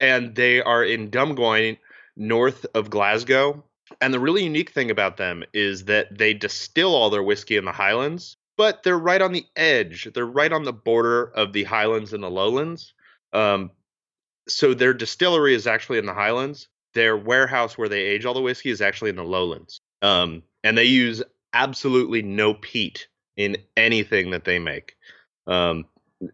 and 0.01 0.35
they 0.35 0.63
are 0.63 0.85
in 0.85 1.11
Dumgoyne, 1.11 1.79
north 2.17 2.67
of 2.75 2.91
Glasgow. 2.91 3.65
And 4.01 4.15
the 4.15 4.21
really 4.21 4.45
unique 4.45 4.71
thing 4.71 4.91
about 4.91 5.17
them 5.17 5.45
is 5.53 5.85
that 5.85 6.17
they 6.17 6.35
distill 6.35 6.95
all 6.95 7.11
their 7.11 7.23
whiskey 7.23 7.57
in 7.57 7.65
the 7.65 7.73
Highlands, 7.73 8.37
but 8.57 8.83
they're 8.83 8.99
right 8.99 9.21
on 9.21 9.33
the 9.33 9.47
edge. 9.57 10.09
They're 10.15 10.27
right 10.27 10.53
on 10.53 10.65
the 10.65 10.73
border 10.73 11.25
of 11.25 11.53
the 11.53 11.65
Highlands 11.65 12.13
and 12.13 12.23
the 12.23 12.31
Lowlands. 12.31 12.95
Um, 13.33 13.71
so 14.49 14.75
their 14.75 14.95
distillery 14.95 15.55
is 15.55 15.67
actually 15.67 15.99
in 15.99 16.07
the 16.07 16.15
Highlands. 16.15 16.69
Their 16.95 17.17
warehouse 17.17 17.79
where 17.79 17.89
they 17.89 18.01
age 18.01 18.25
all 18.25 18.35
the 18.35 18.41
whiskey 18.41 18.71
is 18.71 18.81
actually 18.81 19.11
in 19.11 19.17
the 19.17 19.25
Lowlands. 19.25 19.81
Um, 20.03 20.43
and 20.65 20.77
they 20.77 20.85
use 20.85 21.23
absolutely 21.53 22.23
no 22.23 22.55
peat 22.55 23.07
in 23.37 23.57
anything 23.77 24.31
that 24.31 24.45
they 24.45 24.59
make. 24.59 24.97
Um, 25.47 25.85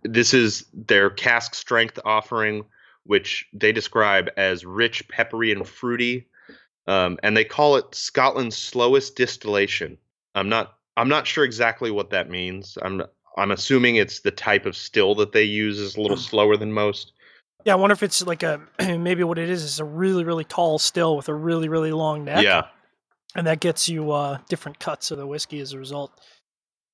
this 0.02 0.34
is 0.34 0.66
their 0.72 1.10
cask 1.10 1.54
strength 1.54 1.98
offering, 2.04 2.64
which 3.04 3.46
they 3.52 3.72
describe 3.72 4.30
as 4.36 4.64
rich, 4.64 5.06
peppery, 5.08 5.52
and 5.52 5.66
fruity 5.66 6.26
um, 6.86 7.18
and 7.22 7.36
they 7.36 7.44
call 7.44 7.76
it 7.76 7.94
Scotland's 7.94 8.56
slowest 8.56 9.16
distillation. 9.16 9.98
I'm 10.34 10.48
not 10.48 10.74
I'm 10.96 11.08
not 11.08 11.26
sure 11.26 11.44
exactly 11.44 11.90
what 11.90 12.10
that 12.10 12.30
means. 12.30 12.78
I'm 12.82 13.02
I'm 13.36 13.50
assuming 13.50 13.96
it's 13.96 14.20
the 14.20 14.30
type 14.30 14.66
of 14.66 14.76
still 14.76 15.14
that 15.16 15.32
they 15.32 15.42
use 15.42 15.78
is 15.78 15.96
a 15.96 16.00
little 16.00 16.16
slower 16.16 16.56
than 16.56 16.72
most. 16.72 17.12
Yeah, 17.64 17.72
I 17.72 17.76
wonder 17.76 17.92
if 17.92 18.02
it's 18.02 18.24
like 18.24 18.42
a 18.42 18.60
maybe 18.98 19.24
what 19.24 19.38
it 19.38 19.50
is 19.50 19.62
is 19.62 19.80
a 19.80 19.84
really 19.84 20.24
really 20.24 20.44
tall 20.44 20.78
still 20.78 21.16
with 21.16 21.28
a 21.28 21.34
really 21.34 21.68
really 21.68 21.92
long 21.92 22.24
neck. 22.24 22.42
Yeah, 22.42 22.66
and 23.34 23.46
that 23.46 23.60
gets 23.60 23.88
you 23.88 24.12
uh, 24.12 24.38
different 24.48 24.78
cuts 24.78 25.10
of 25.10 25.18
the 25.18 25.26
whiskey 25.26 25.60
as 25.60 25.72
a 25.72 25.78
result. 25.78 26.12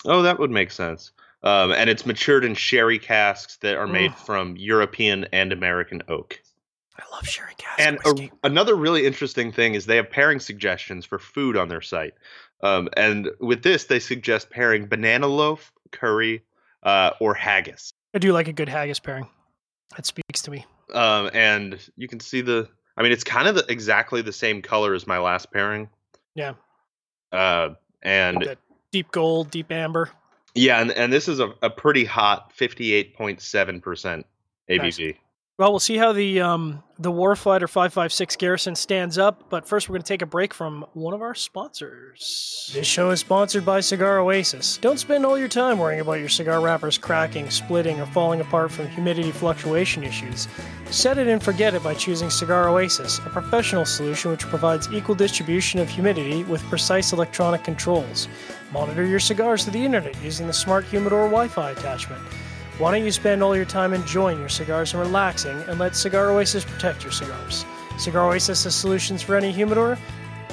Oh, 0.04 0.22
that 0.22 0.38
would 0.38 0.50
make 0.50 0.70
sense. 0.70 1.12
Um, 1.44 1.72
and 1.72 1.90
it's 1.90 2.06
matured 2.06 2.44
in 2.44 2.54
sherry 2.54 2.98
casks 2.98 3.56
that 3.58 3.76
are 3.76 3.86
made 3.86 4.12
mm. 4.12 4.18
from 4.18 4.56
European 4.56 5.26
and 5.32 5.52
American 5.52 6.02
oak. 6.08 6.40
I 6.98 7.04
love 7.14 7.26
sherry 7.26 7.54
cask. 7.56 7.80
And 7.80 7.98
a, 8.04 8.30
another 8.44 8.74
really 8.74 9.06
interesting 9.06 9.52
thing 9.52 9.74
is 9.74 9.86
they 9.86 9.96
have 9.96 10.10
pairing 10.10 10.40
suggestions 10.40 11.06
for 11.06 11.18
food 11.18 11.56
on 11.56 11.68
their 11.68 11.80
site. 11.80 12.14
Um, 12.62 12.88
and 12.96 13.30
with 13.40 13.62
this, 13.62 13.84
they 13.84 13.98
suggest 13.98 14.50
pairing 14.50 14.86
banana 14.86 15.26
loaf, 15.26 15.72
curry, 15.90 16.42
uh, 16.82 17.10
or 17.20 17.34
haggis. 17.34 17.92
I 18.14 18.18
do 18.18 18.32
like 18.32 18.48
a 18.48 18.52
good 18.52 18.68
haggis 18.68 19.00
pairing. 19.00 19.28
That 19.96 20.06
speaks 20.06 20.42
to 20.42 20.50
me. 20.50 20.66
Um, 20.92 21.30
and 21.32 21.78
you 21.96 22.08
can 22.08 22.20
see 22.20 22.40
the. 22.40 22.68
I 22.96 23.02
mean, 23.02 23.12
it's 23.12 23.24
kind 23.24 23.48
of 23.48 23.54
the, 23.54 23.64
exactly 23.70 24.20
the 24.20 24.32
same 24.32 24.60
color 24.60 24.94
as 24.94 25.06
my 25.06 25.18
last 25.18 25.50
pairing. 25.50 25.88
Yeah. 26.34 26.54
Uh, 27.32 27.70
and 28.02 28.56
deep 28.90 29.10
gold, 29.10 29.50
deep 29.50 29.72
amber. 29.72 30.10
Yeah, 30.54 30.80
and, 30.80 30.90
and 30.90 31.10
this 31.10 31.28
is 31.28 31.40
a, 31.40 31.54
a 31.62 31.70
pretty 31.70 32.04
hot 32.04 32.52
58.7% 32.54 34.24
ABV. 34.68 34.78
Nice. 34.78 35.14
Well, 35.58 35.70
we'll 35.70 35.80
see 35.80 35.98
how 35.98 36.14
the 36.14 36.40
um, 36.40 36.82
the 36.98 37.12
Warfighter 37.12 37.68
556 37.68 38.36
Garrison 38.36 38.74
stands 38.74 39.18
up, 39.18 39.50
but 39.50 39.68
first 39.68 39.86
we're 39.86 39.94
going 39.94 40.02
to 40.02 40.08
take 40.08 40.22
a 40.22 40.26
break 40.26 40.54
from 40.54 40.86
one 40.94 41.12
of 41.12 41.20
our 41.20 41.34
sponsors. 41.34 42.70
This 42.72 42.86
show 42.86 43.10
is 43.10 43.20
sponsored 43.20 43.64
by 43.66 43.80
Cigar 43.80 44.20
Oasis. 44.20 44.78
Don't 44.78 44.98
spend 44.98 45.26
all 45.26 45.36
your 45.36 45.48
time 45.48 45.78
worrying 45.78 46.00
about 46.00 46.20
your 46.20 46.30
cigar 46.30 46.62
wrappers 46.62 46.96
cracking, 46.96 47.50
splitting, 47.50 48.00
or 48.00 48.06
falling 48.06 48.40
apart 48.40 48.72
from 48.72 48.88
humidity 48.88 49.30
fluctuation 49.30 50.02
issues. 50.02 50.48
Set 50.90 51.18
it 51.18 51.28
and 51.28 51.42
forget 51.42 51.74
it 51.74 51.82
by 51.82 51.92
choosing 51.92 52.30
Cigar 52.30 52.70
Oasis, 52.70 53.18
a 53.18 53.28
professional 53.28 53.84
solution 53.84 54.30
which 54.30 54.46
provides 54.46 54.90
equal 54.90 55.14
distribution 55.14 55.80
of 55.80 55.88
humidity 55.90 56.44
with 56.44 56.62
precise 56.70 57.12
electronic 57.12 57.62
controls. 57.62 58.26
Monitor 58.72 59.04
your 59.04 59.20
cigars 59.20 59.64
through 59.64 59.74
the 59.74 59.84
internet 59.84 60.16
using 60.22 60.46
the 60.46 60.52
Smart 60.52 60.86
Humidor 60.86 61.26
Wi 61.26 61.46
Fi 61.48 61.72
attachment. 61.72 62.22
Why 62.78 62.90
don't 62.90 63.04
you 63.04 63.12
spend 63.12 63.42
all 63.42 63.54
your 63.54 63.66
time 63.66 63.92
enjoying 63.92 64.38
your 64.38 64.48
cigars 64.48 64.94
and 64.94 65.02
relaxing 65.02 65.60
and 65.68 65.78
let 65.78 65.94
Cigar 65.94 66.30
Oasis 66.30 66.64
protect 66.64 67.02
your 67.02 67.12
cigars? 67.12 67.64
Cigar 67.98 68.28
Oasis 68.28 68.64
has 68.64 68.74
solutions 68.74 69.22
for 69.22 69.36
any 69.36 69.52
humidor. 69.52 69.98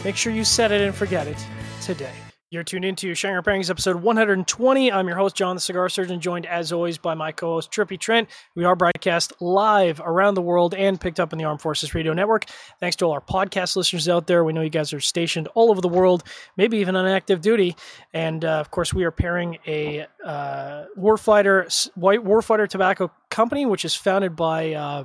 Make 0.04 0.16
sure 0.16 0.34
you 0.34 0.44
set 0.44 0.72
it 0.72 0.82
and 0.82 0.94
forget 0.94 1.28
it 1.28 1.38
today. 1.82 2.14
You're 2.52 2.64
tuned 2.64 2.84
into 2.84 3.14
Sharing 3.14 3.44
Pairings 3.44 3.70
episode 3.70 3.98
120. 3.98 4.92
I'm 4.92 5.08
your 5.08 5.18
host, 5.18 5.36
John 5.36 5.56
the 5.56 5.60
Cigar 5.60 5.88
Surgeon, 5.88 6.20
joined 6.20 6.48
as 6.48 6.72
always 6.72 6.98
by 6.98 7.14
my 7.14 7.32
co 7.32 7.54
host, 7.54 7.72
Trippy 7.72 8.00
Trent. 8.00 8.28
We 8.56 8.64
are 8.64 8.76
broadcast 8.76 9.34
live 9.40 10.02
around 10.04 10.34
the 10.34 10.42
world 10.42 10.74
and 10.74 11.00
picked 11.00 11.20
up 11.20 11.32
in 11.32 11.38
the 11.38 11.46
Armed 11.46 11.62
Forces 11.62 11.94
Radio 11.94 12.12
Network. 12.12 12.46
Thanks 12.80 12.96
to 12.96 13.06
all 13.06 13.12
our 13.12 13.22
podcast 13.22 13.76
listeners 13.76 14.10
out 14.10 14.26
there. 14.26 14.44
We 14.44 14.54
know 14.54 14.62
you 14.62 14.72
guys 14.72 14.94
are 14.94 15.00
stationed 15.00 15.48
all 15.54 15.70
over 15.70 15.80
the 15.80 15.88
world, 15.88 16.24
maybe 16.58 16.80
even 16.80 16.96
on 16.96 17.06
active 17.06 17.42
duty. 17.42 17.76
And 18.16 18.44
uh, 18.44 18.60
of 18.60 18.72
course, 18.72 18.96
we 18.96 19.04
are 19.04 19.12
pairing 19.12 19.60
a 19.68 20.08
uh, 20.26 20.86
Warfighter, 20.98 21.92
White 21.94 22.24
Warfighter 22.24 22.68
Tobacco 22.68 23.12
Company, 23.30 23.68
which 23.68 23.86
is 23.86 23.94
founded 23.94 24.36
by 24.36 24.74
uh, 24.74 25.04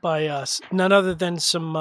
by 0.00 0.26
uh, 0.26 0.46
none 0.72 0.92
other 0.92 1.14
than 1.14 1.38
some. 1.38 1.76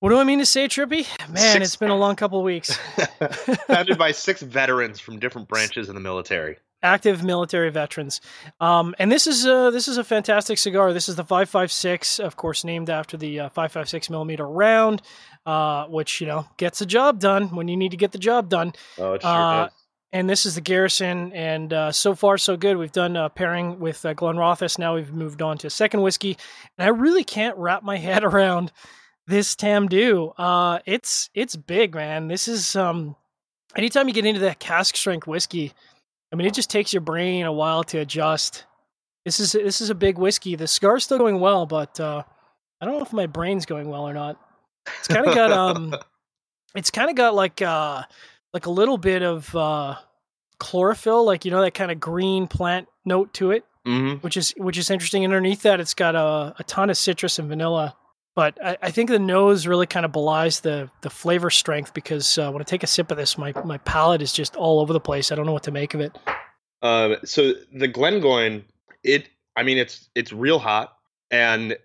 What 0.00 0.10
do 0.10 0.18
I 0.18 0.24
mean 0.24 0.38
to 0.38 0.46
say, 0.46 0.68
Trippy? 0.68 1.06
Man, 1.28 1.36
Six- 1.54 1.64
it's 1.66 1.76
been 1.76 1.90
a 1.90 1.96
long 1.96 2.14
couple 2.14 2.38
of 2.38 2.44
weeks. 2.44 2.76
Founded 3.66 3.98
by 3.98 4.12
six 4.12 4.40
veterans 4.42 5.00
from 5.00 5.18
different 5.18 5.48
branches 5.48 5.88
of 5.88 5.94
the 5.96 6.00
military. 6.00 6.58
active 6.84 7.24
military 7.24 7.70
veterans. 7.70 8.20
Um, 8.60 8.94
and 9.00 9.10
this 9.10 9.26
is 9.26 9.44
a, 9.44 9.70
this 9.72 9.88
is 9.88 9.98
a 9.98 10.04
fantastic 10.04 10.56
cigar. 10.58 10.92
This 10.92 11.08
is 11.08 11.16
the 11.16 11.24
556, 11.24 12.20
of 12.20 12.36
course, 12.36 12.62
named 12.62 12.90
after 12.90 13.16
the 13.16 13.40
uh, 13.40 13.48
556 13.48 14.08
millimeter 14.10 14.46
round, 14.46 15.02
uh, 15.46 15.86
which 15.86 16.20
you 16.20 16.28
know 16.28 16.46
gets 16.58 16.78
the 16.78 16.86
job 16.86 17.18
done 17.18 17.48
when 17.56 17.66
you 17.66 17.76
need 17.76 17.90
to 17.90 17.96
get 17.96 18.12
the 18.12 18.18
job 18.18 18.48
done. 18.48 18.72
Oh, 18.98 19.14
it 19.14 19.22
sure 19.22 19.30
Uh, 19.30 19.64
does. 19.64 19.72
And 20.10 20.30
this 20.30 20.46
is 20.46 20.54
the 20.54 20.62
Garrison, 20.62 21.32
and 21.34 21.70
uh, 21.72 21.92
so 21.92 22.14
far 22.14 22.38
so 22.38 22.56
good. 22.56 22.78
We've 22.78 22.90
done 22.92 23.14
a 23.16 23.28
pairing 23.28 23.78
with 23.78 24.06
uh, 24.06 24.14
Glenrothes. 24.14 24.78
Now 24.78 24.94
we've 24.94 25.12
moved 25.12 25.42
on 25.42 25.58
to 25.58 25.66
a 25.66 25.70
second 25.70 26.00
whiskey, 26.00 26.38
and 26.78 26.86
I 26.86 26.88
really 26.90 27.24
can't 27.24 27.58
wrap 27.58 27.82
my 27.82 27.96
head 28.06 28.22
around 28.24 28.70
this 29.28 29.54
Tamdhu. 29.54 30.32
Uh, 30.36 30.80
it's 30.86 31.30
it's 31.34 31.54
big, 31.54 31.94
man. 31.94 32.28
This 32.28 32.48
is 32.48 32.74
um, 32.74 33.14
anytime 33.76 34.08
you 34.08 34.14
get 34.14 34.26
into 34.26 34.40
that 34.40 34.58
cask 34.58 34.96
strength 34.96 35.26
whiskey, 35.26 35.72
I 36.32 36.36
mean, 36.36 36.46
it 36.46 36.54
just 36.54 36.70
takes 36.70 36.92
your 36.92 37.02
brain 37.02 37.46
a 37.46 37.52
while 37.52 37.84
to 37.84 37.98
adjust. 37.98 38.64
This 39.24 39.38
is 39.38 39.52
this 39.52 39.80
is 39.80 39.90
a 39.90 39.94
big 39.94 40.18
whiskey. 40.18 40.56
The 40.56 40.66
scar's 40.66 41.04
still 41.04 41.18
going 41.18 41.38
well, 41.40 41.66
but 41.66 42.00
uh, 42.00 42.22
I 42.80 42.86
don't 42.86 42.96
know 42.96 43.02
if 43.04 43.12
my 43.12 43.26
brain's 43.26 43.66
going 43.66 43.88
well 43.88 44.08
or 44.08 44.14
not. 44.14 44.40
It's 44.98 45.08
kind 45.08 45.26
of 45.26 45.34
got 45.34 45.52
um, 45.52 45.94
it's 46.74 46.90
kind 46.90 47.10
of 47.10 47.16
got 47.16 47.34
like 47.34 47.60
uh, 47.60 48.02
like 48.54 48.64
a 48.66 48.70
little 48.70 48.96
bit 48.96 49.22
of 49.22 49.54
uh, 49.54 49.96
chlorophyll, 50.58 51.24
like 51.24 51.44
you 51.44 51.50
know 51.50 51.60
that 51.60 51.74
kind 51.74 51.90
of 51.90 52.00
green 52.00 52.46
plant 52.46 52.88
note 53.04 53.34
to 53.34 53.50
it, 53.50 53.64
hmm 53.84 54.14
which 54.14 54.38
is 54.38 54.54
which 54.56 54.78
is 54.78 54.90
interesting. 54.90 55.22
Underneath 55.24 55.62
that, 55.62 55.80
it's 55.80 55.94
got 55.94 56.14
a, 56.14 56.54
a 56.58 56.64
ton 56.64 56.88
of 56.88 56.96
citrus 56.96 57.38
and 57.38 57.48
vanilla. 57.48 57.94
But 58.38 58.56
I, 58.64 58.76
I 58.82 58.90
think 58.92 59.10
the 59.10 59.18
nose 59.18 59.66
really 59.66 59.88
kind 59.88 60.06
of 60.06 60.12
belies 60.12 60.60
the 60.60 60.88
the 61.00 61.10
flavor 61.10 61.50
strength 61.50 61.92
because 61.92 62.38
uh, 62.38 62.52
when 62.52 62.62
I 62.62 62.64
take 62.64 62.84
a 62.84 62.86
sip 62.86 63.10
of 63.10 63.16
this, 63.16 63.36
my 63.36 63.52
my 63.64 63.78
palate 63.78 64.22
is 64.22 64.32
just 64.32 64.54
all 64.54 64.78
over 64.78 64.92
the 64.92 65.00
place. 65.00 65.32
I 65.32 65.34
don't 65.34 65.44
know 65.44 65.52
what 65.52 65.64
to 65.64 65.72
make 65.72 65.92
of 65.92 66.00
it. 66.00 66.16
Um, 66.80 67.16
so 67.24 67.54
the 67.72 67.88
Glengoyne, 67.88 68.62
it, 69.02 69.28
I 69.56 69.64
mean, 69.64 69.76
it's 69.76 70.08
it's 70.14 70.32
real 70.32 70.60
hot, 70.60 70.96
and 71.32 71.76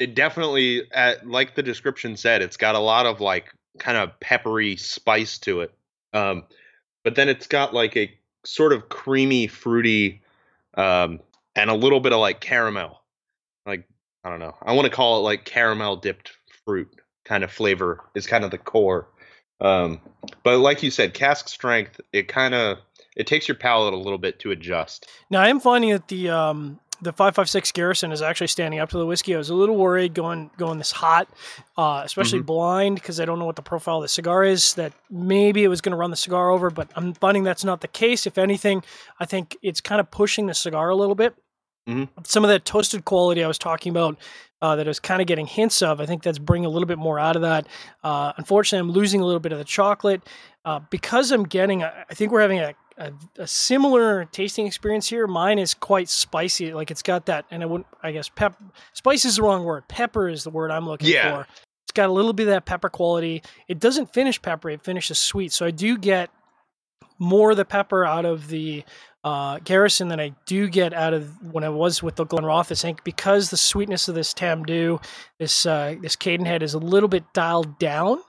it 0.00 0.16
definitely, 0.16 0.90
uh, 0.92 1.14
like 1.22 1.54
the 1.54 1.62
description 1.62 2.16
said, 2.16 2.42
it's 2.42 2.56
got 2.56 2.74
a 2.74 2.80
lot 2.80 3.06
of 3.06 3.20
like 3.20 3.54
kind 3.78 3.96
of 3.96 4.18
peppery 4.18 4.74
spice 4.74 5.38
to 5.38 5.60
it. 5.60 5.72
Um, 6.12 6.46
but 7.04 7.14
then 7.14 7.28
it's 7.28 7.46
got 7.46 7.74
like 7.74 7.96
a 7.96 8.12
sort 8.44 8.72
of 8.72 8.88
creamy, 8.88 9.46
fruity, 9.46 10.20
um, 10.74 11.20
and 11.54 11.70
a 11.70 11.74
little 11.74 12.00
bit 12.00 12.12
of 12.12 12.18
like 12.18 12.40
caramel. 12.40 13.02
Like 13.64 13.88
I 14.26 14.28
don't 14.28 14.40
know, 14.40 14.56
I 14.60 14.72
want 14.72 14.86
to 14.86 14.90
call 14.90 15.18
it 15.18 15.20
like 15.20 15.44
caramel 15.44 15.94
dipped 15.94 16.32
fruit 16.64 16.88
kind 17.24 17.44
of 17.44 17.52
flavor 17.52 18.02
is 18.16 18.26
kind 18.26 18.44
of 18.44 18.50
the 18.50 18.58
core. 18.58 19.06
Um, 19.60 20.00
but 20.42 20.58
like 20.58 20.82
you 20.82 20.90
said, 20.90 21.14
cask 21.14 21.48
strength, 21.48 22.00
it 22.12 22.26
kind 22.26 22.52
of 22.52 22.78
it 23.16 23.28
takes 23.28 23.46
your 23.46 23.54
palate 23.54 23.94
a 23.94 23.96
little 23.96 24.18
bit 24.18 24.40
to 24.40 24.50
adjust. 24.50 25.06
Now 25.30 25.42
I 25.42 25.48
am 25.48 25.60
finding 25.60 25.90
that 25.90 26.08
the 26.08 26.30
um, 26.30 26.80
the 27.00 27.12
five 27.12 27.36
five 27.36 27.48
six 27.48 27.70
Garrison 27.70 28.10
is 28.10 28.20
actually 28.20 28.48
standing 28.48 28.80
up 28.80 28.90
to 28.90 28.98
the 28.98 29.06
whiskey. 29.06 29.32
I 29.32 29.38
was 29.38 29.48
a 29.48 29.54
little 29.54 29.76
worried 29.76 30.12
going 30.12 30.50
going 30.56 30.78
this 30.78 30.90
hot, 30.90 31.28
uh, 31.78 32.02
especially 32.04 32.42
blind 32.42 32.96
because 32.96 33.20
I 33.20 33.26
don't 33.26 33.38
know 33.38 33.44
what 33.44 33.56
the 33.56 33.62
profile 33.62 33.98
of 33.98 34.02
the 34.02 34.08
cigar 34.08 34.42
is. 34.42 34.74
That 34.74 34.92
maybe 35.08 35.62
it 35.62 35.68
was 35.68 35.80
going 35.80 35.92
to 35.92 35.96
run 35.96 36.10
the 36.10 36.16
cigar 36.16 36.50
over, 36.50 36.68
but 36.68 36.90
I'm 36.96 37.14
finding 37.14 37.44
that's 37.44 37.64
not 37.64 37.80
the 37.80 37.88
case. 37.88 38.26
If 38.26 38.38
anything, 38.38 38.82
I 39.20 39.24
think 39.24 39.56
it's 39.62 39.80
kind 39.80 40.00
of 40.00 40.10
pushing 40.10 40.46
the 40.46 40.54
cigar 40.54 40.90
a 40.90 40.96
little 40.96 41.14
bit. 41.14 41.36
Mhm. 41.88 42.08
Some 42.26 42.44
of 42.44 42.48
that 42.50 42.64
toasted 42.64 43.04
quality 43.04 43.42
I 43.44 43.48
was 43.48 43.58
talking 43.58 43.90
about. 43.90 44.18
Uh, 44.62 44.74
that 44.74 44.86
I 44.86 44.88
was 44.88 44.98
kind 44.98 45.20
of 45.20 45.26
getting 45.26 45.46
hints 45.46 45.82
of. 45.82 46.00
I 46.00 46.06
think 46.06 46.22
that's 46.22 46.38
bringing 46.38 46.64
a 46.64 46.70
little 46.70 46.86
bit 46.86 46.96
more 46.96 47.18
out 47.18 47.36
of 47.36 47.42
that. 47.42 47.66
Uh, 48.02 48.32
unfortunately, 48.38 48.88
I'm 48.88 48.90
losing 48.90 49.20
a 49.20 49.24
little 49.26 49.38
bit 49.38 49.52
of 49.52 49.58
the 49.58 49.64
chocolate 49.66 50.22
uh, 50.64 50.80
because 50.90 51.30
I'm 51.30 51.44
getting. 51.44 51.84
I 51.84 52.04
I 52.08 52.14
think 52.14 52.32
we're 52.32 52.40
having 52.40 52.60
a, 52.60 52.72
a, 52.96 53.12
a 53.36 53.46
similar 53.46 54.24
tasting 54.24 54.66
experience 54.66 55.08
here. 55.10 55.26
Mine 55.26 55.58
is 55.58 55.74
quite 55.74 56.08
spicy. 56.08 56.72
Like 56.72 56.90
it's 56.90 57.02
got 57.02 57.26
that, 57.26 57.44
and 57.50 57.62
I 57.62 57.66
wouldn't. 57.66 57.86
I 58.02 58.12
guess 58.12 58.30
pep. 58.30 58.54
Spice 58.94 59.26
is 59.26 59.36
the 59.36 59.42
wrong 59.42 59.64
word. 59.64 59.86
Pepper 59.88 60.26
is 60.26 60.42
the 60.42 60.50
word 60.50 60.70
I'm 60.70 60.86
looking 60.86 61.10
Yeah. 61.10 61.34
for. 61.42 61.46
It's 61.84 61.92
got 61.92 62.08
a 62.08 62.12
little 62.12 62.32
bit 62.32 62.44
of 62.44 62.54
that 62.54 62.64
pepper 62.64 62.88
quality. 62.88 63.42
It 63.68 63.78
doesn't 63.78 64.14
finish 64.14 64.40
peppery. 64.40 64.72
It 64.72 64.82
finishes 64.82 65.18
sweet. 65.18 65.52
So 65.52 65.66
I 65.66 65.70
do 65.70 65.98
get 65.98 66.30
more 67.18 67.50
of 67.50 67.58
the 67.58 67.66
pepper 67.66 68.06
out 68.06 68.24
of 68.24 68.48
the 68.48 68.84
uh, 69.26 69.58
Garrison 69.64 70.06
than 70.06 70.20
I 70.20 70.32
do 70.46 70.68
get 70.68 70.92
out 70.92 71.12
of 71.12 71.52
when 71.52 71.64
I 71.64 71.68
was 71.68 72.00
with 72.00 72.14
the 72.14 72.24
Glenrothes. 72.24 72.70
I 72.70 72.76
think 72.76 73.02
because 73.02 73.50
the 73.50 73.56
sweetness 73.56 74.06
of 74.06 74.14
this 74.14 74.32
Tamdhu, 74.32 75.02
this 75.40 75.66
uh, 75.66 75.96
this 76.00 76.14
Cadenhead 76.14 76.62
is 76.62 76.74
a 76.74 76.78
little 76.78 77.08
bit 77.08 77.24
dialed 77.34 77.76
down. 77.80 78.20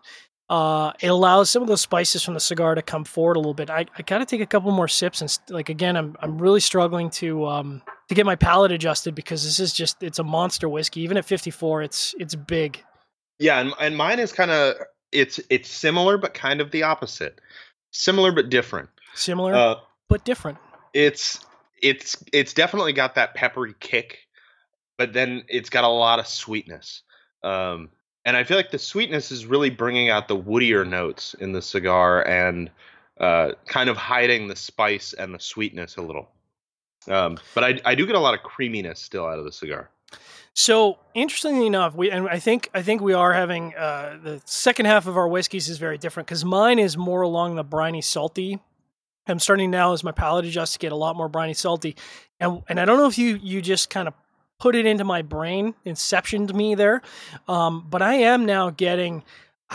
Uh, 0.49 0.93
it 0.99 1.09
allows 1.09 1.51
some 1.51 1.61
of 1.61 1.67
those 1.67 1.81
spices 1.81 2.23
from 2.23 2.33
the 2.33 2.39
cigar 2.39 2.73
to 2.73 2.81
come 2.81 3.03
forward 3.03 3.35
a 3.35 3.39
little 3.39 3.53
bit. 3.53 3.69
I, 3.69 3.85
I 3.95 4.01
got 4.01 4.19
to 4.19 4.25
take 4.25 4.41
a 4.41 4.45
couple 4.47 4.71
more 4.71 4.87
sips 4.87 5.21
and 5.21 5.29
st- 5.29 5.51
like 5.51 5.69
again, 5.69 5.95
I'm 5.95 6.15
I'm 6.19 6.39
really 6.39 6.61
struggling 6.61 7.11
to 7.11 7.45
um 7.45 7.83
to 8.09 8.15
get 8.15 8.25
my 8.25 8.35
palate 8.35 8.71
adjusted 8.71 9.13
because 9.13 9.43
this 9.43 9.59
is 9.59 9.73
just 9.73 10.01
it's 10.01 10.17
a 10.17 10.23
monster 10.23 10.67
whiskey. 10.67 11.01
Even 11.01 11.17
at 11.17 11.25
54, 11.25 11.83
it's 11.83 12.15
it's 12.17 12.33
big. 12.33 12.83
Yeah, 13.37 13.59
and, 13.59 13.71
and 13.79 13.95
mine 13.95 14.17
is 14.17 14.31
kind 14.31 14.49
of 14.49 14.77
it's 15.11 15.39
it's 15.51 15.69
similar 15.69 16.17
but 16.17 16.33
kind 16.33 16.59
of 16.59 16.71
the 16.71 16.81
opposite. 16.81 17.39
Similar 17.91 18.31
but 18.31 18.49
different. 18.49 18.89
Similar 19.13 19.53
Uh, 19.53 19.75
but 20.09 20.25
different. 20.25 20.57
It's 20.93 21.39
it's 21.81 22.23
it's 22.33 22.53
definitely 22.53 22.93
got 22.93 23.15
that 23.15 23.33
peppery 23.35 23.75
kick, 23.79 24.19
but 24.97 25.13
then 25.13 25.43
it's 25.47 25.69
got 25.69 25.83
a 25.83 25.89
lot 25.89 26.19
of 26.19 26.27
sweetness. 26.27 27.03
Um, 27.43 27.89
and 28.25 28.35
I 28.35 28.43
feel 28.43 28.57
like 28.57 28.71
the 28.71 28.79
sweetness 28.79 29.31
is 29.31 29.45
really 29.45 29.69
bringing 29.69 30.09
out 30.09 30.27
the 30.27 30.37
woodier 30.37 30.87
notes 30.87 31.33
in 31.35 31.53
the 31.53 31.61
cigar 31.61 32.27
and 32.27 32.69
uh, 33.19 33.51
kind 33.67 33.89
of 33.89 33.97
hiding 33.97 34.47
the 34.47 34.55
spice 34.55 35.13
and 35.13 35.33
the 35.33 35.39
sweetness 35.39 35.95
a 35.95 36.01
little. 36.01 36.29
Um, 37.07 37.37
but 37.55 37.63
I, 37.63 37.79
I 37.85 37.95
do 37.95 38.05
get 38.05 38.15
a 38.15 38.19
lot 38.19 38.33
of 38.33 38.41
creaminess 38.43 38.99
still 38.99 39.25
out 39.25 39.39
of 39.39 39.45
the 39.45 39.51
cigar. 39.51 39.89
So 40.53 40.97
interestingly 41.13 41.67
enough, 41.67 41.93
we 41.95 42.09
and 42.09 42.27
I 42.27 42.39
think 42.39 42.69
I 42.73 42.81
think 42.81 42.99
we 42.99 43.13
are 43.13 43.31
having 43.31 43.75
uh, 43.75 44.17
the 44.21 44.41
second 44.45 44.87
half 44.87 45.05
of 45.05 45.15
our 45.15 45.27
whiskeys 45.27 45.69
is 45.69 45.77
very 45.77 45.99
different 45.99 46.25
because 46.25 46.43
mine 46.43 46.79
is 46.79 46.97
more 46.97 47.21
along 47.21 47.55
the 47.55 47.63
briny 47.63 48.01
salty. 48.01 48.59
I'm 49.27 49.39
starting 49.39 49.69
now 49.71 49.93
as 49.93 50.03
my 50.03 50.11
palate 50.11 50.45
adjusts 50.45 50.73
to 50.73 50.79
get 50.79 50.91
a 50.91 50.95
lot 50.95 51.15
more 51.15 51.27
briny 51.29 51.53
salty, 51.53 51.95
and 52.39 52.61
and 52.69 52.79
I 52.79 52.85
don't 52.85 52.97
know 52.97 53.07
if 53.07 53.17
you 53.17 53.39
you 53.41 53.61
just 53.61 53.89
kind 53.89 54.07
of 54.07 54.13
put 54.59 54.75
it 54.75 54.85
into 54.85 55.03
my 55.03 55.21
brain, 55.21 55.75
inceptioned 55.85 56.53
me 56.53 56.75
there, 56.75 57.01
um, 57.47 57.85
but 57.89 58.01
I 58.01 58.15
am 58.15 58.45
now 58.45 58.69
getting. 58.71 59.23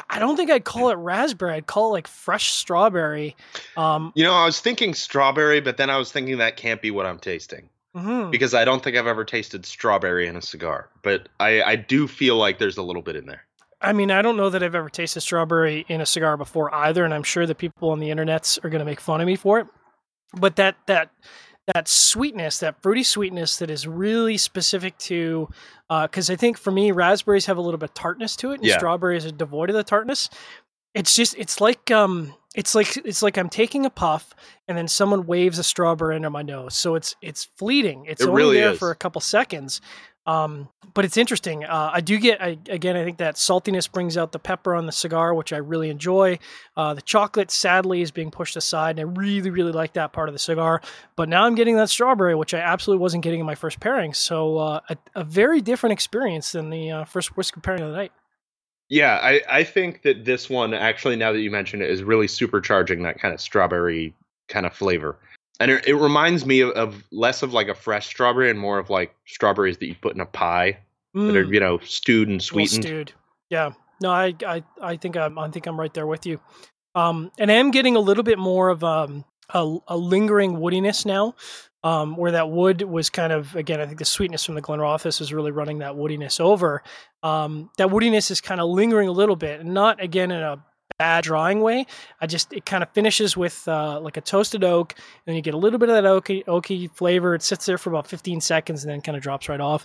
I- 0.08 0.18
don't 0.18 0.36
think 0.36 0.50
I'd 0.50 0.64
call 0.64 0.88
it 0.88 0.94
raspberry. 0.94 1.52
I'd 1.54 1.66
call 1.66 1.90
it 1.90 1.92
like 1.92 2.06
fresh 2.08 2.50
strawberry. 2.50 3.36
Um, 3.76 4.10
You 4.16 4.24
know, 4.24 4.32
I 4.32 4.46
was 4.46 4.58
thinking 4.58 4.94
strawberry, 4.94 5.60
but 5.60 5.76
then 5.76 5.90
I 5.90 5.98
was 5.98 6.10
thinking 6.10 6.38
that 6.38 6.56
can't 6.56 6.80
be 6.80 6.90
what 6.90 7.04
I'm 7.06 7.18
tasting. 7.18 7.68
mhm. 7.94 8.30
because 8.30 8.54
I 8.54 8.64
don't 8.64 8.82
think 8.82 8.96
I've 8.96 9.06
ever 9.06 9.22
tasted 9.22 9.66
strawberry 9.66 10.26
in 10.26 10.34
a 10.34 10.40
cigar, 10.40 10.88
but 11.02 11.28
I, 11.40 11.62
I 11.62 11.76
do 11.76 12.08
feel 12.08 12.36
like 12.38 12.58
there's 12.58 12.78
a 12.78 12.82
little 12.82 13.02
bit 13.02 13.16
in 13.16 13.26
there. 13.26 13.44
I 13.82 13.92
mean, 13.92 14.10
I 14.10 14.22
don't 14.22 14.36
know 14.36 14.48
that 14.50 14.62
I've 14.62 14.74
ever 14.74 14.88
tasted 14.88 15.20
strawberry 15.20 15.84
in 15.88 16.00
a 16.00 16.06
cigar 16.06 16.36
before 16.36 16.74
either, 16.74 17.04
and 17.04 17.12
I'm 17.12 17.22
sure 17.22 17.46
that 17.46 17.56
people 17.58 17.90
on 17.90 17.98
the 17.98 18.08
internets 18.08 18.62
are 18.64 18.68
going 18.70 18.78
to 18.80 18.84
make 18.84 19.00
fun 19.00 19.20
of 19.20 19.26
me 19.26 19.36
for 19.36 19.58
it. 19.60 19.66
But 20.34 20.56
that 20.56 20.76
that 20.86 21.10
that 21.74 21.86
sweetness, 21.88 22.58
that 22.58 22.82
fruity 22.82 23.02
sweetness, 23.04 23.58
that 23.58 23.70
is 23.70 23.86
really 23.86 24.36
specific 24.36 24.98
to, 24.98 25.48
because 25.88 26.28
I 26.30 26.36
think 26.36 26.58
for 26.58 26.70
me, 26.72 26.90
raspberries 26.90 27.46
have 27.46 27.56
a 27.56 27.60
little 27.60 27.78
bit 27.78 27.90
of 27.90 27.94
tartness 27.94 28.34
to 28.36 28.50
it, 28.52 28.56
and 28.56 28.64
Yeah. 28.64 28.78
strawberries 28.78 29.26
are 29.26 29.30
devoid 29.30 29.70
of 29.70 29.76
the 29.76 29.84
tartness. 29.84 30.28
It's 30.94 31.14
just, 31.14 31.36
it's 31.38 31.60
like, 31.60 31.90
um, 31.90 32.34
it's 32.54 32.74
like, 32.74 32.96
it's 32.98 33.22
like 33.22 33.38
I'm 33.38 33.48
taking 33.48 33.86
a 33.86 33.90
puff, 33.90 34.34
and 34.66 34.76
then 34.76 34.88
someone 34.88 35.24
waves 35.26 35.58
a 35.58 35.64
strawberry 35.64 36.16
under 36.16 36.30
my 36.30 36.42
nose. 36.42 36.74
So 36.74 36.96
it's, 36.96 37.14
it's 37.22 37.44
fleeting. 37.56 38.06
It's 38.08 38.22
It 38.22 38.28
only 38.28 38.42
really 38.42 38.56
there 38.60 38.72
is. 38.72 38.78
for 38.78 38.90
a 38.90 38.96
couple 38.96 39.20
seconds. 39.20 39.80
Um, 40.24 40.68
but 40.94 41.04
it's 41.04 41.16
interesting. 41.16 41.64
Uh, 41.64 41.90
I 41.92 42.00
do 42.00 42.18
get 42.18 42.40
I, 42.40 42.58
again. 42.68 42.96
I 42.96 43.04
think 43.04 43.18
that 43.18 43.36
saltiness 43.36 43.90
brings 43.90 44.16
out 44.16 44.32
the 44.32 44.38
pepper 44.38 44.74
on 44.74 44.86
the 44.86 44.92
cigar, 44.92 45.34
which 45.34 45.52
I 45.52 45.56
really 45.56 45.90
enjoy. 45.90 46.38
Uh, 46.76 46.94
the 46.94 47.02
chocolate, 47.02 47.50
sadly, 47.50 48.02
is 48.02 48.10
being 48.10 48.30
pushed 48.30 48.56
aside, 48.56 48.98
and 48.98 49.00
I 49.00 49.20
really, 49.20 49.50
really 49.50 49.72
like 49.72 49.94
that 49.94 50.12
part 50.12 50.28
of 50.28 50.34
the 50.34 50.38
cigar. 50.38 50.80
But 51.16 51.28
now 51.28 51.44
I'm 51.44 51.54
getting 51.54 51.76
that 51.76 51.90
strawberry, 51.90 52.34
which 52.34 52.54
I 52.54 52.58
absolutely 52.58 53.02
wasn't 53.02 53.24
getting 53.24 53.40
in 53.40 53.46
my 53.46 53.54
first 53.54 53.80
pairing. 53.80 54.14
So 54.14 54.58
uh, 54.58 54.80
a, 54.88 54.96
a 55.16 55.24
very 55.24 55.60
different 55.60 55.92
experience 55.92 56.52
than 56.52 56.70
the 56.70 56.90
uh, 56.90 57.04
first 57.04 57.36
whiskey 57.36 57.60
pairing 57.60 57.82
of 57.82 57.90
the 57.90 57.96
night. 57.96 58.12
Yeah, 58.88 59.18
I, 59.22 59.40
I 59.48 59.64
think 59.64 60.02
that 60.02 60.24
this 60.24 60.50
one 60.50 60.74
actually, 60.74 61.16
now 61.16 61.32
that 61.32 61.40
you 61.40 61.50
mention 61.50 61.80
it, 61.80 61.90
is 61.90 62.02
really 62.02 62.26
supercharging 62.26 63.02
that 63.04 63.18
kind 63.18 63.32
of 63.32 63.40
strawberry 63.40 64.14
kind 64.48 64.66
of 64.66 64.74
flavor. 64.74 65.16
And 65.62 65.70
it, 65.70 65.86
it 65.86 65.94
reminds 65.94 66.44
me 66.44 66.60
of, 66.60 66.70
of 66.70 67.04
less 67.12 67.42
of 67.42 67.52
like 67.52 67.68
a 67.68 67.74
fresh 67.74 68.06
strawberry 68.06 68.50
and 68.50 68.58
more 68.58 68.78
of 68.78 68.90
like 68.90 69.14
strawberries 69.26 69.78
that 69.78 69.86
you 69.86 69.94
put 69.94 70.14
in 70.14 70.20
a 70.20 70.26
pie 70.26 70.78
that 71.14 71.36
are 71.36 71.44
Mm, 71.44 71.54
you 71.54 71.60
know 71.60 71.78
stewed 71.78 72.28
and 72.28 72.42
sweetened. 72.42 72.84
stewed. 72.84 73.12
Yeah. 73.48 73.72
No, 74.00 74.10
I, 74.10 74.34
I, 74.46 74.64
I 74.80 74.96
think 74.96 75.16
I'm, 75.16 75.38
I 75.38 75.48
think 75.50 75.66
I'm 75.66 75.78
right 75.78 75.92
there 75.94 76.06
with 76.06 76.26
you. 76.26 76.40
Um, 76.94 77.30
and 77.38 77.50
I 77.50 77.54
am 77.54 77.70
getting 77.70 77.96
a 77.96 78.00
little 78.00 78.24
bit 78.24 78.38
more 78.38 78.70
of 78.70 78.82
um, 78.82 79.24
a, 79.50 79.76
a 79.88 79.96
lingering 79.96 80.56
woodiness 80.56 81.06
now. 81.06 81.34
Um, 81.84 82.16
where 82.16 82.30
that 82.30 82.48
wood 82.48 82.82
was 82.82 83.10
kind 83.10 83.32
of 83.32 83.56
again, 83.56 83.80
I 83.80 83.86
think 83.86 83.98
the 83.98 84.04
sweetness 84.04 84.44
from 84.44 84.54
the 84.54 84.62
Glenrothes 84.62 85.20
is 85.20 85.32
really 85.32 85.50
running 85.50 85.78
that 85.78 85.94
woodiness 85.94 86.38
over. 86.40 86.80
Um, 87.24 87.70
that 87.76 87.88
woodiness 87.88 88.30
is 88.30 88.40
kind 88.40 88.60
of 88.60 88.68
lingering 88.70 89.08
a 89.08 89.12
little 89.12 89.34
bit, 89.34 89.58
and 89.58 89.74
not 89.74 90.00
again 90.00 90.30
in 90.30 90.40
a 90.42 90.64
bad 91.02 91.24
drying 91.24 91.60
way. 91.62 91.84
I 92.20 92.28
just 92.28 92.52
it 92.52 92.64
kind 92.64 92.80
of 92.84 92.88
finishes 92.90 93.36
with 93.36 93.66
uh, 93.66 93.98
like 93.98 94.16
a 94.16 94.20
toasted 94.20 94.62
oak, 94.62 94.94
and 95.26 95.34
you 95.34 95.42
get 95.42 95.52
a 95.52 95.56
little 95.56 95.80
bit 95.80 95.88
of 95.88 95.96
that 95.96 96.04
oaky 96.04 96.44
oaky 96.44 96.88
flavor. 96.92 97.34
It 97.34 97.42
sits 97.42 97.66
there 97.66 97.76
for 97.76 97.90
about 97.90 98.06
15 98.06 98.40
seconds, 98.40 98.84
and 98.84 98.92
then 98.92 99.00
kind 99.00 99.16
of 99.16 99.22
drops 99.22 99.48
right 99.48 99.60
off. 99.60 99.84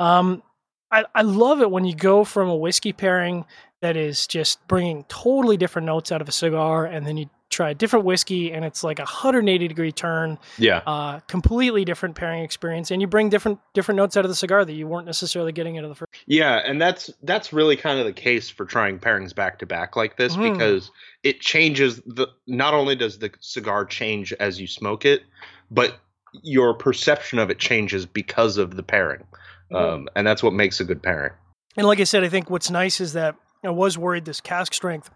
Um, 0.00 0.42
I, 0.90 1.04
I 1.14 1.22
love 1.22 1.60
it 1.60 1.70
when 1.70 1.84
you 1.84 1.94
go 1.94 2.24
from 2.24 2.48
a 2.48 2.56
whiskey 2.56 2.92
pairing 2.92 3.44
that 3.80 3.96
is 3.96 4.26
just 4.26 4.66
bringing 4.66 5.04
totally 5.04 5.56
different 5.56 5.86
notes 5.86 6.10
out 6.10 6.20
of 6.20 6.28
a 6.28 6.32
cigar, 6.32 6.84
and 6.84 7.06
then 7.06 7.16
you 7.16 7.30
try 7.48 7.70
a 7.70 7.74
different 7.74 8.04
whiskey 8.04 8.52
and 8.52 8.64
it's 8.64 8.82
like 8.82 8.98
a 8.98 9.02
180 9.02 9.68
degree 9.68 9.92
turn 9.92 10.36
Yeah. 10.58 10.78
uh, 10.86 11.20
completely 11.28 11.84
different 11.84 12.16
pairing 12.16 12.42
experience 12.42 12.90
and 12.90 13.00
you 13.00 13.06
bring 13.06 13.28
different 13.28 13.60
different 13.72 13.96
notes 13.96 14.16
out 14.16 14.24
of 14.24 14.28
the 14.28 14.34
cigar 14.34 14.64
that 14.64 14.72
you 14.72 14.86
weren't 14.88 15.06
necessarily 15.06 15.52
getting 15.52 15.78
out 15.78 15.84
of 15.84 15.90
the 15.90 15.94
first 15.94 16.10
Yeah, 16.26 16.60
and 16.64 16.80
that's 16.82 17.10
that's 17.22 17.52
really 17.52 17.76
kind 17.76 18.00
of 18.00 18.06
the 18.06 18.12
case 18.12 18.50
for 18.50 18.64
trying 18.64 18.98
pairings 18.98 19.34
back 19.34 19.58
to 19.60 19.66
back 19.66 19.94
like 19.96 20.16
this 20.16 20.36
Mhm. 20.36 20.52
because 20.52 20.90
it 21.22 21.40
changes 21.40 22.00
the 22.06 22.26
not 22.46 22.74
only 22.74 22.96
does 22.96 23.18
the 23.18 23.30
cigar 23.40 23.84
change 23.84 24.32
as 24.40 24.60
you 24.60 24.66
smoke 24.66 25.04
it, 25.04 25.22
but 25.70 25.98
your 26.42 26.74
perception 26.74 27.38
of 27.38 27.48
it 27.50 27.58
changes 27.58 28.04
because 28.06 28.58
of 28.58 28.76
the 28.76 28.82
pairing. 28.82 29.24
Um, 29.72 30.08
and 30.14 30.26
that's 30.26 30.42
what 30.42 30.52
makes 30.52 30.80
a 30.80 30.84
good 30.84 31.02
pairing. 31.02 31.32
and 31.76 31.86
like 31.86 32.00
i 32.00 32.04
said 32.04 32.22
i 32.24 32.28
think 32.28 32.48
what's 32.50 32.70
nice 32.70 33.00
is 33.00 33.12
that 33.14 33.34
i 33.64 33.68
was 33.70 33.98
worried 33.98 34.24
this 34.24 34.40
cask 34.40 34.72
strength 34.72 35.10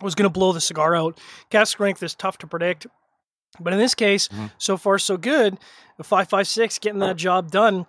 was 0.00 0.14
going 0.14 0.24
to 0.24 0.30
blow 0.32 0.52
the 0.52 0.60
cigar 0.60 0.94
out 0.96 1.18
cask 1.50 1.72
strength 1.72 2.02
is 2.02 2.14
tough 2.14 2.38
to 2.38 2.46
predict 2.46 2.86
but 3.60 3.72
in 3.72 3.78
this 3.78 3.94
case 3.94 4.28
Mhm. 4.28 4.50
so 4.58 4.76
far 4.76 4.98
so 4.98 5.16
good 5.16 5.58
the 5.98 6.04
556 6.04 6.78
getting 6.78 7.00
that 7.00 7.16
job 7.16 7.50
done 7.50 7.86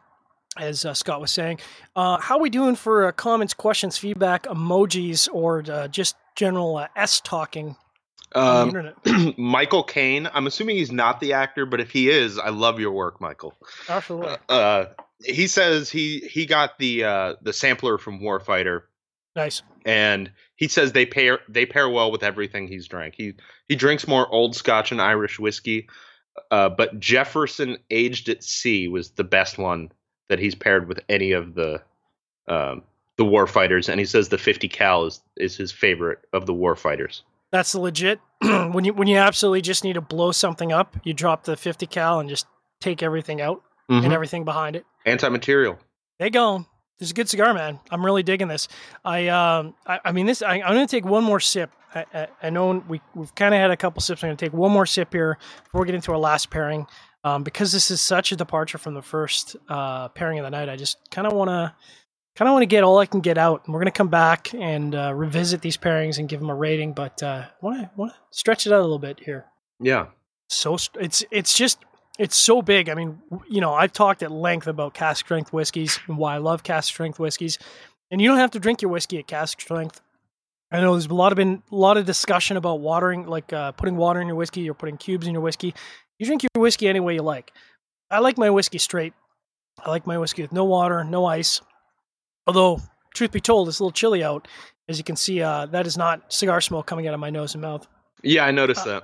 as 0.56 0.86
uh, 0.86 0.94
Scott 0.94 1.20
was 1.20 1.32
saying, 1.32 1.60
uh, 1.96 2.20
how 2.20 2.36
are 2.38 2.42
we 2.42 2.52
doing 2.52 2.76
for 2.76 3.08
uh, 3.08 3.12
comments, 3.12 3.56
questions, 3.56 3.98
feedback, 3.98 4.44
emojis, 4.44 5.28
or 5.34 5.64
uh, 5.68 5.88
just 5.88 6.16
general 6.36 6.78
uh, 6.78 6.88
S 6.96 7.20
talking 7.24 7.76
Um, 8.36 8.68
internet? 8.68 8.96
Michael 9.40 9.82
Caine, 9.82 10.30
I'm 10.32 10.46
assuming 10.46 10.76
he's 10.76 10.92
not 10.92 11.20
the 11.22 11.34
actor, 11.34 11.66
but 11.66 11.80
if 11.82 11.90
he 11.90 12.08
is, 12.08 12.38
I 12.38 12.50
love 12.50 12.80
your 12.80 12.92
work, 12.92 13.20
Michael. 13.20 13.56
Absolutely. 13.90 14.36
Uh, 14.48 14.86
he 15.26 15.48
says 15.48 15.90
he 15.90 16.20
he 16.32 16.46
got 16.46 16.78
the 16.78 17.04
uh, 17.04 17.34
the 17.42 17.52
sampler 17.54 17.98
from 17.98 18.20
Warfighter, 18.20 18.82
Nice. 19.36 19.62
and 19.86 20.32
he 20.56 20.68
says 20.68 20.92
they 20.92 21.06
pair 21.06 21.40
they 21.50 21.66
pair 21.66 21.90
well 21.90 22.12
with 22.12 22.24
everything 22.24 22.68
he's 22.68 22.88
drank. 22.88 23.16
He 23.18 23.34
he 23.68 23.76
drinks 23.76 24.08
more 24.08 24.28
old 24.32 24.56
Scotch 24.56 24.92
and 24.92 25.02
Irish 25.02 25.40
whiskey, 25.40 25.88
uh, 26.52 26.70
but 26.70 27.00
Jefferson 27.00 27.78
aged 27.90 28.30
at 28.30 28.44
sea 28.44 28.88
was 28.88 29.12
the 29.12 29.24
best 29.24 29.58
one 29.58 29.92
that 30.30 30.40
he's 30.40 30.56
paired 30.56 30.88
with 30.88 31.00
any 31.10 31.32
of 31.32 31.56
the 31.56 31.82
um, 32.48 32.84
the 33.18 33.24
Warfighters, 33.26 33.90
and 33.90 34.00
he 34.00 34.06
says 34.06 34.30
the 34.30 34.38
50 34.38 34.68
cal 34.70 35.06
is 35.06 35.22
is 35.38 35.56
his 35.58 35.72
favorite 35.72 36.20
of 36.34 36.46
the 36.46 36.54
war 36.54 36.76
fighters. 36.76 37.24
That's 37.52 37.74
legit. 37.76 38.20
when 38.42 38.84
you 38.84 38.94
when 38.94 39.08
you 39.08 39.18
absolutely 39.18 39.62
just 39.62 39.84
need 39.84 39.94
to 39.94 40.02
blow 40.02 40.32
something 40.32 40.72
up, 40.72 40.96
you 41.04 41.14
drop 41.14 41.44
the 41.44 41.56
50 41.58 41.86
cal 41.88 42.20
and 42.20 42.30
just 42.30 42.46
take 42.82 43.02
everything 43.04 43.42
out 43.42 43.62
Mhm. 43.90 44.04
and 44.06 44.14
everything 44.14 44.46
behind 44.46 44.76
it. 44.76 44.86
Anti-material. 45.06 45.78
They 46.20 46.30
go. 46.30 46.66
This 47.00 47.08
is 47.08 47.12
a 47.12 47.16
good 47.16 47.30
cigar, 47.30 47.54
man. 47.54 47.80
I'm 47.90 48.06
really 48.06 48.24
digging 48.24 48.48
this. 48.48 48.68
I 49.04 49.28
um, 49.28 49.74
I, 49.86 50.00
I 50.06 50.12
mean, 50.12 50.26
this. 50.26 50.42
I, 50.42 50.56
I'm 50.56 50.74
going 50.76 50.88
to 50.88 50.92
take 50.92 51.06
one 51.06 51.24
more 51.24 51.40
sip. 51.40 51.72
I, 51.96 52.06
I, 52.14 52.28
I 52.44 52.50
know 52.50 52.84
we 52.88 53.02
we've 53.16 53.34
kind 53.36 53.54
of 53.54 53.60
had 53.60 53.72
a 53.72 53.78
couple 53.78 54.02
sips. 54.02 54.24
I'm 54.24 54.30
going 54.30 54.38
to 54.38 54.46
take 54.46 54.54
one 54.54 54.72
more 54.72 54.86
sip 54.86 55.12
here 55.14 55.38
before 55.66 55.82
we 55.82 55.86
get 55.88 55.96
into 55.96 56.12
our 56.12 56.18
last 56.18 56.50
pairing, 56.50 56.86
um, 57.24 57.44
because 57.44 57.72
this 57.72 57.92
is 57.92 58.00
such 58.00 58.32
a 58.32 58.36
departure 58.36 58.78
from 58.78 58.94
the 58.94 59.02
first 59.02 59.56
uh, 59.70 60.08
pairing 60.10 60.40
of 60.40 60.44
the 60.44 60.50
night. 60.52 60.70
I 60.70 60.76
just 60.76 60.98
kind 61.12 61.28
of 61.28 61.34
want 61.34 61.50
to, 61.50 61.74
kind 62.36 62.48
of 62.48 62.54
want 62.54 62.62
to 62.64 62.68
get 62.68 62.84
all 62.84 63.00
I 63.00 63.06
can 63.06 63.22
get 63.22 63.38
out. 63.38 63.64
And 63.66 63.74
we're 63.74 63.80
going 63.80 63.92
to 63.92 63.98
come 63.98 64.10
back 64.10 64.54
and 64.54 64.96
uh, 64.96 65.14
revisit 65.14 65.62
these 65.62 65.78
pairings 65.78 66.20
and 66.20 66.30
give 66.30 66.40
them 66.40 66.50
a 66.50 66.56
rating. 66.56 66.94
But 66.94 67.22
uh, 67.24 67.46
want 67.62 67.82
to 67.82 67.92
want 67.96 68.14
to 68.14 68.18
stretch 68.32 68.66
it 68.68 68.72
out 68.74 68.80
a 68.80 68.84
little 68.84 69.00
bit 69.00 69.20
here 69.20 69.46
Yeah. 69.80 70.08
so 70.48 70.78
it's 71.00 71.24
it's 71.32 71.58
just 71.58 71.80
it's 72.20 72.36
so 72.36 72.62
big. 72.62 72.90
I 72.90 72.94
mean, 72.94 73.20
you 73.50 73.62
know, 73.62 73.74
I've 73.74 73.92
talked 73.92 74.24
at 74.24 74.32
length 74.32 74.68
about 74.68 74.94
cask 74.94 75.26
strength 75.26 75.52
whiskeys 75.52 76.00
and 76.08 76.18
why 76.18 76.36
I 76.36 76.38
love 76.38 76.64
cask 76.64 76.88
strength 76.90 77.20
whiskeys. 77.20 77.58
And 78.12 78.22
you 78.22 78.28
don't 78.28 78.38
have 78.38 78.52
to 78.52 78.60
drink 78.60 78.82
your 78.82 78.92
whiskey 78.92 79.18
at 79.20 79.28
cask 79.28 79.60
strength. 79.60 80.02
I 80.72 80.80
know 80.80 80.94
there's 80.94 81.06
a 81.08 81.14
lot 81.14 81.32
of 81.32 81.36
been 81.36 81.62
a 81.72 81.76
lot 81.76 81.98
of 81.98 82.06
discussion 82.06 82.58
about 82.58 82.80
watering, 82.80 83.28
like 83.28 83.54
uh, 83.54 83.72
putting 83.74 83.96
water 83.96 84.22
in 84.22 84.28
your 84.28 84.36
whiskey 84.36 84.70
or 84.70 84.74
putting 84.74 84.98
cubes 84.98 85.28
in 85.28 85.34
your 85.34 85.42
whiskey. 85.42 85.74
You 86.20 86.26
drink 86.26 86.44
your 86.44 86.62
whiskey 86.62 86.88
any 86.88 87.00
way 87.00 87.16
you 87.16 87.22
like. 87.22 87.52
I 88.10 88.20
like 88.20 88.38
my 88.38 88.50
whiskey 88.50 88.78
straight. 88.78 89.14
I 89.84 89.90
like 89.90 90.06
my 90.08 90.18
whiskey 90.18 90.42
with 90.44 90.52
no 90.52 90.66
water, 90.66 91.04
no 91.04 91.26
ice. 91.26 91.62
Although, 92.46 92.80
truth 93.14 93.32
be 93.32 93.40
told, 93.40 93.68
it's 93.68 93.80
a 93.80 93.84
little 93.84 93.92
chilly 93.92 94.24
out. 94.24 94.48
As 94.88 94.98
you 94.98 95.04
can 95.04 95.16
see, 95.16 95.42
uh, 95.42 95.66
that 95.68 95.88
is 95.88 95.98
not 95.98 96.32
cigar 96.32 96.60
smoke 96.62 96.86
coming 96.86 97.08
out 97.08 97.14
of 97.14 97.20
my 97.20 97.30
nose 97.30 97.54
and 97.56 97.62
mouth 97.62 97.88
Yeah, 98.22 98.46
I 98.46 98.52
noticed 98.52 98.82
Uh, 98.82 99.00
that. 99.00 99.04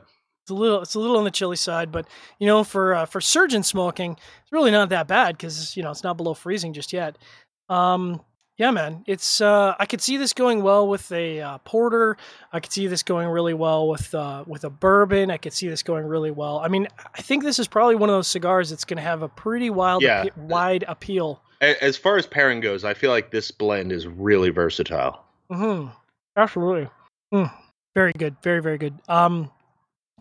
It's 0.49 0.57
a 0.57 0.59
little 0.61 0.81
it's 0.81 0.95
a 0.95 0.99
little 0.99 1.17
on 1.17 1.23
the 1.25 1.31
chilly 1.31 1.55
side, 1.55 1.91
but 1.91 2.07
you 2.39 2.47
know 2.47 2.63
for 2.63 2.95
uh, 2.95 3.05
for 3.05 3.21
surgeon 3.21 3.61
smoking, 3.63 4.13
it's 4.41 4.51
really 4.51 4.71
not 4.71 4.89
that 4.89 5.07
bad 5.07 5.37
because 5.37 5.77
you 5.77 5.83
know 5.83 5.91
it's 5.91 6.03
not 6.03 6.17
below 6.17 6.33
freezing 6.33 6.73
just 6.73 6.91
yet. 6.91 7.17
Um, 7.69 8.21
yeah, 8.57 8.71
man, 8.71 9.03
it's 9.07 9.39
uh, 9.41 9.75
I 9.79 9.85
could 9.85 10.01
see 10.01 10.17
this 10.17 10.33
going 10.33 10.63
well 10.63 10.87
with 10.87 11.09
a 11.11 11.39
uh, 11.39 11.57
porter. 11.59 12.17
I 12.51 12.59
could 12.59 12.71
see 12.73 12.87
this 12.87 13.03
going 13.03 13.27
really 13.29 13.53
well 13.53 13.87
with 13.87 14.13
uh, 14.15 14.43
with 14.47 14.63
a 14.63 14.69
bourbon. 14.69 15.29
I 15.31 15.37
could 15.37 15.53
see 15.53 15.67
this 15.69 15.83
going 15.83 16.05
really 16.05 16.31
well. 16.31 16.59
I 16.59 16.67
mean, 16.67 16.87
I 17.15 17.21
think 17.21 17.43
this 17.43 17.59
is 17.59 17.67
probably 17.67 17.95
one 17.95 18.09
of 18.09 18.15
those 18.15 18.27
cigars 18.27 18.69
that's 18.71 18.83
going 18.85 18.97
to 18.97 19.03
have 19.03 19.21
a 19.21 19.29
pretty 19.29 19.69
wild 19.69 20.01
Yeah. 20.01 20.25
appe- 20.25 20.35
wide 20.37 20.83
appeal. 20.87 21.41
As 21.61 21.95
far 21.97 22.17
as 22.17 22.25
pairing 22.25 22.59
goes, 22.61 22.83
I 22.83 22.93
feel 22.93 23.11
like 23.11 23.31
this 23.31 23.51
blend 23.51 23.91
is 23.91 24.07
really 24.07 24.49
versatile. 24.49 25.23
hmm 25.51 25.87
Absolutely. 26.37 26.89
Mm. 27.33 27.51
Very 27.95 28.13
good. 28.17 28.35
Very, 28.43 28.61
very 28.61 28.77
good. 28.77 28.93
Um, 29.09 29.51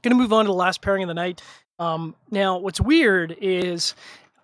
going 0.03 0.11
to 0.11 0.17
move 0.17 0.33
on 0.33 0.45
to 0.45 0.49
the 0.49 0.55
last 0.55 0.83
pairing 0.83 1.03
of 1.03 1.09
the 1.09 1.15
night. 1.15 1.43
Um, 1.79 2.15
now, 2.31 2.59
what's 2.59 2.81
weird 2.81 3.37
is 3.41 3.95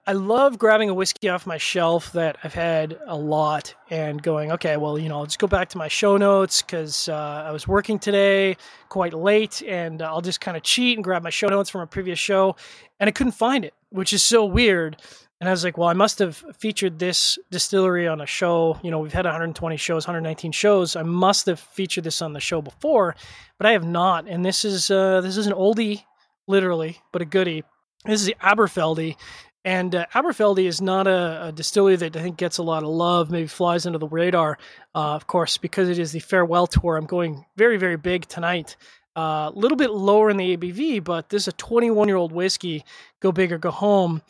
I 0.07 0.13
love 0.13 0.59
grabbing 0.59 0.91
a 0.91 0.95
whiskey 0.95 1.31
off 1.31 1.47
my 1.47 1.57
shelf 1.57 2.13
that 2.13 2.37
I've 2.45 2.53
had 2.53 2.99
a 3.07 3.17
lot 3.17 3.75
and 3.89 4.23
going, 4.23 4.53
okay, 4.53 4.77
well, 4.77 4.99
you 4.99 5.09
know, 5.09 5.17
I'll 5.17 5.25
just 5.25 5.39
go 5.39 5.47
back 5.47 5.71
to 5.71 5.79
my 5.79 5.89
show 5.89 6.19
notes 6.19 6.61
because 6.61 7.09
uh, 7.09 7.45
I 7.47 7.51
was 7.53 7.67
working 7.67 7.99
today 7.99 8.59
quite 8.91 9.15
late 9.15 9.63
and 9.67 10.03
I'll 10.03 10.21
just 10.21 10.43
kind 10.43 10.59
of 10.59 10.63
cheat 10.63 10.99
and 10.99 11.03
grab 11.03 11.23
my 11.23 11.31
show 11.31 11.49
notes 11.49 11.71
from 11.71 11.81
a 11.81 11.87
previous 11.87 12.19
show. 12.19 12.55
And 13.01 13.09
I 13.09 13.13
couldn't 13.13 13.33
find 13.33 13.65
it, 13.65 13.73
which 13.89 14.13
is 14.13 14.23
so 14.23 14.45
weird. 14.45 15.01
And 15.41 15.49
I 15.49 15.53
was 15.53 15.65
like, 15.65 15.77
well, 15.77 15.89
I 15.89 15.95
must 15.95 16.21
have 16.21 16.43
featured 16.59 16.99
this 16.99 17.39
distillery 17.51 18.07
on 18.07 18.21
a 18.21 18.27
show. 18.27 18.79
You 18.83 18.91
know, 18.91 19.01
we've 19.01 19.13
had 19.13 19.25
120 19.25 19.77
shows, 19.77 20.07
119 20.07 20.53
shows. 20.53 20.97
I 20.97 21.03
must 21.03 21.47
have 21.47 21.59
featured 21.59 22.05
this 22.05 22.23
on 22.23 22.33
the 22.33 22.41
show 22.41 22.63
before, 22.63 23.17
but 23.59 23.67
I 23.67 23.73
have 23.73 23.85
not. 23.85 24.29
And 24.29 24.45
this 24.45 24.65
is 24.65 24.91
uh, 24.91 25.21
this 25.21 25.37
is 25.37 25.47
an 25.47 25.53
oldie, 25.53 26.05
literally, 26.47 26.99
but 27.13 27.21
a 27.21 27.25
goodie. 27.25 27.65
This 28.05 28.21
is 28.21 28.27
the 28.27 28.37
Aberfeldy, 28.41 29.17
and 29.65 29.95
uh, 29.95 30.07
Aberfeldy 30.15 30.67
is 30.67 30.81
not 30.81 31.07
a, 31.07 31.47
a 31.47 31.53
distillery 31.53 31.97
that 31.97 32.17
I 32.17 32.23
think 32.23 32.37
gets 32.37 32.59
a 32.59 32.63
lot 32.63 32.83
of 32.83 32.91
love, 32.91 33.31
maybe 33.31 33.47
flies 33.47 33.87
under 33.87 33.99
the 33.99 34.09
radar. 34.09 34.59
Uh, 34.95 35.15
of 35.15 35.27
course, 35.27 35.59
because 35.59 35.89
it 35.89 35.99
is 35.99 36.13
the 36.13 36.21
farewell 36.21 36.67
tour. 36.67 36.97
I'm 36.97 37.07
going 37.07 37.45
very, 37.57 37.77
very 37.77 37.97
big 37.97 38.27
tonight. 38.27 38.77
A 39.17 39.53
little 39.55 39.77
bit 39.77 39.91
lower 39.91 40.29
in 40.29 40.37
the 40.37 40.57
ABV, 40.57 41.03
but 41.03 41.29
this 41.29 41.43
is 41.43 41.49
a 41.49 41.53
21 41.53 42.09
year 42.09 42.17
old 42.17 42.33
whiskey. 42.33 42.85
Go 43.21 43.33
big 43.33 43.53
or 43.53 43.59
go 43.59 43.71
home 43.71 44.23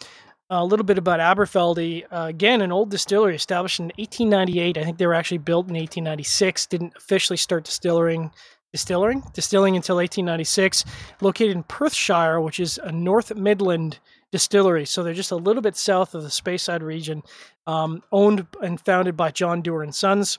a 0.51 0.65
little 0.65 0.85
bit 0.85 0.99
about 0.99 1.21
Aberfeldy. 1.21 2.05
Uh, 2.11 2.27
again, 2.29 2.61
an 2.61 2.73
old 2.73 2.91
distillery 2.91 3.35
established 3.35 3.81
in 3.81 3.87
1898. 3.97 4.79
I 4.79 4.85
think 4.85 4.99
they 4.99 5.07
were 5.07 5.15
actually 5.15 5.39
built 5.39 5.69
in 5.69 5.75
1896. 5.75 6.67
Didn't 6.67 6.95
officially 6.97 7.37
start 7.37 7.65
distilling, 7.65 8.31
distilling, 8.73 9.23
distilling 9.33 9.77
until 9.77 9.97
1896. 9.97 10.85
Located 11.21 11.57
in 11.57 11.63
Perthshire, 11.63 12.41
which 12.41 12.61
is 12.61 12.79
a 12.83 12.93
North 12.93 13.35
Midland 13.35 13.99
distillery. 14.33 14.85
So 14.85 15.03
they're 15.03 15.15
just 15.15 15.31
a 15.31 15.37
little 15.37 15.63
bit 15.63 15.77
south 15.77 16.15
of 16.15 16.23
the 16.23 16.29
Speyside 16.29 16.83
region. 16.83 17.23
Um, 17.67 18.03
owned 18.13 18.47
and 18.61 18.81
founded 18.81 19.17
by 19.17 19.31
John 19.31 19.63
Dewar 19.63 19.83
and 19.83 19.95
Sons. 19.95 20.39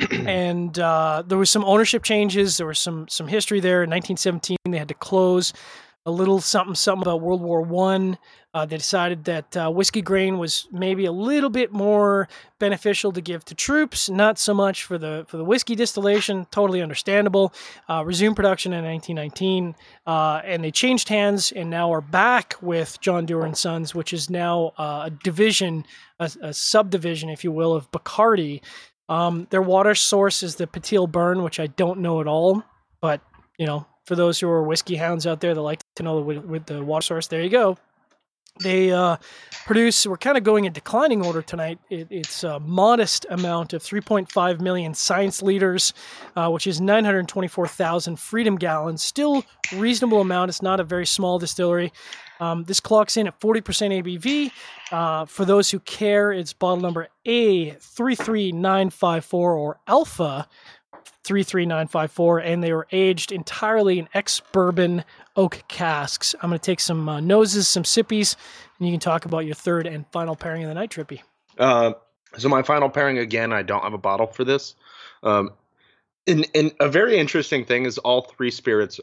and 0.10 0.78
uh, 0.78 1.22
there 1.26 1.38
was 1.38 1.50
some 1.50 1.64
ownership 1.64 2.02
changes. 2.02 2.56
There 2.56 2.66
was 2.66 2.78
some 2.78 3.08
some 3.08 3.28
history 3.28 3.60
there. 3.60 3.82
In 3.82 3.90
1917, 3.90 4.56
they 4.70 4.78
had 4.78 4.88
to 4.88 4.94
close. 4.94 5.52
A 6.06 6.10
little 6.10 6.40
something 6.40 6.74
something 6.74 7.02
about 7.02 7.20
World 7.20 7.42
War 7.42 7.60
One. 7.62 8.18
Uh, 8.54 8.64
they 8.64 8.78
decided 8.78 9.24
that 9.24 9.56
uh, 9.56 9.70
whiskey 9.70 10.00
grain 10.00 10.38
was 10.38 10.66
maybe 10.72 11.04
a 11.04 11.12
little 11.12 11.50
bit 11.50 11.70
more 11.70 12.28
beneficial 12.58 13.12
to 13.12 13.20
give 13.20 13.44
to 13.44 13.54
troops, 13.54 14.08
not 14.08 14.38
so 14.38 14.54
much 14.54 14.84
for 14.84 14.96
the 14.96 15.26
for 15.28 15.36
the 15.36 15.44
whiskey 15.44 15.74
distillation. 15.74 16.46
Totally 16.50 16.80
understandable. 16.80 17.52
Uh, 17.88 18.02
resumed 18.04 18.36
production 18.36 18.72
in 18.72 18.84
1919, 18.84 19.74
uh, 20.06 20.40
and 20.44 20.64
they 20.64 20.70
changed 20.70 21.08
hands 21.08 21.52
and 21.52 21.68
now 21.68 21.92
are 21.92 22.00
back 22.00 22.54
with 22.62 22.98
John 23.00 23.26
Dewar 23.26 23.44
and 23.44 23.56
Sons, 23.56 23.94
which 23.94 24.12
is 24.12 24.30
now 24.30 24.72
uh, 24.78 25.02
a 25.06 25.10
division, 25.10 25.84
a, 26.18 26.30
a 26.42 26.54
subdivision, 26.54 27.28
if 27.28 27.44
you 27.44 27.52
will, 27.52 27.74
of 27.74 27.90
Bacardi. 27.90 28.62
Um, 29.10 29.46
their 29.50 29.62
water 29.62 29.94
source 29.94 30.42
is 30.42 30.56
the 30.56 30.66
Pitilie 30.66 31.10
Burn, 31.10 31.42
which 31.42 31.60
I 31.60 31.66
don't 31.66 32.00
know 32.00 32.20
at 32.20 32.26
all, 32.26 32.62
but 33.00 33.20
you 33.58 33.66
know, 33.66 33.86
for 34.08 34.16
those 34.16 34.40
who 34.40 34.48
are 34.48 34.62
whiskey 34.62 34.96
hounds 34.96 35.26
out 35.26 35.40
there 35.40 35.54
that 35.54 35.60
like 35.60 35.82
to 35.96 36.02
know 36.02 36.20
with, 36.20 36.38
with 36.38 36.64
the 36.64 36.82
water 36.82 37.04
source, 37.04 37.26
there 37.26 37.42
you 37.42 37.50
go. 37.50 37.76
They 38.60 38.90
uh, 38.90 39.18
produce. 39.66 40.06
We're 40.06 40.16
kind 40.16 40.38
of 40.38 40.42
going 40.42 40.64
in 40.64 40.72
declining 40.72 41.24
order 41.24 41.42
tonight. 41.42 41.78
It, 41.90 42.08
it's 42.10 42.42
a 42.42 42.58
modest 42.58 43.24
amount 43.30 43.74
of 43.74 43.82
3.5 43.82 44.60
million 44.60 44.94
science 44.94 45.42
liters, 45.42 45.92
uh, 46.34 46.50
which 46.50 46.66
is 46.66 46.80
924,000 46.80 48.18
freedom 48.18 48.56
gallons. 48.56 49.04
Still 49.04 49.44
reasonable 49.74 50.22
amount. 50.22 50.48
It's 50.48 50.62
not 50.62 50.80
a 50.80 50.84
very 50.84 51.06
small 51.06 51.38
distillery. 51.38 51.92
Um, 52.40 52.64
this 52.64 52.80
clocks 52.80 53.16
in 53.16 53.28
at 53.28 53.38
40% 53.40 54.02
ABV. 54.02 54.50
Uh, 54.90 55.26
for 55.26 55.44
those 55.44 55.70
who 55.70 55.78
care, 55.80 56.32
it's 56.32 56.52
bottle 56.52 56.80
number 56.80 57.08
A33954 57.26 59.34
or 59.34 59.78
Alpha 59.86 60.48
33954, 61.24 62.38
and 62.38 62.62
they 62.62 62.72
were 62.72 62.86
aged 62.92 63.32
entirely 63.32 63.98
in 63.98 64.08
ex 64.14 64.40
bourbon 64.52 65.04
oak 65.36 65.62
casks. 65.68 66.34
I'm 66.42 66.50
going 66.50 66.58
to 66.58 66.64
take 66.64 66.80
some 66.80 67.08
uh, 67.08 67.20
noses, 67.20 67.68
some 67.68 67.82
sippies, 67.82 68.36
and 68.78 68.88
you 68.88 68.92
can 68.92 69.00
talk 69.00 69.24
about 69.24 69.46
your 69.46 69.54
third 69.54 69.86
and 69.86 70.06
final 70.12 70.36
pairing 70.36 70.62
of 70.64 70.68
the 70.68 70.74
night, 70.74 70.90
Trippy. 70.90 71.20
Uh, 71.58 71.92
so 72.36 72.48
my 72.48 72.62
final 72.62 72.88
pairing 72.88 73.18
again, 73.18 73.52
I 73.52 73.62
don't 73.62 73.82
have 73.82 73.94
a 73.94 73.98
bottle 73.98 74.26
for 74.26 74.44
this. 74.44 74.74
Um, 75.22 75.50
and, 76.26 76.46
and 76.54 76.72
a 76.80 76.88
very 76.88 77.18
interesting 77.18 77.64
thing 77.64 77.86
is 77.86 77.98
all 77.98 78.22
three 78.22 78.50
spirits 78.50 79.00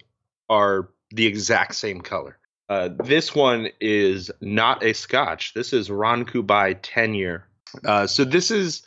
are 0.50 0.90
the 1.12 1.26
exact 1.26 1.76
same 1.76 2.02
color. 2.02 2.38
Uh, 2.70 2.90
this 3.04 3.36
one 3.36 3.70
is 3.80 4.32
not 4.42 4.84
a 4.84 4.94
Scotch. 4.94 5.54
This 5.54 5.74
is 5.74 5.90
Ron 5.90 6.26
Cubay 6.26 6.78
10 6.82 7.14
year. 7.14 7.46
Uh, 7.84 8.08
so 8.08 8.24
this 8.24 8.52
is 8.52 8.84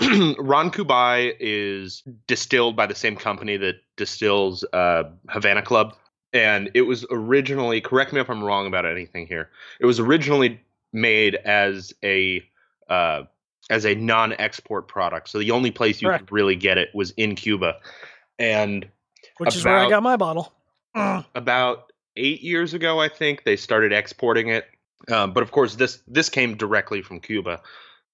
Ron 0.38 0.70
Cubay 0.70 1.34
is 1.40 2.02
distilled 2.26 2.76
by 2.76 2.86
the 2.86 2.94
same 2.94 3.16
company 3.16 3.56
that 3.56 3.76
distills 3.96 4.64
uh, 4.72 5.04
Havana 5.28 5.62
Club, 5.62 5.94
and 6.32 6.70
it 6.74 6.82
was 6.82 7.04
originally. 7.10 7.80
Correct 7.80 8.12
me 8.12 8.20
if 8.20 8.30
I'm 8.30 8.42
wrong 8.42 8.66
about 8.66 8.86
anything 8.86 9.26
here. 9.26 9.50
It 9.80 9.86
was 9.86 9.98
originally 9.98 10.60
made 10.92 11.34
as 11.34 11.92
a 12.04 12.44
uh, 12.88 13.24
as 13.70 13.84
a 13.84 13.94
non-export 13.96 14.86
product, 14.86 15.28
so 15.30 15.38
the 15.38 15.50
only 15.50 15.72
place 15.72 16.00
you 16.00 16.08
Correct. 16.08 16.26
could 16.26 16.32
really 16.32 16.56
get 16.56 16.78
it 16.78 16.90
was 16.94 17.10
in 17.12 17.34
Cuba, 17.34 17.76
and 18.38 18.88
Which 19.38 19.56
is 19.56 19.64
where 19.64 19.78
I 19.78 19.90
got 19.90 20.02
my 20.02 20.16
bottle. 20.16 20.52
Mm. 20.96 21.24
about 21.34 21.92
eight 22.16 22.40
years 22.42 22.74
ago, 22.74 23.00
I 23.00 23.08
think 23.08 23.44
they 23.44 23.56
started 23.56 23.92
exporting 23.92 24.48
it. 24.48 24.66
Um, 25.10 25.32
but 25.32 25.42
of 25.42 25.50
course, 25.50 25.74
this 25.74 26.02
this 26.06 26.28
came 26.28 26.56
directly 26.56 27.02
from 27.02 27.20
Cuba. 27.20 27.60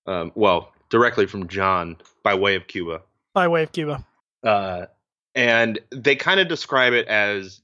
Um, 0.06 0.32
well, 0.34 0.73
directly 0.94 1.26
from 1.26 1.48
John 1.48 1.96
by 2.22 2.34
way 2.34 2.54
of 2.54 2.68
Cuba. 2.68 3.02
By 3.32 3.48
way 3.48 3.64
of 3.64 3.72
Cuba. 3.72 4.06
Uh, 4.44 4.86
and 5.34 5.80
they 5.90 6.14
kind 6.14 6.38
of 6.38 6.46
describe 6.46 6.92
it 6.92 7.08
as 7.08 7.60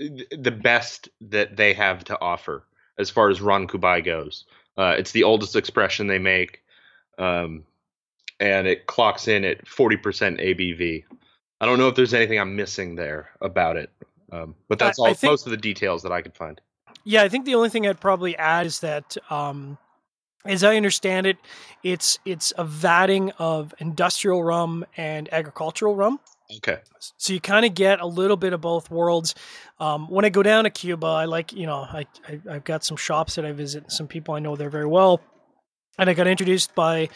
th- 0.00 0.26
the 0.30 0.50
best 0.50 1.10
that 1.20 1.54
they 1.58 1.74
have 1.74 2.02
to 2.04 2.18
offer 2.18 2.64
as 2.98 3.10
far 3.10 3.28
as 3.28 3.42
Ron 3.42 3.68
Cubay 3.68 4.02
goes. 4.02 4.46
Uh, 4.78 4.94
it's 4.96 5.10
the 5.12 5.22
oldest 5.22 5.54
expression 5.54 6.06
they 6.06 6.18
make, 6.18 6.62
um, 7.18 7.64
and 8.40 8.66
it 8.66 8.86
clocks 8.86 9.28
in 9.28 9.44
at 9.44 9.66
40% 9.66 10.40
ABV. 10.40 11.04
I 11.60 11.66
don't 11.66 11.78
know 11.78 11.88
if 11.88 11.94
there's 11.94 12.14
anything 12.14 12.40
I'm 12.40 12.56
missing 12.56 12.94
there 12.94 13.28
about 13.42 13.76
it, 13.76 13.90
um, 14.32 14.54
but 14.68 14.78
that's 14.78 14.98
I- 14.98 15.02
I 15.02 15.08
all 15.08 15.14
think- 15.14 15.30
most 15.30 15.44
of 15.46 15.50
the 15.50 15.58
details 15.58 16.02
that 16.04 16.12
I 16.12 16.22
could 16.22 16.34
find. 16.34 16.58
Yeah, 17.04 17.22
I 17.22 17.28
think 17.28 17.44
the 17.44 17.54
only 17.54 17.68
thing 17.68 17.86
I'd 17.86 18.00
probably 18.00 18.34
add 18.38 18.64
is 18.64 18.80
that, 18.80 19.18
um, 19.28 19.76
as 20.44 20.64
I 20.64 20.76
understand 20.76 21.26
it, 21.26 21.38
it's 21.82 22.18
it's 22.24 22.52
a 22.56 22.64
vatting 22.64 23.32
of 23.38 23.74
industrial 23.78 24.42
rum 24.42 24.84
and 24.96 25.32
agricultural 25.32 25.94
rum. 25.94 26.20
Okay. 26.56 26.78
So 27.16 27.32
you 27.32 27.40
kind 27.40 27.64
of 27.64 27.74
get 27.74 28.00
a 28.00 28.06
little 28.06 28.36
bit 28.36 28.52
of 28.52 28.60
both 28.60 28.90
worlds. 28.90 29.34
Um, 29.80 30.08
when 30.08 30.24
I 30.24 30.28
go 30.28 30.42
down 30.42 30.64
to 30.64 30.70
Cuba, 30.70 31.06
I 31.06 31.24
like 31.24 31.52
you 31.52 31.66
know 31.66 31.78
I, 31.78 32.06
I 32.28 32.40
I've 32.50 32.64
got 32.64 32.84
some 32.84 32.96
shops 32.96 33.36
that 33.36 33.44
I 33.44 33.52
visit, 33.52 33.90
some 33.90 34.06
people 34.06 34.34
I 34.34 34.38
know 34.38 34.56
there 34.56 34.70
very 34.70 34.86
well, 34.86 35.20
and 35.98 36.10
I 36.10 36.14
got 36.14 36.26
introduced 36.26 36.74
by 36.74 37.08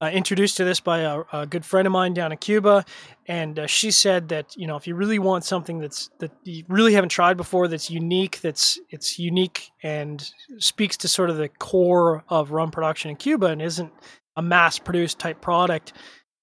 uh, 0.00 0.10
introduced 0.12 0.56
to 0.56 0.64
this 0.64 0.80
by 0.80 1.00
a, 1.00 1.22
a 1.32 1.46
good 1.46 1.64
friend 1.64 1.86
of 1.86 1.92
mine 1.92 2.14
down 2.14 2.30
in 2.30 2.38
Cuba, 2.38 2.84
and 3.26 3.58
uh, 3.58 3.66
she 3.66 3.90
said 3.90 4.28
that 4.28 4.56
you 4.56 4.66
know 4.66 4.76
if 4.76 4.86
you 4.86 4.94
really 4.94 5.18
want 5.18 5.44
something 5.44 5.78
that's 5.78 6.10
that 6.18 6.30
you 6.44 6.64
really 6.68 6.94
haven't 6.94 7.10
tried 7.10 7.36
before, 7.36 7.68
that's 7.68 7.90
unique, 7.90 8.40
that's 8.40 8.78
it's 8.90 9.18
unique 9.18 9.70
and 9.82 10.30
speaks 10.58 10.96
to 10.98 11.08
sort 11.08 11.30
of 11.30 11.36
the 11.36 11.48
core 11.48 12.24
of 12.28 12.52
rum 12.52 12.70
production 12.70 13.10
in 13.10 13.16
Cuba 13.16 13.46
and 13.46 13.60
isn't 13.60 13.92
a 14.36 14.42
mass 14.42 14.78
produced 14.78 15.18
type 15.18 15.40
product, 15.40 15.92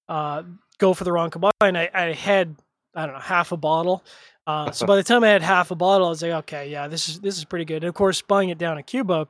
uh, 0.08 0.42
go 0.78 0.92
for 0.92 1.04
the 1.04 1.12
Ron 1.12 1.30
Cubay. 1.30 1.50
And 1.62 1.78
I, 1.78 1.90
I 1.94 2.12
had 2.12 2.56
I 2.94 3.06
don't 3.06 3.14
know 3.14 3.20
half 3.20 3.52
a 3.52 3.56
bottle. 3.56 4.04
Uh, 4.46 4.70
so 4.70 4.86
by 4.86 4.94
the 4.96 5.02
time 5.02 5.24
I 5.24 5.28
had 5.28 5.42
half 5.42 5.72
a 5.72 5.74
bottle, 5.74 6.06
I 6.06 6.10
was 6.10 6.22
like, 6.22 6.32
okay, 6.32 6.70
yeah, 6.70 6.88
this 6.88 7.08
is 7.08 7.20
this 7.20 7.38
is 7.38 7.44
pretty 7.44 7.64
good. 7.64 7.82
And 7.82 7.88
of 7.88 7.94
course, 7.94 8.22
buying 8.22 8.50
it 8.50 8.58
down 8.58 8.78
in 8.78 8.84
Cuba, 8.84 9.28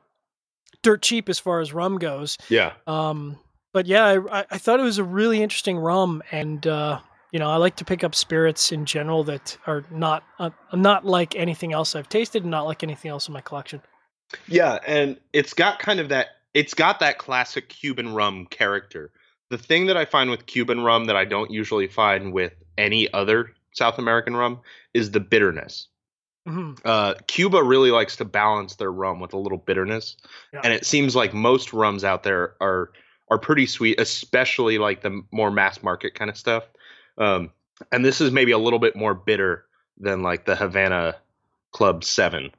dirt 0.83 1.01
cheap 1.01 1.29
as 1.29 1.39
far 1.39 1.59
as 1.59 1.73
rum 1.73 1.97
goes. 1.97 2.37
Yeah. 2.49 2.73
Um, 2.85 3.39
but 3.77 3.85
yeah, 3.85 4.19
I, 4.31 4.45
I- 4.49 4.57
thought 4.57 4.79
it 4.79 4.83
was 4.83 4.97
a 4.97 5.03
really 5.03 5.43
interesting 5.43 5.77
rum, 5.77 6.23
and 6.31 6.65
uh, 6.65 6.99
you 7.31 7.37
know, 7.37 7.47
I 7.51 7.57
like 7.57 7.75
to 7.75 7.85
pick 7.85 8.03
up 8.03 8.15
spirits 8.15 8.71
in 8.71 8.85
general 8.87 9.23
that 9.25 9.55
are 9.67 9.83
not 9.91 10.23
uh, 10.39 10.49
not 10.73 11.05
like 11.05 11.35
anything 11.35 11.73
else 11.73 11.95
I've 11.95 12.09
tasted, 12.09 12.41
and 12.41 12.49
not 12.49 12.65
like 12.65 12.81
anything 12.81 13.11
else 13.11 13.27
in 13.27 13.33
my 13.35 13.41
collection. 13.41 13.81
Yeah, 14.47 14.79
and 14.87 15.17
it's 15.31 15.53
got 15.53 15.77
kind 15.77 15.99
of 15.99 16.09
that 16.09 16.27
it's 16.55 16.73
got 16.73 16.99
that 17.01 17.19
classic 17.19 17.69
Cuban 17.69 18.15
rum 18.15 18.47
character. 18.47 19.11
The 19.51 19.59
thing 19.59 19.85
that 19.85 19.95
I 19.95 20.05
find 20.05 20.31
with 20.31 20.47
Cuban 20.47 20.81
rum 20.83 21.05
that 21.05 21.15
I 21.15 21.23
don't 21.23 21.51
usually 21.51 21.87
find 21.87 22.33
with 22.33 22.53
any 22.79 23.13
other 23.13 23.51
South 23.73 23.99
American 23.99 24.35
rum 24.35 24.59
is 24.95 25.11
the 25.11 25.19
bitterness. 25.19 25.87
hmm 26.47 26.73
Uh, 26.83 27.13
Cuba 27.27 27.61
really 27.61 27.91
likes 27.91 28.15
to 28.17 28.25
balance 28.25 28.75
their 28.77 28.91
rum 28.91 29.19
with 29.19 29.33
a 29.33 29.37
little 29.37 29.59
bitterness, 29.59 30.17
Yeah. 30.51 30.61
and 30.63 30.73
it 30.73 30.83
seems 30.83 31.15
like 31.15 31.33
most 31.35 31.73
rums 31.73 32.03
out 32.03 32.23
there 32.23 32.55
are 32.59 32.89
are 33.29 33.37
pretty 33.37 33.65
sweet, 33.65 33.99
especially 33.99 34.77
like 34.77 35.01
the 35.01 35.21
more 35.31 35.51
mass 35.51 35.83
market 35.83 36.15
kind 36.15 36.29
of 36.29 36.37
stuff. 36.37 36.63
Um, 37.17 37.51
and 37.91 38.03
this 38.03 38.21
is 38.21 38.31
maybe 38.31 38.51
a 38.51 38.57
little 38.57 38.79
bit 38.79 38.95
more 38.95 39.13
bitter 39.13 39.65
than 39.99 40.23
like 40.23 40.45
the 40.45 40.55
Havana 40.55 41.15
Club 41.71 42.03
Seven 42.03 42.51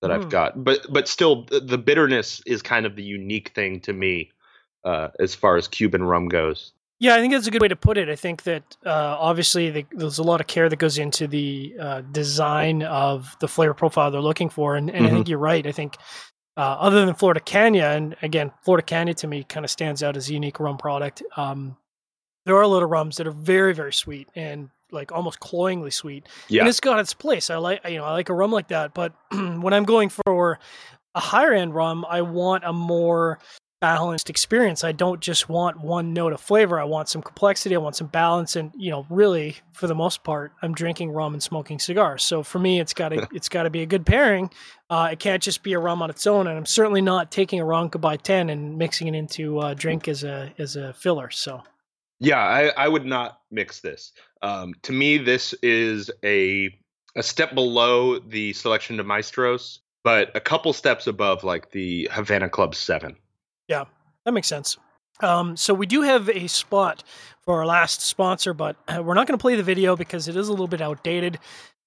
that 0.00 0.10
I've 0.10 0.26
Mm. 0.26 0.30
got, 0.30 0.64
but 0.64 0.86
but 0.90 1.08
still, 1.08 1.44
the 1.44 1.60
the 1.60 1.78
bitterness 1.78 2.40
is 2.46 2.62
kind 2.62 2.86
of 2.86 2.96
the 2.96 3.02
unique 3.02 3.50
thing 3.50 3.80
to 3.80 3.92
me 3.92 4.30
uh, 4.84 5.08
as 5.18 5.34
far 5.34 5.56
as 5.56 5.68
Cuban 5.68 6.02
rum 6.02 6.28
goes. 6.28 6.72
Yeah, 7.00 7.14
I 7.14 7.20
think 7.20 7.32
that's 7.32 7.46
a 7.46 7.50
good 7.50 7.62
way 7.62 7.68
to 7.68 7.76
put 7.76 7.96
it. 7.96 8.08
I 8.10 8.16
think 8.16 8.42
that 8.42 8.76
uh, 8.84 9.16
obviously 9.18 9.70
the, 9.70 9.86
there's 9.92 10.18
a 10.18 10.22
lot 10.22 10.40
of 10.40 10.46
care 10.46 10.68
that 10.68 10.78
goes 10.78 10.98
into 10.98 11.26
the 11.26 11.74
uh, 11.80 12.00
design 12.12 12.82
of 12.82 13.36
the 13.40 13.48
flavor 13.48 13.72
profile 13.74 14.10
they're 14.10 14.20
looking 14.20 14.50
for, 14.50 14.76
and, 14.76 14.90
and 14.90 15.06
I 15.06 15.10
think 15.10 15.28
you're 15.28 15.38
right. 15.38 15.66
I 15.66 15.72
think 15.72 15.96
uh, 16.60 16.76
other 16.78 17.06
than 17.06 17.14
Flor 17.14 17.32
de 17.32 17.40
Caña, 17.40 17.96
and 17.96 18.14
again, 18.20 18.52
Flor 18.62 18.76
de 18.76 18.82
Caña 18.82 19.16
to 19.16 19.26
me 19.26 19.44
kind 19.44 19.64
of 19.64 19.70
stands 19.70 20.02
out 20.02 20.14
as 20.14 20.28
a 20.28 20.34
unique 20.34 20.60
rum 20.60 20.76
product. 20.76 21.22
Um, 21.34 21.78
there 22.44 22.54
are 22.54 22.60
a 22.60 22.68
lot 22.68 22.82
of 22.82 22.90
rums 22.90 23.16
that 23.16 23.26
are 23.26 23.32
very 23.32 23.74
very 23.74 23.94
sweet 23.94 24.28
and 24.34 24.68
like 24.92 25.10
almost 25.10 25.40
cloyingly 25.40 25.90
sweet, 25.90 26.28
Yeah, 26.48 26.60
and 26.60 26.68
it's 26.68 26.80
got 26.80 27.00
its 27.00 27.14
place. 27.14 27.48
I 27.48 27.56
like 27.56 27.80
you 27.88 27.96
know 27.96 28.04
I 28.04 28.12
like 28.12 28.28
a 28.28 28.34
rum 28.34 28.52
like 28.52 28.68
that, 28.68 28.92
but 28.92 29.14
when 29.30 29.72
I'm 29.72 29.84
going 29.84 30.10
for 30.10 30.58
a 31.14 31.20
higher 31.20 31.54
end 31.54 31.74
rum, 31.74 32.04
I 32.06 32.20
want 32.20 32.64
a 32.66 32.74
more 32.74 33.38
balanced 33.80 34.28
experience. 34.28 34.84
I 34.84 34.92
don't 34.92 35.20
just 35.20 35.48
want 35.48 35.80
one 35.80 36.12
note 36.12 36.32
of 36.32 36.40
flavor. 36.40 36.78
I 36.78 36.84
want 36.84 37.08
some 37.08 37.22
complexity. 37.22 37.74
I 37.74 37.78
want 37.78 37.96
some 37.96 38.06
balance, 38.06 38.56
and 38.56 38.70
you 38.76 38.90
know, 38.90 39.06
really, 39.08 39.56
for 39.72 39.86
the 39.86 39.94
most 39.94 40.22
part, 40.22 40.52
I'm 40.62 40.74
drinking 40.74 41.10
rum 41.10 41.32
and 41.32 41.42
smoking 41.42 41.78
cigars. 41.78 42.22
So 42.22 42.42
for 42.42 42.58
me, 42.58 42.80
it's 42.80 42.94
got 42.94 43.08
to 43.08 43.26
it's 43.32 43.48
got 43.48 43.64
to 43.64 43.70
be 43.70 43.82
a 43.82 43.86
good 43.86 44.06
pairing. 44.06 44.50
Uh, 44.88 45.10
it 45.12 45.18
can't 45.18 45.42
just 45.42 45.62
be 45.62 45.72
a 45.72 45.78
rum 45.78 46.02
on 46.02 46.10
its 46.10 46.26
own, 46.26 46.46
and 46.46 46.56
I'm 46.56 46.66
certainly 46.66 47.00
not 47.00 47.30
taking 47.30 47.60
a 47.60 47.64
Ron 47.64 47.88
by 47.88 48.16
ten 48.16 48.50
and 48.50 48.76
mixing 48.76 49.08
it 49.08 49.14
into 49.14 49.60
a 49.60 49.74
drink 49.74 50.08
as 50.08 50.24
a 50.24 50.52
as 50.58 50.76
a 50.76 50.92
filler. 50.92 51.30
So 51.30 51.62
Yeah, 52.20 52.38
I, 52.38 52.68
I 52.76 52.88
would 52.88 53.06
not 53.06 53.40
mix 53.50 53.80
this. 53.80 54.12
Um, 54.42 54.74
to 54.82 54.92
me, 54.92 55.18
this 55.18 55.54
is 55.62 56.10
a 56.22 56.70
a 57.16 57.22
step 57.22 57.54
below 57.54 58.18
the 58.18 58.52
selection 58.52 58.98
de 58.98 59.04
maestros, 59.04 59.80
but 60.04 60.30
a 60.36 60.40
couple 60.40 60.72
steps 60.72 61.06
above 61.06 61.44
like 61.44 61.70
the 61.70 62.08
Havana 62.12 62.48
Club 62.48 62.74
Seven. 62.74 63.16
That 64.24 64.32
makes 64.32 64.48
sense. 64.48 64.76
Um, 65.22 65.56
so 65.56 65.74
we 65.74 65.86
do 65.86 66.02
have 66.02 66.28
a 66.28 66.46
spot 66.46 67.04
for 67.42 67.58
our 67.58 67.66
last 67.66 68.00
sponsor, 68.02 68.54
but 68.54 68.76
uh, 68.88 69.02
we're 69.02 69.14
not 69.14 69.26
going 69.26 69.38
to 69.38 69.42
play 69.42 69.56
the 69.56 69.62
video 69.62 69.96
because 69.96 70.28
it 70.28 70.36
is 70.36 70.48
a 70.48 70.50
little 70.50 70.66
bit 70.66 70.80
outdated. 70.80 71.38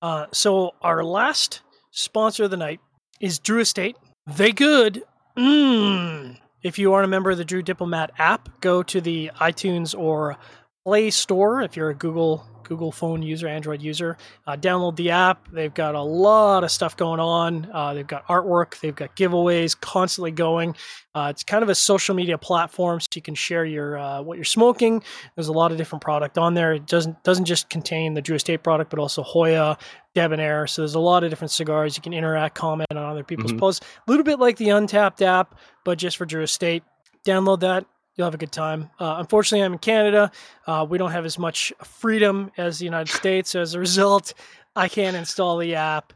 Uh, 0.02 0.28
so 0.32 0.74
our 0.82 1.04
last 1.04 1.62
sponsor 1.92 2.44
of 2.44 2.52
the 2.52 2.58
night 2.58 2.80
is 3.20 3.40
Drew 3.40 3.60
Estate. 3.60 3.96
They 4.28 4.52
good. 4.52 5.04
Mm. 5.38 6.38
If 6.62 6.80
you 6.80 6.94
aren't 6.94 7.06
a 7.06 7.10
member 7.10 7.32
of 7.32 7.38
the 7.38 7.46
Drew 7.46 7.62
Diplomat 7.62 8.12
app, 8.18 8.62
go 8.62 8.84
to 8.84 9.02
the 9.02 9.32
iTunes 9.40 9.98
or 9.98 10.38
Play 10.86 11.12
Store 11.12 11.62
if 11.62 11.78
you're 11.78 11.90
a 11.90 11.96
Google 11.96 12.46
Google 12.64 12.92
phone 12.92 13.22
user, 13.22 13.48
Android 13.48 13.82
user. 13.82 14.18
Uh, 14.48 14.56
download 14.56 14.96
the 14.96 15.12
app. 15.12 15.48
They've 15.52 15.74
got 15.74 15.96
a 15.96 16.02
lot 16.02 16.64
of 16.64 16.72
stuff 16.72 16.98
going 16.98 17.20
on. 17.20 17.70
Uh, 17.72 17.94
they've 17.94 18.08
got 18.08 18.26
artwork. 18.28 18.80
They've 18.80 18.96
got 18.96 19.16
giveaways 19.16 19.80
constantly 19.80 20.32
going. 20.32 20.76
Uh, 21.14 21.28
it's 21.30 21.44
kind 21.44 21.62
of 21.62 21.70
a 21.70 21.76
social 21.76 22.16
media 22.16 22.38
platform, 22.38 23.00
so 23.00 23.08
you 23.16 23.22
can 23.22 23.36
share 23.36 23.66
your 23.66 23.98
uh, 23.98 24.22
what 24.22 24.38
you're 24.38 24.46
smoking. 24.46 25.04
There's 25.36 25.50
a 25.50 25.54
lot 25.54 25.72
of 25.72 25.78
different 25.78 26.02
product 26.02 26.38
on 26.38 26.54
there. 26.54 26.74
It 26.74 26.88
doesn't 26.88 27.24
doesn't 27.24 27.46
just 27.46 27.70
contain 27.70 28.14
the 28.14 28.22
Drew 28.22 28.36
Estate 28.36 28.64
product, 28.64 28.90
but 28.90 29.00
also 29.00 29.24
Joya, 29.24 29.78
Debonair. 30.16 30.68
So 30.68 30.82
there's 30.82 30.96
a 30.96 31.00
lot 31.00 31.24
of 31.24 31.30
different 31.30 31.52
cigars. 31.52 31.96
You 31.96 32.02
can 32.02 32.14
interact, 32.14 32.56
comment 32.56 32.88
on 32.92 32.98
other 32.98 33.24
people's 33.24 33.52
mm-hmm. 33.52 33.60
posts. 33.60 33.86
A 34.08 34.12
little 34.12 34.24
bit 34.24 34.40
like 34.40 34.58
the 34.58 34.70
Untappd 34.70 35.22
app, 35.22 35.56
but 35.84 35.98
just 35.98 36.18
for 36.18 36.26
Drew 36.26 36.44
Estate. 36.44 36.84
Download 37.26 37.62
that 37.62 37.86
you'll 38.16 38.26
have 38.26 38.34
a 38.34 38.38
good 38.38 38.52
time. 38.52 38.90
Uh, 39.00 39.16
unfortunately, 39.18 39.64
I'm 39.64 39.74
in 39.74 39.80
Canada. 39.80 40.32
Uh, 40.68 40.86
we 40.88 40.98
don't 40.98 41.12
have 41.12 41.26
as 41.26 41.40
much 41.40 41.74
freedom 41.84 42.52
as 42.58 42.80
the 42.80 42.86
United 42.86 43.12
States. 43.14 43.56
As 43.56 43.74
a 43.74 43.80
result, 43.80 44.34
I 44.76 44.88
can't 44.88 45.16
install 45.16 45.58
the 45.58 45.76
app. 45.76 46.14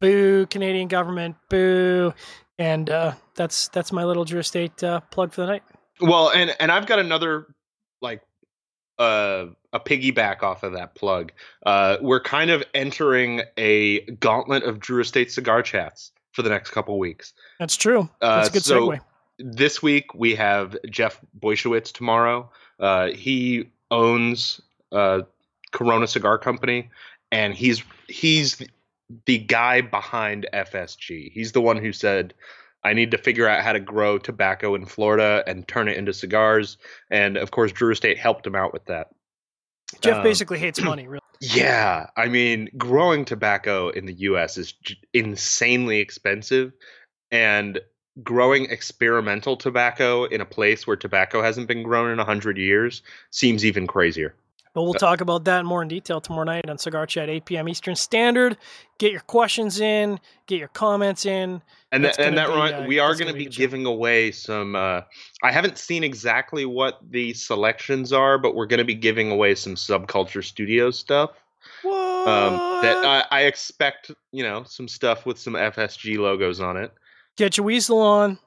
Boo, 0.00 0.46
Canadian 0.46 0.88
government. 0.88 1.36
Boo. 1.48 2.14
And 2.58 2.90
uh, 2.90 3.12
that's 3.34 3.68
that's 3.68 3.90
my 3.90 4.04
little 4.04 4.24
Drew 4.24 4.40
Estate 4.40 4.82
uh, 4.84 5.00
plug 5.00 5.32
for 5.32 5.42
the 5.42 5.46
night. 5.46 5.62
Well, 6.00 6.30
and 6.30 6.54
and 6.60 6.70
I've 6.70 6.86
got 6.86 6.98
another 6.98 7.46
like 8.02 8.22
uh, 8.98 9.46
a 9.72 9.80
piggyback 9.80 10.42
off 10.42 10.62
of 10.62 10.74
that 10.74 10.94
plug. 10.94 11.32
Uh, 11.64 11.96
we're 12.02 12.20
kind 12.20 12.50
of 12.50 12.62
entering 12.74 13.42
a 13.56 14.00
gauntlet 14.12 14.62
of 14.62 14.78
Drew 14.78 15.00
Estate 15.00 15.32
cigar 15.32 15.62
chats 15.62 16.12
for 16.32 16.42
the 16.42 16.50
next 16.50 16.70
couple 16.70 16.98
weeks. 16.98 17.32
That's 17.58 17.76
true. 17.76 18.10
That's 18.20 18.50
a 18.50 18.52
good 18.52 18.64
so, 18.64 18.88
segue 18.88 19.00
this 19.42 19.82
week 19.82 20.14
we 20.14 20.34
have 20.34 20.76
Jeff 20.88 21.20
Borysiewicz 21.38 21.92
tomorrow. 21.92 22.50
Uh, 22.78 23.08
he 23.08 23.70
owns 23.90 24.60
uh, 24.92 25.22
Corona 25.72 26.06
Cigar 26.06 26.38
Company, 26.38 26.90
and 27.32 27.54
he's 27.54 27.82
he's 28.08 28.62
the 29.26 29.38
guy 29.38 29.80
behind 29.80 30.46
FSG. 30.52 31.32
He's 31.32 31.52
the 31.52 31.60
one 31.60 31.76
who 31.76 31.92
said, 31.92 32.34
"I 32.84 32.92
need 32.92 33.10
to 33.12 33.18
figure 33.18 33.48
out 33.48 33.62
how 33.62 33.72
to 33.72 33.80
grow 33.80 34.18
tobacco 34.18 34.74
in 34.74 34.86
Florida 34.86 35.42
and 35.46 35.66
turn 35.66 35.88
it 35.88 35.96
into 35.96 36.12
cigars." 36.12 36.78
And 37.10 37.36
of 37.36 37.50
course, 37.50 37.72
Drew 37.72 37.92
Estate 37.92 38.18
helped 38.18 38.46
him 38.46 38.54
out 38.54 38.72
with 38.72 38.86
that. 38.86 39.08
Jeff 40.00 40.18
um, 40.18 40.22
basically 40.22 40.58
hates 40.58 40.80
money, 40.82 41.06
really. 41.08 41.20
Yeah, 41.40 42.08
I 42.16 42.28
mean, 42.28 42.68
growing 42.76 43.24
tobacco 43.24 43.88
in 43.88 44.04
the 44.04 44.12
U.S. 44.12 44.58
is 44.58 44.74
insanely 45.14 45.98
expensive, 45.98 46.72
and 47.30 47.80
growing 48.22 48.66
experimental 48.66 49.56
tobacco 49.56 50.24
in 50.24 50.40
a 50.40 50.44
place 50.44 50.86
where 50.86 50.96
tobacco 50.96 51.42
hasn't 51.42 51.68
been 51.68 51.82
grown 51.82 52.10
in 52.10 52.18
100 52.18 52.58
years 52.58 53.02
seems 53.30 53.64
even 53.64 53.86
crazier. 53.86 54.34
But 54.72 54.84
we'll 54.84 54.94
talk 54.94 55.20
about 55.20 55.44
that 55.44 55.64
more 55.64 55.82
in 55.82 55.88
detail 55.88 56.20
tomorrow 56.20 56.44
night 56.44 56.70
on 56.70 56.78
Cigar 56.78 57.04
Chat, 57.04 57.28
8 57.28 57.44
p.m. 57.44 57.68
Eastern 57.68 57.96
Standard. 57.96 58.56
Get 58.98 59.10
your 59.10 59.22
questions 59.22 59.80
in, 59.80 60.20
get 60.46 60.60
your 60.60 60.68
comments 60.68 61.26
in. 61.26 61.60
And, 61.90 62.04
that, 62.04 62.20
and 62.20 62.38
that 62.38 62.46
be, 62.46 62.52
uh, 62.52 62.86
we 62.86 63.00
are 63.00 63.16
going 63.16 63.26
to 63.26 63.34
be, 63.34 63.46
be 63.46 63.50
giving 63.50 63.84
away 63.84 64.30
some. 64.30 64.76
Uh, 64.76 65.00
I 65.42 65.50
haven't 65.50 65.76
seen 65.76 66.04
exactly 66.04 66.66
what 66.66 67.00
the 67.10 67.34
selections 67.34 68.12
are, 68.12 68.38
but 68.38 68.54
we're 68.54 68.66
going 68.66 68.78
to 68.78 68.84
be 68.84 68.94
giving 68.94 69.32
away 69.32 69.56
some 69.56 69.74
Subculture 69.74 70.44
Studio 70.44 70.92
stuff. 70.92 71.30
What? 71.82 72.28
Um, 72.28 72.82
that 72.82 73.04
I, 73.04 73.24
I 73.30 73.40
expect, 73.42 74.12
you 74.30 74.44
know, 74.44 74.62
some 74.62 74.86
stuff 74.86 75.26
with 75.26 75.38
some 75.38 75.54
FSG 75.54 76.16
logos 76.18 76.60
on 76.60 76.76
it. 76.76 76.92
Get 77.40 77.56
your 77.56 77.64
weasel 77.64 77.98
on. 78.00 78.38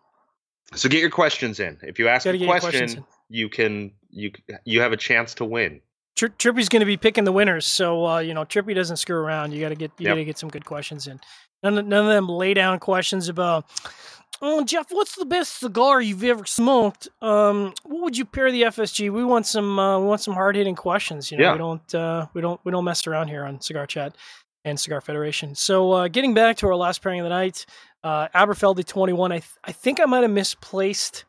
So 0.76 0.88
get 0.88 1.02
your 1.02 1.10
questions 1.10 1.60
in. 1.60 1.80
If 1.82 1.98
you 1.98 2.10
ask 2.10 2.28
a 2.28 2.46
question, 2.46 3.04
you 3.28 3.50
can 3.50 3.92
you 4.12 4.32
you 4.66 4.82
have 4.82 4.92
a 4.92 4.98
chance 4.98 5.34
to 5.34 5.46
win. 5.46 5.82
Tri- 6.16 6.30
Trippy's 6.30 6.70
going 6.70 6.82
to 6.82 6.86
be 6.86 6.96
picking 6.96 7.24
the 7.24 7.32
winners, 7.32 7.66
so 7.66 8.06
uh, 8.06 8.20
you 8.20 8.36
know 8.36 8.46
Trippy 8.46 8.76
doesn't 8.76 8.98
screw 8.98 9.16
around. 9.16 9.52
You 9.52 9.62
got 9.62 9.70
to 9.70 9.76
get 9.76 9.90
you 9.98 10.04
yep. 10.04 10.12
got 10.12 10.16
to 10.18 10.26
get 10.26 10.38
some 10.38 10.50
good 10.50 10.66
questions 10.66 11.08
in. 11.08 11.20
None 11.64 11.80
of, 11.80 11.88
none 11.88 12.06
of 12.06 12.12
them 12.12 12.30
lay 12.30 12.54
down 12.54 12.78
questions 12.78 13.30
about. 13.30 13.66
Oh, 14.44 14.64
Jeff, 14.64 14.92
what's 14.92 15.16
the 15.16 15.26
best 15.26 15.60
cigar 15.60 16.00
you've 16.00 16.24
ever 16.24 16.46
smoked? 16.46 17.08
Um, 17.20 17.74
what 17.86 18.04
would 18.04 18.18
you 18.18 18.26
pair 18.26 18.52
the 18.52 18.62
FSG? 18.62 19.12
We 19.12 19.24
want 19.24 19.48
some 19.48 19.80
uh, 19.80 20.00
we 20.00 20.06
want 20.06 20.22
some 20.22 20.36
hard 20.36 20.56
hitting 20.56 20.76
questions. 20.76 21.32
You 21.32 21.40
know, 21.40 21.46
yeah. 21.46 21.52
we 21.54 21.58
don't 21.58 21.96
uh, 21.96 22.28
we 22.36 22.42
don't 22.42 22.62
we 22.64 22.72
don't 22.72 22.86
mess 22.86 23.08
around 23.08 23.30
here 23.30 23.44
on 23.44 23.60
Cigar 23.60 23.88
Chat 23.88 24.16
and 24.66 24.80
Cigar 24.80 25.02
Federation. 25.02 25.56
So, 25.56 25.92
uh, 25.92 26.08
getting 26.08 26.34
back 26.34 26.58
to 26.58 26.68
our 26.68 26.76
last 26.76 27.02
pairing 27.02 27.20
of 27.20 27.26
the 27.26 27.30
night, 27.30 27.66
uh, 28.04 28.28
Aberfeldy 28.30 28.86
21. 28.86 29.32
I, 29.32 29.36
th- 29.40 29.50
I 29.64 29.72
think 29.72 30.00
I 30.00 30.06
might 30.06 30.24
have 30.24 30.32
misplaced 30.32 31.26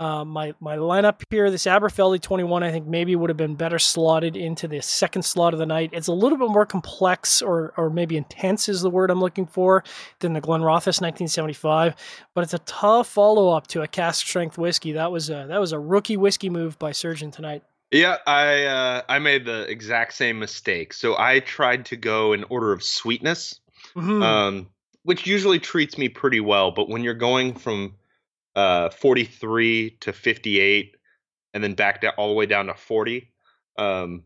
uh, 0.00 0.24
my 0.24 0.54
my 0.60 0.76
lineup 0.76 1.22
here. 1.30 1.50
This 1.50 1.64
Aberfeldy 1.64 2.20
21, 2.20 2.62
I 2.62 2.70
think 2.70 2.86
maybe 2.86 3.16
would 3.16 3.30
have 3.30 3.36
been 3.36 3.56
better 3.56 3.78
slotted 3.78 4.36
into 4.36 4.68
the 4.68 4.80
second 4.80 5.22
slot 5.22 5.54
of 5.54 5.58
the 5.58 5.66
night. 5.66 5.90
It's 5.92 6.06
a 6.06 6.12
little 6.12 6.38
bit 6.38 6.48
more 6.48 6.66
complex, 6.66 7.42
or 7.42 7.72
or 7.76 7.90
maybe 7.90 8.16
intense 8.16 8.68
is 8.68 8.80
the 8.80 8.90
word 8.90 9.10
I'm 9.10 9.20
looking 9.20 9.46
for, 9.46 9.82
than 10.20 10.34
the 10.34 10.40
Glenrothes 10.40 11.00
1975. 11.00 11.96
But 12.34 12.44
it's 12.44 12.54
a 12.54 12.60
tough 12.60 13.08
follow 13.08 13.50
up 13.50 13.66
to 13.68 13.82
a 13.82 13.88
cask 13.88 14.26
strength 14.26 14.56
whiskey. 14.56 14.92
That 14.92 15.10
was 15.10 15.30
a 15.30 15.46
that 15.48 15.60
was 15.60 15.72
a 15.72 15.78
rookie 15.80 16.16
whiskey 16.16 16.50
move 16.50 16.78
by 16.78 16.92
Surgeon 16.92 17.30
tonight. 17.30 17.62
Yeah, 17.90 18.18
I 18.26 18.64
uh, 18.64 19.02
I 19.08 19.18
made 19.18 19.46
the 19.46 19.62
exact 19.62 20.12
same 20.12 20.38
mistake. 20.38 20.92
So 20.92 21.18
I 21.18 21.40
tried 21.40 21.86
to 21.86 21.96
go 21.96 22.34
in 22.34 22.44
order 22.44 22.72
of 22.72 22.84
sweetness, 22.84 23.58
mm-hmm. 23.96 24.22
um, 24.22 24.68
which 25.02 25.26
usually 25.26 25.58
treats 25.58 25.98
me 25.98 26.08
pretty 26.08 26.40
well. 26.40 26.70
But 26.70 26.88
when 26.88 27.02
you're 27.02 27.14
going 27.14 27.54
from 27.54 27.94
uh, 28.56 28.90
43 28.90 29.96
to 30.00 30.12
58, 30.12 30.96
and 31.54 31.64
then 31.64 31.74
back 31.74 32.02
down 32.02 32.12
all 32.16 32.28
the 32.28 32.34
way 32.34 32.46
down 32.46 32.66
to 32.66 32.74
40, 32.74 33.30
um, 33.78 34.24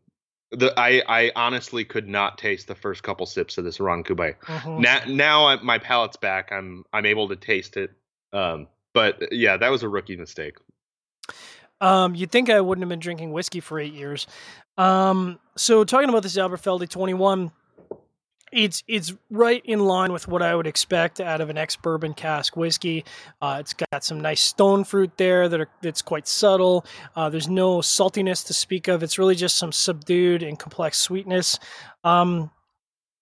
the 0.51 0.73
I 0.79 1.03
I 1.09 1.33
honestly 1.35 1.85
could 1.85 2.09
not 2.09 2.39
taste 2.39 2.69
the 2.69 2.75
first 2.75 3.03
couple 3.03 3.27
sips 3.27 3.59
of 3.59 3.65
this 3.65 3.81
Ron 3.81 4.05
Cubay. 4.05 4.37
Mm-hmm. 4.39 4.81
Now 4.81 5.01
now 5.07 5.47
I, 5.47 5.57
my 5.63 5.79
palate's 5.79 6.17
back. 6.17 6.53
I'm 6.53 6.85
I'm 6.93 7.07
able 7.07 7.29
to 7.29 7.37
taste 7.37 7.77
it. 7.77 7.91
Um, 8.33 8.69
but 8.93 9.33
yeah, 9.33 9.57
that 9.57 9.71
was 9.71 9.83
a 9.83 9.89
rookie 9.89 10.17
mistake. 10.17 10.57
Um, 11.81 12.15
you'd 12.15 12.31
think 12.31 12.49
I 12.49 12.61
wouldn't 12.61 12.83
have 12.83 12.89
been 12.89 13.01
drinking 13.01 13.33
whiskey 13.33 13.61
for 13.61 13.81
eight 13.81 13.93
years. 13.93 14.27
Um, 14.79 15.39
so 15.57 15.85
talking 15.85 16.09
about 16.09 16.23
this 16.23 16.37
Aberfeldy 16.37 16.89
21, 16.89 17.51
it's 18.53 18.85
it's 18.87 19.15
right 19.31 19.63
in 19.65 19.81
line 19.81 20.13
with 20.13 20.29
what 20.29 20.43
I 20.43 20.55
would 20.55 20.67
expect 20.67 21.21
out 21.21 21.41
of 21.41 21.51
an 21.51 21.59
ex 21.59 21.77
bourbon 21.77 22.15
cask 22.15 22.57
whiskey. 22.57 23.05
Uh, 23.41 23.59
it's 23.61 23.75
got 23.75 24.05
some 24.05 24.21
nice 24.21 24.41
stone 24.41 24.85
fruit 24.85 25.13
there 25.17 25.49
that 25.49 25.61
are 25.61 25.69
that's 25.81 26.03
quite 26.03 26.29
subtle. 26.29 26.85
Uh, 27.17 27.31
there's 27.31 27.49
no 27.49 27.79
saltiness 27.79 28.47
to 28.47 28.55
speak 28.55 28.89
of. 28.89 29.03
It's 29.03 29.19
really 29.19 29.35
just 29.35 29.57
some 29.57 29.73
subdued 29.73 30.43
and 30.43 30.59
complex 30.59 31.01
sweetness. 31.01 31.59
Um, 32.05 32.51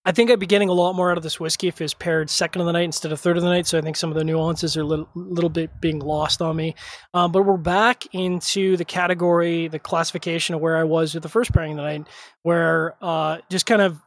I 0.03 0.13
think 0.13 0.31
I'd 0.31 0.41
be 0.41 0.47
getting 0.47 0.71
a 0.71 0.73
lot 0.73 0.95
more 0.95 1.11
out 1.11 1.19
of 1.19 1.23
this 1.23 1.39
whiskey 1.39 1.69
if 1.69 1.79
it's 1.83 1.93
paired 1.93 2.31
second 2.31 2.63
of 2.63 2.67
the 2.67 2.73
night 2.73 2.85
instead 2.85 3.13
of 3.13 3.21
third 3.21 3.37
of 3.37 3.43
the 3.43 3.51
night. 3.51 3.67
So 3.67 3.77
I 3.77 3.83
think 3.83 3.97
some 3.97 4.11
of 4.11 4.17
the 4.17 4.25
nuances 4.25 4.75
are 4.77 4.81
a 4.81 4.85
little, 4.85 5.09
little 5.15 5.51
bit 5.51 5.79
being 5.79 5.99
lost 5.99 6.41
on 6.41 6.57
me. 6.57 6.75
Um, 7.13 7.33
but 7.33 7.43
we're 7.43 7.59
back 7.59 8.07
into 8.15 8.79
the 8.79 8.85
category, 8.87 9.69
the 9.69 9.79
classification 9.79 10.55
of 10.55 10.63
where 10.63 10.79
I 10.79 10.85
was 10.85 11.13
with 11.13 11.23
the 11.23 11.29
first 11.29 11.53
pairing 11.53 11.73
of 11.73 11.77
the 11.77 11.83
night, 11.83 12.09
where 12.43 12.97
uh, 13.03 13.39
just 13.51 13.67
kind 13.67 13.83
of 13.83 14.01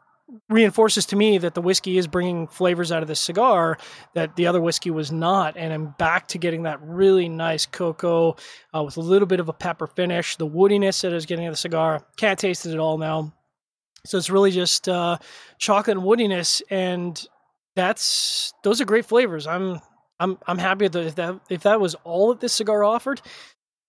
reinforces 0.50 1.06
to 1.08 1.16
me 1.16 1.38
that 1.38 1.54
the 1.54 1.62
whiskey 1.62 1.98
is 1.98 2.08
bringing 2.08 2.48
flavors 2.48 2.92
out 2.92 3.02
of 3.02 3.08
the 3.08 3.16
cigar 3.16 3.78
that 4.14 4.36
the 4.36 4.48
other 4.48 4.62
whiskey 4.62 4.90
was 4.90 5.12
not. 5.12 5.58
And 5.58 5.74
i'm 5.74 5.94
back 5.98 6.28
to 6.30 6.38
getting 6.38 6.64
that 6.64 6.80
really 6.82 7.30
nice 7.30 7.66
cocoa 7.66 8.36
uh, 8.74 8.84
with 8.84 8.98
a 8.98 9.02
little 9.02 9.28
bit 9.28 9.40
of 9.40 9.50
a 9.50 9.54
pepper 9.54 9.88
finish. 9.88 10.36
The 10.38 10.48
woodiness 10.48 11.02
that 11.02 11.14
is 11.14 11.26
getting 11.26 11.46
out 11.46 11.50
of 11.50 11.54
the 11.54 11.58
cigar 11.58 12.06
can't 12.18 12.40
taste 12.40 12.66
it 12.66 12.74
at 12.74 12.80
all 12.80 12.98
now. 12.98 13.34
So 14.06 14.18
it's 14.18 14.30
really 14.30 14.52
just 14.52 14.90
uh, 14.90 15.18
chocolate 15.60 15.98
and 15.98 16.06
woodiness, 16.06 16.62
and 16.70 17.26
that's 17.76 18.54
those 18.64 18.82
are 18.82 18.86
great 18.86 19.06
flavors. 19.06 19.48
I'm 19.48 19.80
I'm 20.20 20.38
I'm 20.46 20.58
happy 20.58 20.88
that 20.90 21.40
if 21.50 21.64
that 21.64 21.80
was 21.80 21.96
all 22.04 22.30
that 22.30 22.42
this 22.42 22.52
cigar 22.52 22.84
offered, 22.84 23.22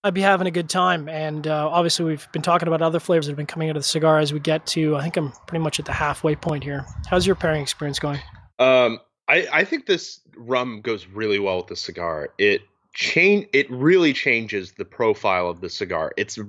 I'd 0.05 0.13
be 0.13 0.21
having 0.21 0.47
a 0.47 0.51
good 0.51 0.69
time. 0.69 1.09
And 1.09 1.47
uh, 1.47 1.67
obviously, 1.67 2.05
we've 2.05 2.31
been 2.31 2.41
talking 2.41 2.67
about 2.67 2.81
other 2.81 2.99
flavors 2.99 3.25
that 3.25 3.31
have 3.31 3.37
been 3.37 3.45
coming 3.45 3.69
out 3.69 3.75
of 3.75 3.81
the 3.81 3.87
cigar 3.87 4.19
as 4.19 4.31
we 4.31 4.39
get 4.39 4.65
to. 4.67 4.95
I 4.95 5.01
think 5.01 5.17
I'm 5.17 5.31
pretty 5.47 5.63
much 5.63 5.79
at 5.79 5.85
the 5.85 5.93
halfway 5.93 6.35
point 6.35 6.63
here. 6.63 6.85
How's 7.07 7.25
your 7.25 7.35
pairing 7.35 7.61
experience 7.61 7.99
going? 7.99 8.19
Um, 8.59 8.99
I 9.27 9.47
I 9.51 9.63
think 9.65 9.87
this 9.87 10.21
rum 10.37 10.81
goes 10.81 11.07
really 11.07 11.39
well 11.39 11.57
with 11.57 11.67
the 11.67 11.75
cigar. 11.75 12.29
It 12.37 12.61
change 12.93 13.47
it 13.51 13.69
really 13.69 14.13
changes 14.13 14.73
the 14.73 14.85
profile 14.85 15.49
of 15.49 15.59
the 15.59 15.69
cigar. 15.69 16.13
It's 16.15 16.39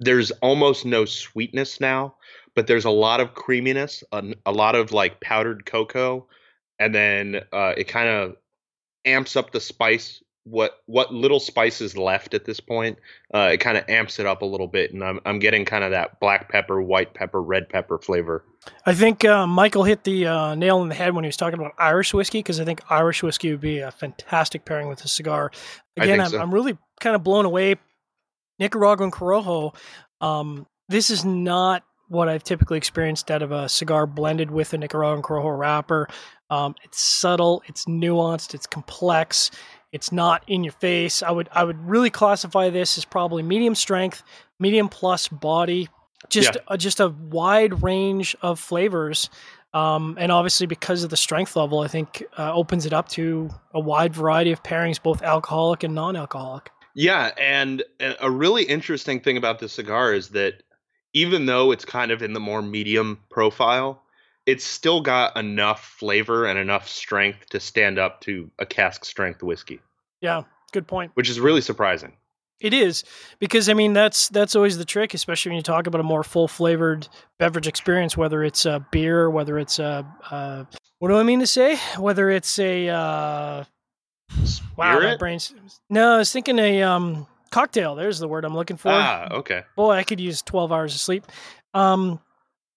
there's 0.00 0.30
almost 0.42 0.84
no 0.84 1.04
sweetness 1.04 1.80
now 1.80 2.16
but 2.54 2.66
there's 2.66 2.84
a 2.84 2.90
lot 2.90 3.20
of 3.20 3.34
creaminess, 3.34 4.04
a, 4.12 4.34
a 4.46 4.52
lot 4.52 4.74
of 4.74 4.92
like 4.92 5.20
powdered 5.20 5.66
cocoa, 5.66 6.26
and 6.78 6.94
then 6.94 7.40
uh, 7.52 7.74
it 7.76 7.88
kind 7.88 8.08
of 8.08 8.36
amps 9.04 9.36
up 9.36 9.52
the 9.52 9.60
spice. 9.60 10.21
What 10.44 10.78
what 10.86 11.14
little 11.14 11.38
spice 11.38 11.80
is 11.80 11.96
left 11.96 12.34
at 12.34 12.44
this 12.44 12.58
point, 12.58 12.98
uh, 13.32 13.50
it 13.52 13.58
kind 13.58 13.76
of 13.76 13.88
amps 13.88 14.18
it 14.18 14.26
up 14.26 14.42
a 14.42 14.44
little 14.44 14.66
bit, 14.66 14.92
and 14.92 15.04
I'm 15.04 15.20
I'm 15.24 15.38
getting 15.38 15.64
kind 15.64 15.84
of 15.84 15.92
that 15.92 16.18
black 16.18 16.50
pepper, 16.50 16.82
white 16.82 17.14
pepper, 17.14 17.40
red 17.40 17.68
pepper 17.68 17.98
flavor. 17.98 18.44
I 18.84 18.94
think 18.94 19.24
uh, 19.24 19.46
Michael 19.46 19.84
hit 19.84 20.04
the 20.04 20.26
uh, 20.26 20.54
nail 20.56 20.78
on 20.78 20.88
the 20.88 20.94
head 20.94 21.14
when 21.14 21.24
he 21.24 21.28
was 21.28 21.36
talking 21.36 21.58
about 21.58 21.72
Irish 21.78 22.12
whiskey 22.12 22.40
because 22.40 22.58
I 22.58 22.64
think 22.64 22.80
Irish 22.90 23.22
whiskey 23.22 23.52
would 23.52 23.60
be 23.60 23.78
a 23.78 23.92
fantastic 23.92 24.64
pairing 24.64 24.88
with 24.88 25.04
a 25.04 25.08
cigar. 25.08 25.52
Again, 25.96 26.20
I'm, 26.20 26.30
so. 26.30 26.40
I'm 26.40 26.52
really 26.52 26.76
kind 27.00 27.14
of 27.14 27.22
blown 27.22 27.44
away. 27.44 27.76
Nicaraguan 28.58 29.10
Corojo 29.10 29.74
um, 30.22 30.66
this 30.88 31.10
is 31.10 31.24
not 31.24 31.82
what 32.08 32.28
I've 32.28 32.44
typically 32.44 32.78
experienced 32.78 33.30
out 33.30 33.42
of 33.42 33.52
a 33.52 33.68
cigar 33.68 34.06
blended 34.06 34.50
with 34.50 34.72
a 34.72 34.78
Nicaraguan 34.78 35.22
Corojo 35.22 35.58
wrapper. 35.58 36.08
Um, 36.48 36.74
it's 36.84 37.00
subtle, 37.00 37.62
it's 37.66 37.86
nuanced, 37.86 38.54
it's 38.54 38.66
complex, 38.66 39.50
it's 39.92 40.10
not 40.10 40.42
in 40.46 40.64
your 40.64 40.72
face. 40.72 41.22
I 41.22 41.30
would 41.30 41.48
I 41.52 41.64
would 41.64 41.78
really 41.86 42.10
classify 42.10 42.70
this 42.70 42.98
as 42.98 43.04
probably 43.04 43.42
medium 43.42 43.74
strength, 43.74 44.22
medium 44.58 44.88
plus 44.88 45.28
body, 45.28 45.88
just 46.28 46.56
yeah. 46.68 46.76
just 46.76 46.98
a 47.00 47.08
wide 47.08 47.82
range 47.82 48.34
of 48.42 48.58
flavors. 48.58 49.28
Um, 49.74 50.16
and 50.20 50.30
obviously, 50.30 50.66
because 50.66 51.02
of 51.02 51.10
the 51.10 51.16
strength 51.16 51.56
level, 51.56 51.80
I 51.80 51.88
think 51.88 52.22
uh, 52.36 52.52
opens 52.52 52.84
it 52.84 52.92
up 52.92 53.08
to 53.10 53.50
a 53.72 53.80
wide 53.80 54.14
variety 54.14 54.52
of 54.52 54.62
pairings, 54.62 55.02
both 55.02 55.22
alcoholic 55.22 55.82
and 55.82 55.94
non-alcoholic. 55.94 56.70
Yeah, 56.94 57.30
and 57.38 57.82
a 58.20 58.30
really 58.30 58.64
interesting 58.64 59.20
thing 59.20 59.38
about 59.38 59.60
this 59.60 59.72
cigar 59.72 60.12
is 60.12 60.30
that 60.30 60.62
even 61.14 61.46
though 61.46 61.72
it's 61.72 61.86
kind 61.86 62.10
of 62.10 62.22
in 62.22 62.34
the 62.34 62.40
more 62.40 62.60
medium 62.60 63.18
profile, 63.30 64.01
it's 64.46 64.64
still 64.64 65.00
got 65.00 65.36
enough 65.36 65.84
flavor 65.84 66.46
and 66.46 66.58
enough 66.58 66.88
strength 66.88 67.46
to 67.50 67.60
stand 67.60 67.98
up 67.98 68.20
to 68.22 68.50
a 68.58 68.66
cask 68.66 69.04
strength 69.04 69.42
whiskey. 69.42 69.80
Yeah, 70.20 70.42
good 70.72 70.86
point. 70.86 71.12
Which 71.14 71.30
is 71.30 71.40
really 71.40 71.60
surprising. 71.60 72.14
It 72.60 72.72
is 72.72 73.02
because 73.40 73.68
I 73.68 73.74
mean 73.74 73.92
that's 73.92 74.28
that's 74.28 74.54
always 74.54 74.78
the 74.78 74.84
trick, 74.84 75.14
especially 75.14 75.50
when 75.50 75.56
you 75.56 75.62
talk 75.62 75.88
about 75.88 76.00
a 76.00 76.04
more 76.04 76.22
full 76.22 76.46
flavored 76.46 77.08
beverage 77.38 77.66
experience, 77.66 78.16
whether 78.16 78.44
it's 78.44 78.64
a 78.64 78.86
beer, 78.92 79.28
whether 79.28 79.58
it's 79.58 79.80
a, 79.80 80.06
a 80.30 80.66
what 81.00 81.08
do 81.08 81.16
I 81.16 81.24
mean 81.24 81.40
to 81.40 81.46
say? 81.46 81.76
Whether 81.98 82.30
it's 82.30 82.60
a 82.60 82.88
uh, 82.88 83.64
wow, 84.76 85.00
my 85.00 85.16
brain's 85.16 85.52
no, 85.90 86.14
I 86.14 86.18
was 86.18 86.30
thinking 86.30 86.60
a 86.60 86.82
um 86.82 87.26
cocktail. 87.50 87.96
There's 87.96 88.20
the 88.20 88.28
word 88.28 88.44
I'm 88.44 88.54
looking 88.54 88.76
for. 88.76 88.90
Ah, 88.90 89.28
okay. 89.32 89.62
Boy, 89.74 89.94
I 89.94 90.04
could 90.04 90.20
use 90.20 90.40
12 90.42 90.70
hours 90.70 90.94
of 90.94 91.00
sleep. 91.00 91.26
Um, 91.74 92.20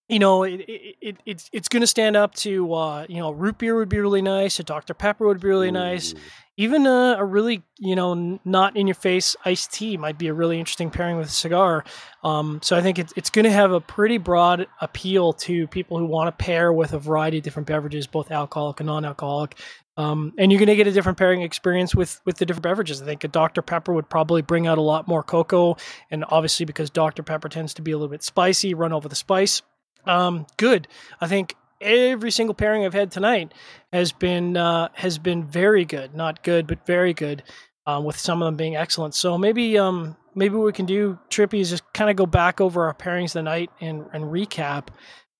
you 0.08 0.20
know, 0.20 0.43
it, 0.43 0.62
it, 0.68 0.95
it 1.01 1.18
it's 1.26 1.49
it's 1.51 1.68
going 1.68 1.82
to 1.82 1.88
stand 1.88 2.16
up 2.16 2.36
to 2.36 2.74
uh, 2.74 3.06
you 3.10 3.18
know, 3.18 3.32
root 3.32 3.58
beer 3.58 3.76
would 3.76 3.89
be 3.89 3.99
really 3.99 4.22
nice. 4.22 4.60
A 4.60 4.64
Dr 4.64 4.93
Pepper 4.93 5.26
would 5.26 5.39
be 5.39 5.47
really 5.47 5.70
Ooh. 5.70 5.74
nice. 5.74 6.14
Even 6.58 6.86
a, 6.86 7.18
a, 7.20 7.26
really 7.26 7.64
you 7.80 7.95
know 7.95 8.39
not 8.45 8.78
in 8.78 8.88
your 8.88 8.95
face 8.95 9.36
iced 9.43 9.74
tea 9.74 9.97
might 9.97 10.18
be 10.18 10.28
a 10.28 10.34
really 10.34 10.60
interesting 10.60 10.89
pairing 10.91 11.18
with 11.18 11.28
a 11.28 11.32
cigar. 11.32 11.84
Um, 12.24 12.60
so 12.62 12.78
I 12.78 12.82
think 12.82 12.99
it's 12.99 13.14
it's 13.16 13.30
going 13.30 13.45
to 13.45 13.51
have 13.51 13.72
a 13.72 13.82
pretty 13.82 14.20
broad 14.20 14.68
appeal 14.80 15.34
to 15.34 15.68
people 15.68 15.97
who 15.97 16.06
want 16.06 16.28
to 16.28 16.43
pair 16.43 16.72
with 16.72 16.93
a 16.93 16.99
variety 16.99 17.39
of 17.39 17.43
different 17.43 17.68
beverages, 17.68 18.08
both 18.08 18.32
alcoholic 18.32 18.80
and 18.80 18.88
non-alcoholic. 18.88 19.60
Um, 19.97 20.34
and 20.38 20.51
you're 20.51 20.60
going 20.60 20.68
to 20.68 20.76
get 20.76 20.88
a 20.88 20.91
different 20.91 21.18
pairing 21.18 21.41
experience 21.41 21.95
with 21.95 22.22
with 22.26 22.38
the 22.38 22.45
different 22.45 22.64
beverages. 22.64 23.01
I 23.01 23.06
think 23.06 23.24
a 23.24 23.28
Dr 23.28 23.64
Pepper 23.64 23.91
would 23.91 24.08
probably 24.08 24.43
bring 24.43 24.68
out 24.68 24.78
a 24.78 24.82
lot 24.82 25.08
more 25.08 25.24
cocoa, 25.24 25.78
and 26.12 26.24
obviously 26.30 26.66
because 26.66 26.91
Dr 26.91 27.24
Pepper 27.24 27.49
tends 27.49 27.74
to 27.74 27.82
be 27.82 27.91
a 27.91 27.97
little 27.97 28.12
bit 28.12 28.22
spicy, 28.24 28.76
run 28.76 28.93
over 28.93 29.10
the 29.10 29.16
spice. 29.16 29.64
Um, 30.08 30.45
good. 30.58 30.88
I 31.22 31.28
think 31.28 31.56
every 31.82 32.32
single 32.32 32.53
pairing 32.53 32.86
I've 32.86 32.93
had 32.93 33.12
tonight 33.12 33.53
has 33.91 34.12
been 34.12 34.58
uh, 34.58 34.89
has 34.93 35.18
been 35.18 35.43
very 35.43 35.86
good. 35.86 36.16
Not 36.16 36.43
good, 36.43 36.68
but 36.68 36.86
very 36.86 37.14
good. 37.14 37.43
Um, 37.88 38.03
with 38.03 38.18
some 38.18 38.41
of 38.41 38.47
them 38.47 38.56
being 38.56 38.76
excellent. 38.76 39.14
So 39.14 39.38
maybe 39.38 39.78
um, 39.78 40.18
maybe 40.34 40.56
what 40.56 40.66
we 40.66 40.74
can 40.74 40.88
do, 40.88 41.20
Trippy, 41.30 41.60
is 41.60 41.70
just 41.70 41.84
kind 41.93 42.10
of 42.10 42.16
go 42.16 42.26
back 42.26 42.60
over 42.60 42.86
our 42.86 42.93
pairings 42.93 43.34
the 43.34 43.43
night 43.43 43.70
and 43.80 44.06
and 44.14 44.26
recap. 44.26 44.88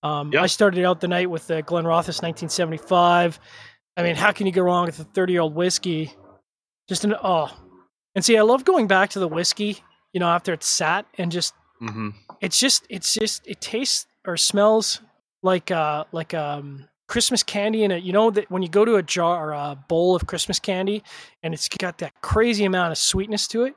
Um, 0.02 0.32
I 0.38 0.46
started 0.46 0.84
out 0.84 1.00
the 1.00 1.08
night 1.08 1.28
with 1.28 1.48
the 1.48 1.62
Glenrothes 1.62 2.22
1975. 2.22 3.40
I 3.96 4.02
mean, 4.02 4.14
how 4.14 4.30
can 4.30 4.46
you 4.46 4.52
go 4.52 4.62
wrong 4.62 4.86
with 4.86 5.00
a 5.00 5.04
30 5.04 5.32
year 5.32 5.42
old 5.42 5.54
whiskey? 5.54 6.12
Just 6.88 7.04
an 7.04 7.14
oh, 7.20 7.50
and 8.14 8.24
see, 8.24 8.36
I 8.36 8.42
love 8.42 8.64
going 8.64 8.86
back 8.86 9.10
to 9.10 9.18
the 9.18 9.28
whiskey. 9.28 9.78
You 10.12 10.20
know, 10.20 10.28
after 10.28 10.52
it's 10.52 10.66
sat 10.66 11.06
and 11.18 11.32
just 11.32 11.54
mm-hmm. 11.82 12.10
it's 12.40 12.58
just 12.58 12.86
it's 12.88 13.12
just 13.12 13.46
it 13.46 13.60
tastes 13.60 14.06
or 14.26 14.36
smells 14.36 15.00
like 15.42 15.70
uh 15.70 16.04
like 16.12 16.34
um 16.34 16.88
Christmas 17.08 17.42
candy 17.42 17.84
in 17.84 17.90
it. 17.90 18.02
You 18.02 18.12
know 18.12 18.30
that 18.30 18.50
when 18.50 18.62
you 18.62 18.68
go 18.68 18.84
to 18.84 18.96
a 18.96 19.02
jar 19.02 19.50
or 19.50 19.52
a 19.52 19.78
bowl 19.88 20.16
of 20.16 20.26
Christmas 20.26 20.58
candy 20.58 21.02
and 21.42 21.54
it's 21.54 21.68
got 21.68 21.98
that 21.98 22.12
crazy 22.20 22.64
amount 22.64 22.92
of 22.92 22.98
sweetness 22.98 23.46
to 23.48 23.64
it. 23.64 23.74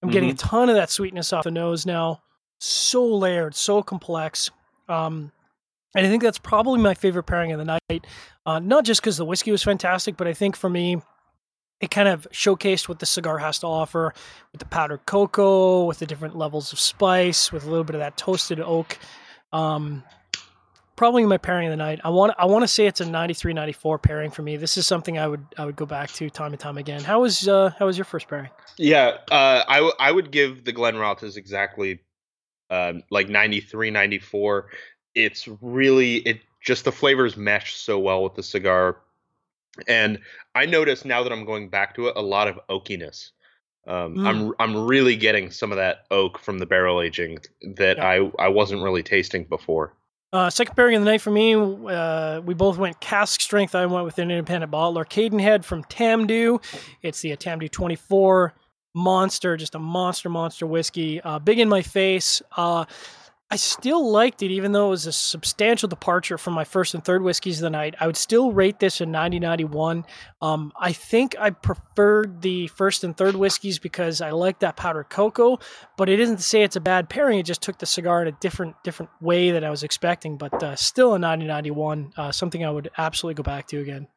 I'm 0.00 0.08
mm-hmm. 0.08 0.12
getting 0.12 0.30
a 0.30 0.34
mm-hmm. 0.34 0.48
ton 0.48 0.68
of 0.68 0.76
that 0.76 0.90
sweetness 0.90 1.32
off 1.32 1.44
the 1.44 1.50
nose 1.50 1.86
now. 1.86 2.22
So 2.60 3.04
layered, 3.04 3.54
so 3.54 3.82
complex. 3.82 4.50
Um, 4.88 5.32
and 5.94 6.06
I 6.06 6.10
think 6.10 6.22
that's 6.22 6.38
probably 6.38 6.80
my 6.80 6.94
favorite 6.94 7.24
pairing 7.24 7.52
of 7.52 7.58
the 7.58 7.78
night. 7.90 8.06
Uh, 8.46 8.58
not 8.58 8.84
just 8.84 9.00
because 9.00 9.16
the 9.16 9.24
whiskey 9.24 9.50
was 9.50 9.62
fantastic, 9.62 10.16
but 10.16 10.26
I 10.26 10.32
think 10.32 10.56
for 10.56 10.70
me, 10.70 11.00
it 11.80 11.90
kind 11.90 12.08
of 12.08 12.26
showcased 12.32 12.88
what 12.88 12.98
the 12.98 13.06
cigar 13.06 13.38
has 13.38 13.60
to 13.60 13.66
offer 13.66 14.12
with 14.52 14.58
the 14.58 14.66
powdered 14.66 15.06
cocoa, 15.06 15.84
with 15.84 15.98
the 15.98 16.06
different 16.06 16.36
levels 16.36 16.72
of 16.72 16.80
spice, 16.80 17.52
with 17.52 17.64
a 17.64 17.70
little 17.70 17.84
bit 17.84 17.94
of 17.94 18.00
that 18.00 18.16
toasted 18.16 18.60
oak. 18.60 18.98
Um, 19.52 20.02
probably 20.96 21.24
my 21.24 21.38
pairing 21.38 21.68
of 21.68 21.70
the 21.70 21.76
night. 21.76 22.00
I 22.04 22.10
want 22.10 22.34
I 22.38 22.46
want 22.46 22.64
to 22.64 22.68
say 22.68 22.86
it's 22.86 23.00
a 23.00 23.08
93 23.08 23.52
94 23.52 23.98
pairing 23.98 24.30
for 24.30 24.42
me. 24.42 24.56
This 24.56 24.76
is 24.76 24.86
something 24.86 25.18
I 25.18 25.28
would 25.28 25.46
I 25.56 25.64
would 25.64 25.76
go 25.76 25.86
back 25.86 26.10
to 26.12 26.28
time 26.28 26.52
and 26.52 26.60
time 26.60 26.76
again. 26.76 27.02
How 27.02 27.20
was 27.20 27.48
uh 27.48 27.70
how 27.78 27.86
was 27.86 27.96
your 27.96 28.04
first 28.04 28.28
pairing? 28.28 28.50
Yeah, 28.76 29.18
uh 29.30 29.64
I, 29.66 29.76
w- 29.76 29.94
I 29.98 30.12
would 30.12 30.30
give 30.30 30.64
the 30.64 30.72
Glen 30.72 30.94
Glenrothes 30.94 31.36
exactly 31.36 32.00
um 32.70 33.02
like 33.10 33.28
93 33.28 33.90
94 33.90 34.68
it's 35.14 35.48
really 35.60 36.16
it 36.16 36.40
just 36.60 36.84
the 36.84 36.92
flavors 36.92 37.36
mesh 37.36 37.76
so 37.76 37.98
well 37.98 38.22
with 38.22 38.34
the 38.34 38.42
cigar 38.42 38.98
and 39.86 40.18
i 40.54 40.66
notice 40.66 41.04
now 41.04 41.22
that 41.22 41.32
i'm 41.32 41.44
going 41.44 41.68
back 41.68 41.94
to 41.94 42.08
it 42.08 42.16
a 42.16 42.22
lot 42.22 42.48
of 42.48 42.58
oakiness 42.68 43.30
um, 43.86 44.16
mm. 44.16 44.26
i'm 44.26 44.52
i'm 44.58 44.86
really 44.86 45.16
getting 45.16 45.50
some 45.50 45.70
of 45.70 45.76
that 45.76 46.04
oak 46.10 46.38
from 46.38 46.58
the 46.58 46.66
barrel 46.66 47.00
aging 47.00 47.38
that 47.76 47.96
yeah. 47.96 48.06
i 48.06 48.30
i 48.38 48.48
wasn't 48.48 48.82
really 48.82 49.02
tasting 49.02 49.44
before 49.44 49.94
uh, 50.30 50.50
second 50.50 50.74
pairing 50.74 50.94
of 50.94 51.00
the 51.00 51.10
night 51.10 51.22
for 51.22 51.30
me, 51.30 51.54
uh, 51.54 52.42
we 52.42 52.52
both 52.52 52.76
went 52.76 53.00
cask 53.00 53.40
strength. 53.40 53.74
I 53.74 53.86
went 53.86 54.04
with 54.04 54.18
an 54.18 54.30
independent 54.30 54.70
bottler, 54.70 55.08
Cadenhead 55.08 55.64
from 55.64 55.82
Tamdhu. 55.84 56.62
It's 57.00 57.22
the 57.22 57.30
Tamdhu 57.30 57.70
24 57.70 58.52
monster, 58.94 59.56
just 59.56 59.74
a 59.74 59.78
monster, 59.78 60.28
monster 60.28 60.66
whiskey. 60.66 61.20
Uh, 61.22 61.38
big 61.38 61.58
in 61.58 61.68
my 61.68 61.80
face. 61.80 62.42
Uh, 62.56 62.84
I 63.50 63.56
still 63.56 64.10
liked 64.10 64.42
it, 64.42 64.50
even 64.50 64.72
though 64.72 64.88
it 64.88 64.90
was 64.90 65.06
a 65.06 65.12
substantial 65.12 65.88
departure 65.88 66.36
from 66.36 66.52
my 66.52 66.64
first 66.64 66.92
and 66.92 67.02
third 67.02 67.22
whiskeys 67.22 67.58
of 67.58 67.62
the 67.62 67.70
night. 67.70 67.94
I 67.98 68.06
would 68.06 68.16
still 68.16 68.52
rate 68.52 68.78
this 68.78 69.00
a 69.00 69.06
90 69.06 69.40
Um, 70.42 70.70
I 70.78 70.92
think 70.92 71.34
I 71.40 71.50
preferred 71.50 72.42
the 72.42 72.66
first 72.66 73.04
and 73.04 73.16
third 73.16 73.36
whiskeys 73.36 73.78
because 73.78 74.20
I 74.20 74.32
like 74.32 74.58
that 74.58 74.76
powdered 74.76 75.04
cocoa, 75.04 75.60
but 75.96 76.10
it 76.10 76.20
isn't 76.20 76.36
to 76.36 76.42
say 76.42 76.62
it's 76.62 76.76
a 76.76 76.80
bad 76.80 77.08
pairing. 77.08 77.38
It 77.38 77.46
just 77.46 77.62
took 77.62 77.78
the 77.78 77.86
cigar 77.86 78.20
in 78.20 78.28
a 78.28 78.32
different 78.32 78.76
different 78.84 79.10
way 79.22 79.52
that 79.52 79.64
I 79.64 79.70
was 79.70 79.82
expecting, 79.82 80.36
but 80.36 80.62
uh, 80.62 80.76
still 80.76 81.14
a 81.14 81.18
90 81.18 82.10
uh, 82.18 82.32
something 82.32 82.66
I 82.66 82.70
would 82.70 82.90
absolutely 82.98 83.42
go 83.42 83.44
back 83.44 83.66
to 83.68 83.80
again. 83.80 84.08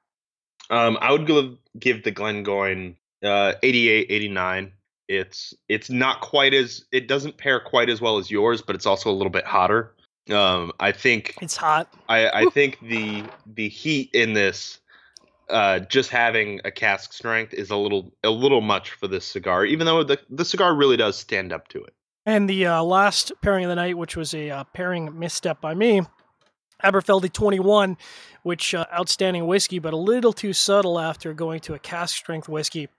Um, 0.70 0.98
I 1.00 1.14
would 1.14 1.26
give, 1.26 1.58
give 1.80 2.04
the 2.04 2.12
Glengoyne 2.12 2.96
uh, 3.24 3.54
88, 3.64 4.08
89. 4.10 4.74
It's 5.12 5.54
it's 5.68 5.90
not 5.90 6.22
quite 6.22 6.54
as 6.54 6.86
it 6.92 7.08
doesn't 7.08 7.38
pair 7.38 7.60
quite 7.60 7.90
as 7.90 8.00
well 8.02 8.18
as 8.18 8.32
yours, 8.32 8.62
but 8.62 8.76
it's 8.76 8.86
also 8.86 9.10
a 9.10 9.14
little 9.14 9.32
bit 9.32 9.46
hotter. 9.46 9.94
Um, 10.30 10.72
I 10.80 10.92
think 10.92 11.36
it's 11.42 11.58
hot. 11.58 11.94
I, 12.08 12.30
I 12.30 12.46
think 12.46 12.80
the 12.82 13.24
the 13.46 13.70
heat 13.70 14.10
in 14.14 14.34
this, 14.34 14.80
uh, 15.50 15.80
just 15.80 16.10
having 16.10 16.62
a 16.64 16.72
cask 16.72 17.12
strength 17.14 17.54
is 17.54 17.70
a 17.72 17.76
little 17.76 18.14
a 18.24 18.30
little 18.30 18.62
much 18.62 18.92
for 18.92 19.08
this 19.08 19.26
cigar, 19.26 19.66
even 19.66 19.86
though 19.86 20.04
the 20.04 20.20
the 20.30 20.46
cigar 20.46 20.76
really 20.76 20.98
does 20.98 21.18
stand 21.18 21.52
up 21.52 21.68
to 21.70 21.84
it. 21.84 21.94
And 22.26 22.50
the 22.50 22.68
uh, 22.68 22.84
last 22.84 23.32
pairing 23.42 23.66
of 23.66 23.70
the 23.70 23.76
night, 23.76 23.98
which 23.98 24.16
was 24.16 24.34
a 24.34 24.50
uh, 24.52 24.64
pairing 24.66 25.18
misstep 25.18 25.60
by 25.60 25.74
me, 25.74 26.02
Aberfeldy 26.84 27.34
21, 27.34 27.98
which 28.44 28.74
uh, 28.74 28.86
outstanding 28.94 29.48
whiskey, 29.48 29.80
but 29.80 29.94
a 29.94 29.98
little 29.98 30.34
too 30.34 30.54
subtle 30.54 31.00
after 31.00 31.34
going 31.34 31.60
to 31.62 31.74
a 31.74 31.80
cask 31.80 32.16
strength 32.16 32.48
whiskey. 32.48 32.90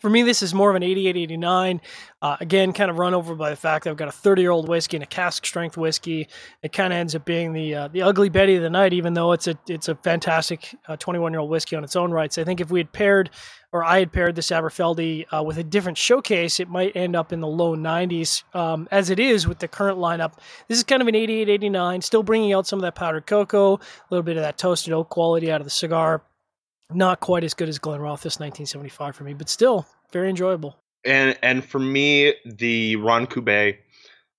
For 0.00 0.08
me, 0.08 0.22
this 0.22 0.42
is 0.42 0.54
more 0.54 0.70
of 0.70 0.76
an 0.76 0.82
88 0.82 1.16
89. 1.16 1.80
Uh, 2.22 2.36
again, 2.40 2.72
kind 2.72 2.90
of 2.90 2.98
run 2.98 3.12
over 3.12 3.34
by 3.34 3.50
the 3.50 3.56
fact 3.56 3.84
that 3.84 3.90
I've 3.90 3.96
got 3.98 4.08
a 4.08 4.12
30 4.12 4.40
year 4.40 4.50
old 4.50 4.66
whiskey 4.66 4.96
and 4.96 5.04
a 5.04 5.06
cask 5.06 5.44
strength 5.44 5.76
whiskey. 5.76 6.28
It 6.62 6.72
kind 6.72 6.92
of 6.92 6.98
ends 6.98 7.14
up 7.14 7.26
being 7.26 7.52
the 7.52 7.74
uh, 7.74 7.88
the 7.88 8.02
ugly 8.02 8.30
Betty 8.30 8.56
of 8.56 8.62
the 8.62 8.70
night, 8.70 8.94
even 8.94 9.12
though 9.12 9.32
it's 9.32 9.46
a 9.46 9.58
it's 9.68 9.88
a 9.88 9.94
fantastic 9.94 10.74
21 10.98 11.30
uh, 11.30 11.34
year 11.34 11.40
old 11.40 11.50
whiskey 11.50 11.76
on 11.76 11.84
its 11.84 11.96
own 11.96 12.12
rights. 12.12 12.38
I 12.38 12.44
think 12.44 12.62
if 12.62 12.70
we 12.70 12.80
had 12.80 12.92
paired, 12.92 13.28
or 13.72 13.84
I 13.84 13.98
had 13.98 14.10
paired 14.10 14.36
this 14.36 14.50
Aberfeldy 14.50 15.26
uh, 15.30 15.42
with 15.42 15.58
a 15.58 15.64
different 15.64 15.98
showcase, 15.98 16.60
it 16.60 16.70
might 16.70 16.96
end 16.96 17.14
up 17.14 17.30
in 17.30 17.40
the 17.40 17.46
low 17.46 17.76
90s. 17.76 18.42
Um, 18.54 18.88
as 18.90 19.10
it 19.10 19.20
is 19.20 19.46
with 19.46 19.58
the 19.58 19.68
current 19.68 19.98
lineup, 19.98 20.32
this 20.68 20.78
is 20.78 20.84
kind 20.84 21.02
of 21.02 21.08
an 21.08 21.14
88 21.14 21.50
89, 21.50 22.00
still 22.00 22.22
bringing 22.22 22.54
out 22.54 22.66
some 22.66 22.78
of 22.78 22.82
that 22.82 22.94
powdered 22.94 23.26
cocoa, 23.26 23.74
a 23.74 23.80
little 24.08 24.24
bit 24.24 24.38
of 24.38 24.42
that 24.44 24.56
toasted 24.56 24.94
oak 24.94 25.10
quality 25.10 25.52
out 25.52 25.60
of 25.60 25.66
the 25.66 25.70
cigar 25.70 26.22
not 26.92 27.20
quite 27.20 27.44
as 27.44 27.54
good 27.54 27.68
as 27.68 27.78
Glenrothes 27.78 28.38
1975 28.38 29.16
for 29.16 29.24
me, 29.24 29.34
but 29.34 29.48
still 29.48 29.86
very 30.12 30.28
enjoyable. 30.28 30.76
And 31.04 31.38
and 31.42 31.64
for 31.64 31.78
me, 31.78 32.34
the 32.44 32.96
Ron 32.96 33.26
Cubay, 33.26 33.78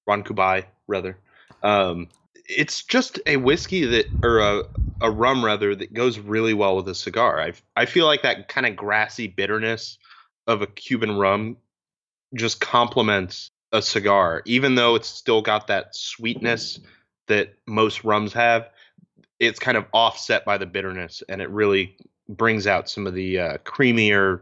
Ron 0.05 0.23
Cubay 0.23 0.65
rather, 0.87 1.17
um, 1.63 2.07
it's 2.45 2.83
just 2.83 3.19
a 3.25 3.37
whiskey 3.37 3.85
that 3.85 4.05
or 4.23 4.39
a 4.39 4.63
a 5.01 5.09
rum 5.09 5.43
rather 5.43 5.75
that 5.75 5.93
goes 5.93 6.19
really 6.19 6.53
well 6.53 6.75
with 6.75 6.87
a 6.87 6.95
cigar. 6.95 7.41
I 7.41 7.53
I 7.75 7.85
feel 7.85 8.05
like 8.05 8.21
that 8.23 8.47
kind 8.47 8.67
of 8.67 8.75
grassy 8.75 9.27
bitterness 9.27 9.97
of 10.47 10.61
a 10.61 10.67
Cuban 10.67 11.17
rum 11.17 11.57
just 12.35 12.61
complements 12.61 13.49
a 13.71 13.81
cigar, 13.81 14.41
even 14.45 14.75
though 14.75 14.95
it's 14.95 15.07
still 15.07 15.41
got 15.41 15.67
that 15.67 15.95
sweetness 15.95 16.79
that 17.27 17.55
most 17.67 18.03
rums 18.03 18.33
have. 18.33 18.69
It's 19.39 19.59
kind 19.59 19.77
of 19.77 19.85
offset 19.93 20.45
by 20.45 20.57
the 20.59 20.67
bitterness, 20.67 21.23
and 21.27 21.41
it 21.41 21.49
really 21.49 21.97
brings 22.37 22.67
out 22.67 22.89
some 22.89 23.07
of 23.07 23.13
the 23.13 23.39
uh, 23.39 23.57
creamier, 23.59 24.41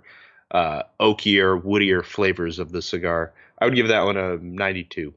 uh, 0.51 0.83
oakier, 0.99 1.61
woodier 1.61 2.03
flavors 2.03 2.59
of 2.59 2.71
the 2.71 2.81
cigar. 2.81 3.33
I 3.59 3.65
would 3.65 3.75
give 3.75 3.87
that 3.89 4.03
one 4.03 4.17
a 4.17 4.37
92. 4.37 5.13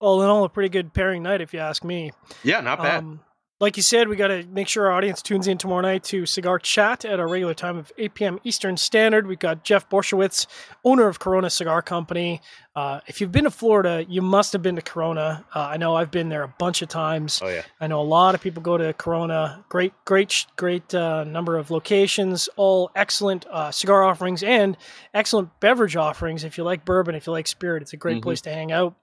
All 0.00 0.22
in 0.22 0.28
all, 0.28 0.44
a 0.44 0.48
pretty 0.48 0.70
good 0.70 0.94
pairing 0.94 1.22
night, 1.22 1.40
if 1.42 1.52
you 1.52 1.60
ask 1.60 1.84
me. 1.84 2.12
Yeah, 2.42 2.60
not 2.60 2.78
bad. 2.78 2.98
Um, 3.00 3.20
like 3.60 3.76
you 3.76 3.82
said, 3.82 4.08
we 4.08 4.16
got 4.16 4.28
to 4.28 4.44
make 4.48 4.66
sure 4.68 4.86
our 4.86 4.92
audience 4.92 5.20
tunes 5.20 5.46
in 5.46 5.58
tomorrow 5.58 5.82
night 5.82 6.02
to 6.04 6.24
Cigar 6.24 6.58
Chat 6.58 7.04
at 7.04 7.20
our 7.20 7.28
regular 7.28 7.52
time 7.52 7.76
of 7.76 7.92
8 7.98 8.14
p.m. 8.14 8.38
Eastern 8.42 8.78
Standard. 8.78 9.26
We've 9.26 9.38
got 9.38 9.64
Jeff 9.64 9.86
Borysiewicz, 9.90 10.46
owner 10.82 11.08
of 11.08 11.18
Corona 11.18 11.50
Cigar 11.50 11.82
Company. 11.82 12.40
Uh, 12.74 13.00
if 13.06 13.20
you've 13.20 13.32
been 13.32 13.44
to 13.44 13.50
Florida, 13.50 14.06
you 14.08 14.22
must 14.22 14.54
have 14.54 14.62
been 14.62 14.76
to 14.76 14.82
Corona. 14.82 15.44
Uh, 15.54 15.60
I 15.60 15.76
know 15.76 15.94
I've 15.94 16.10
been 16.10 16.30
there 16.30 16.42
a 16.42 16.48
bunch 16.58 16.80
of 16.80 16.88
times. 16.88 17.40
oh 17.44 17.48
yeah. 17.48 17.62
I 17.80 17.86
know 17.86 18.00
a 18.00 18.02
lot 18.02 18.34
of 18.34 18.40
people 18.40 18.62
go 18.62 18.78
to 18.78 18.94
Corona. 18.94 19.62
Great, 19.68 19.92
great, 20.06 20.46
great 20.56 20.94
uh, 20.94 21.24
number 21.24 21.58
of 21.58 21.70
locations. 21.70 22.48
All 22.56 22.90
excellent 22.96 23.44
uh, 23.50 23.70
cigar 23.72 24.04
offerings 24.04 24.42
and 24.42 24.76
excellent 25.12 25.50
beverage 25.60 25.96
offerings. 25.96 26.44
If 26.44 26.56
you 26.56 26.64
like 26.64 26.84
bourbon, 26.86 27.14
if 27.14 27.26
you 27.26 27.32
like 27.32 27.46
spirit, 27.46 27.82
it's 27.82 27.92
a 27.92 27.98
great 27.98 28.18
Mhm. 28.18 28.22
place 28.22 28.40
to 28.42 28.50
hang 28.50 28.72
out. 28.72 28.94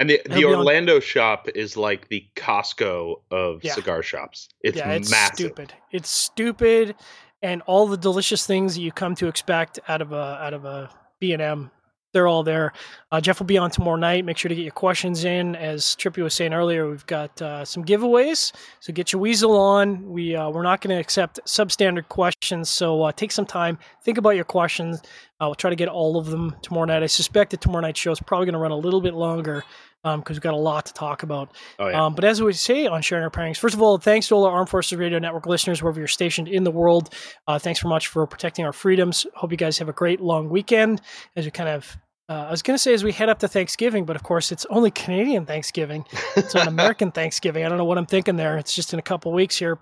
And 0.00 0.10
the, 0.10 0.20
the 0.24 0.34
be 0.36 0.44
on- 0.44 0.54
Orlando 0.54 0.98
shop 0.98 1.46
is 1.54 1.76
like 1.76 2.08
the 2.08 2.26
Costco 2.34 3.20
of 3.30 3.62
Yeah. 3.62 3.74
cigar 3.74 4.02
shops. 4.02 4.48
It's, 4.62 4.78
yeah, 4.78 4.90
it's 4.92 5.10
massive. 5.10 5.36
stupid. 5.36 5.74
It's 5.92 6.10
stupid, 6.10 6.96
and 7.42 7.62
all 7.66 7.86
the 7.86 7.96
delicious 7.98 8.44
things 8.46 8.74
that 8.74 8.80
you 8.80 8.90
come 8.92 9.14
to 9.16 9.28
expect 9.28 9.78
out 9.88 10.00
of 10.02 10.12
a 10.12 10.38
out 10.42 10.54
of 10.54 10.64
a 10.64 10.90
B 11.20 11.32
and 11.32 11.40
M, 11.42 11.70
they're 12.12 12.26
all 12.26 12.42
there. 12.42 12.72
Uh, 13.12 13.20
Jeff 13.20 13.38
will 13.38 13.46
be 13.46 13.56
on 13.58 13.70
tomorrow 13.70 13.96
night. 13.96 14.24
Make 14.24 14.36
sure 14.38 14.48
to 14.48 14.54
get 14.54 14.62
your 14.62 14.72
questions 14.72 15.24
in. 15.24 15.54
As 15.54 15.84
Trippy 15.96 16.22
was 16.22 16.34
saying 16.34 16.52
earlier, 16.54 16.88
we've 16.88 17.06
got 17.06 17.40
uh, 17.40 17.64
some 17.64 17.84
giveaways, 17.84 18.52
so 18.80 18.92
get 18.92 19.12
your 19.12 19.20
weasel 19.20 19.54
on. 19.56 20.10
We 20.10 20.34
uh, 20.34 20.48
we're 20.50 20.62
not 20.62 20.80
going 20.80 20.96
to 20.96 21.00
accept 21.00 21.40
substandard 21.46 22.08
questions, 22.08 22.68
so 22.70 23.02
uh, 23.02 23.12
take 23.12 23.32
some 23.32 23.46
time, 23.46 23.78
think 24.02 24.16
about 24.18 24.30
your 24.30 24.44
questions. 24.44 25.02
Uh, 25.40 25.46
we'll 25.46 25.54
try 25.54 25.70
to 25.70 25.76
get 25.76 25.88
all 25.88 26.18
of 26.18 26.26
them 26.26 26.54
tomorrow 26.62 26.84
night. 26.86 27.02
I 27.02 27.06
suspect 27.06 27.50
that 27.52 27.60
tomorrow 27.62 27.80
night's 27.82 28.00
show 28.00 28.12
is 28.12 28.20
probably 28.20 28.44
going 28.46 28.52
to 28.54 28.58
run 28.58 28.72
a 28.72 28.76
little 28.76 29.00
bit 29.00 29.14
longer 29.14 29.64
because 30.02 30.36
we've 30.36 30.40
got 30.40 30.54
a 30.54 30.56
lot 30.56 30.86
to 30.86 30.92
talk 30.94 31.22
about. 31.22 31.54
Oh 31.78 31.88
yeah. 31.88 32.04
Um, 32.04 32.14
but 32.14 32.24
as 32.24 32.42
we 32.42 32.52
say 32.52 32.86
on 32.86 33.02
sharing 33.02 33.24
our 33.24 33.30
pairings, 33.30 33.58
first 33.58 33.74
of 33.74 33.82
all, 33.82 33.98
thanks 33.98 34.28
to 34.28 34.34
all 34.34 34.44
our 34.44 34.52
Armed 34.52 34.68
Forces 34.68 34.98
Radio 34.98 35.18
Network 35.18 35.46
listeners 35.46 35.82
wherever 35.82 35.98
you're 35.98 36.08
stationed 36.08 36.48
in 36.48 36.64
the 36.64 36.70
world. 36.70 37.14
Uh, 37.46 37.58
thanks 37.58 37.80
very 37.80 37.90
much 37.90 38.08
for 38.08 38.26
protecting 38.26 38.64
our 38.64 38.72
freedoms. 38.72 39.26
Hope 39.34 39.50
you 39.50 39.56
guys 39.56 39.78
have 39.78 39.88
a 39.88 39.92
great 39.92 40.20
long 40.20 40.48
weekend 40.48 41.00
as 41.36 41.44
we 41.44 41.50
kind 41.50 41.68
of. 41.68 41.96
Uh, 42.28 42.46
I 42.46 42.50
was 42.52 42.62
going 42.62 42.76
to 42.76 42.78
say 42.78 42.94
as 42.94 43.02
we 43.02 43.10
head 43.10 43.28
up 43.28 43.40
to 43.40 43.48
Thanksgiving, 43.48 44.04
but 44.04 44.14
of 44.14 44.22
course 44.22 44.52
it's 44.52 44.64
only 44.70 44.92
Canadian 44.92 45.46
Thanksgiving. 45.46 46.04
It's 46.36 46.54
not 46.54 46.68
American 46.68 47.10
Thanksgiving. 47.10 47.64
I 47.64 47.68
don't 47.68 47.76
know 47.76 47.84
what 47.84 47.98
I'm 47.98 48.06
thinking 48.06 48.36
there. 48.36 48.56
It's 48.56 48.72
just 48.72 48.92
in 48.92 49.00
a 49.00 49.02
couple 49.02 49.32
weeks 49.32 49.58
here. 49.58 49.78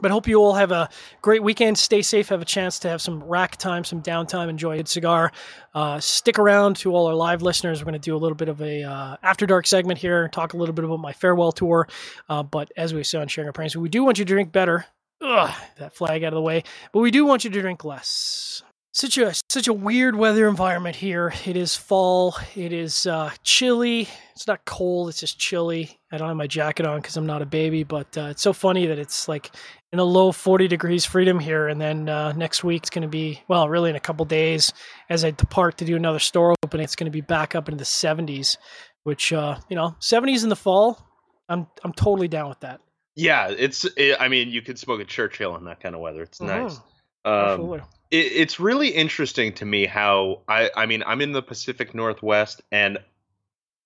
But 0.00 0.10
hope 0.10 0.28
you 0.28 0.40
all 0.40 0.54
have 0.54 0.72
a 0.72 0.88
great 1.22 1.42
weekend. 1.42 1.78
Stay 1.78 2.02
safe. 2.02 2.28
Have 2.28 2.42
a 2.42 2.46
chance 2.46 2.78
to 2.80 2.88
have 2.88 3.02
some 3.02 3.22
rack 3.22 3.56
time, 3.56 3.84
some 3.84 4.02
downtime. 4.02 4.48
Enjoy 4.48 4.72
a 4.72 4.76
good 4.78 4.88
cigar. 4.88 5.32
Uh, 5.74 6.00
stick 6.00 6.38
around 6.38 6.76
to 6.76 6.94
all 6.94 7.06
our 7.06 7.14
live 7.14 7.42
listeners. 7.42 7.80
We're 7.80 7.86
going 7.86 7.94
to 7.94 7.98
do 7.98 8.16
a 8.16 8.18
little 8.18 8.36
bit 8.36 8.48
of 8.48 8.60
a 8.62 8.84
uh, 8.84 9.16
after 9.22 9.46
dark 9.46 9.66
segment 9.66 9.98
here. 9.98 10.28
Talk 10.28 10.52
a 10.52 10.56
little 10.56 10.74
bit 10.74 10.84
about 10.84 11.00
my 11.00 11.12
farewell 11.12 11.52
tour. 11.52 11.88
Uh, 12.28 12.42
but 12.42 12.70
as 12.76 12.94
we 12.94 13.02
say 13.02 13.18
on 13.18 13.28
sharing 13.28 13.48
our 13.48 13.52
pranks, 13.52 13.76
we 13.76 13.88
do 13.88 14.04
want 14.04 14.18
you 14.18 14.24
to 14.24 14.28
drink 14.28 14.52
better. 14.52 14.86
Ugh, 15.20 15.54
that 15.78 15.94
flag 15.94 16.22
out 16.22 16.32
of 16.32 16.36
the 16.36 16.42
way. 16.42 16.62
But 16.92 17.00
we 17.00 17.10
do 17.10 17.24
want 17.24 17.44
you 17.44 17.50
to 17.50 17.60
drink 17.60 17.84
less. 17.84 18.62
Such 18.98 19.16
a 19.16 19.32
such 19.48 19.68
a 19.68 19.72
weird 19.72 20.16
weather 20.16 20.48
environment 20.48 20.96
here. 20.96 21.32
It 21.46 21.56
is 21.56 21.76
fall. 21.76 22.34
It 22.56 22.72
is 22.72 23.06
uh, 23.06 23.30
chilly. 23.44 24.08
It's 24.34 24.48
not 24.48 24.64
cold. 24.64 25.08
It's 25.10 25.20
just 25.20 25.38
chilly. 25.38 26.00
I 26.10 26.18
don't 26.18 26.26
have 26.26 26.36
my 26.36 26.48
jacket 26.48 26.84
on 26.84 27.00
because 27.00 27.16
I'm 27.16 27.24
not 27.24 27.40
a 27.40 27.46
baby. 27.46 27.84
But 27.84 28.18
uh, 28.18 28.30
it's 28.30 28.42
so 28.42 28.52
funny 28.52 28.86
that 28.86 28.98
it's 28.98 29.28
like 29.28 29.52
in 29.92 30.00
a 30.00 30.04
low 30.04 30.32
40 30.32 30.66
degrees 30.66 31.04
freedom 31.04 31.38
here, 31.38 31.68
and 31.68 31.80
then 31.80 32.08
uh, 32.08 32.32
next 32.32 32.64
week 32.64 32.82
it's 32.82 32.90
going 32.90 33.02
to 33.02 33.08
be 33.08 33.40
well, 33.46 33.68
really 33.68 33.88
in 33.88 33.94
a 33.94 34.00
couple 34.00 34.24
days 34.24 34.72
as 35.08 35.24
I 35.24 35.30
depart 35.30 35.78
to 35.78 35.84
do 35.84 35.94
another 35.94 36.18
store 36.18 36.56
opening. 36.64 36.82
It's 36.82 36.96
going 36.96 37.06
to 37.06 37.12
be 37.12 37.20
back 37.20 37.54
up 37.54 37.68
into 37.68 37.78
the 37.78 37.84
70s, 37.84 38.56
which 39.04 39.32
uh, 39.32 39.60
you 39.70 39.76
know 39.76 39.94
70s 40.00 40.42
in 40.42 40.48
the 40.48 40.56
fall. 40.56 41.06
I'm 41.48 41.68
I'm 41.84 41.92
totally 41.92 42.26
down 42.26 42.48
with 42.48 42.58
that. 42.60 42.80
yeah, 43.14 43.48
it's. 43.56 43.84
It, 43.96 44.16
I 44.18 44.26
mean, 44.26 44.50
you 44.50 44.60
could 44.60 44.76
smoke 44.76 45.00
a 45.00 45.04
Churchill 45.04 45.54
in 45.54 45.66
that 45.66 45.78
kind 45.78 45.94
of 45.94 46.00
weather. 46.00 46.22
It's 46.22 46.40
nice. 46.40 46.74
Mhm. 46.74 46.82
Um, 47.24 47.34
Absolutely. 47.50 47.80
It, 48.10 48.16
it's 48.16 48.60
really 48.60 48.88
interesting 48.88 49.52
to 49.54 49.64
me 49.64 49.86
how 49.86 50.42
I. 50.48 50.70
I 50.76 50.86
mean, 50.86 51.02
I'm 51.06 51.20
in 51.20 51.32
the 51.32 51.42
Pacific 51.42 51.94
Northwest, 51.94 52.62
and 52.72 52.98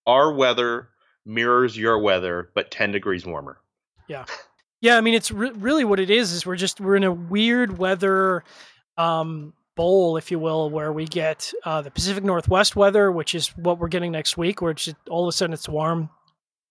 our 0.06 0.32
weather 0.32 0.88
mirrors 1.24 1.76
your 1.76 1.98
weather, 1.98 2.50
but 2.54 2.70
10 2.70 2.92
degrees 2.92 3.24
warmer. 3.24 3.58
Yeah, 4.08 4.24
Yeah. 4.80 4.96
I 4.96 5.00
mean, 5.00 5.14
it's 5.14 5.30
re- 5.30 5.52
really 5.52 5.84
what 5.84 6.00
it 6.00 6.10
is. 6.10 6.32
Is 6.32 6.44
we're 6.44 6.56
just 6.56 6.80
we're 6.80 6.96
in 6.96 7.04
a 7.04 7.12
weird 7.12 7.78
weather 7.78 8.44
um, 8.96 9.52
bowl, 9.76 10.16
if 10.16 10.30
you 10.30 10.38
will, 10.38 10.70
where 10.70 10.92
we 10.92 11.06
get 11.06 11.52
uh, 11.64 11.82
the 11.82 11.90
Pacific 11.90 12.24
Northwest 12.24 12.76
weather, 12.76 13.10
which 13.10 13.34
is 13.34 13.48
what 13.56 13.78
we're 13.78 13.88
getting 13.88 14.12
next 14.12 14.36
week, 14.36 14.60
where 14.60 14.72
it's 14.72 14.84
just, 14.84 14.96
all 15.08 15.24
of 15.24 15.28
a 15.28 15.32
sudden 15.32 15.54
it's 15.54 15.68
warm. 15.68 16.10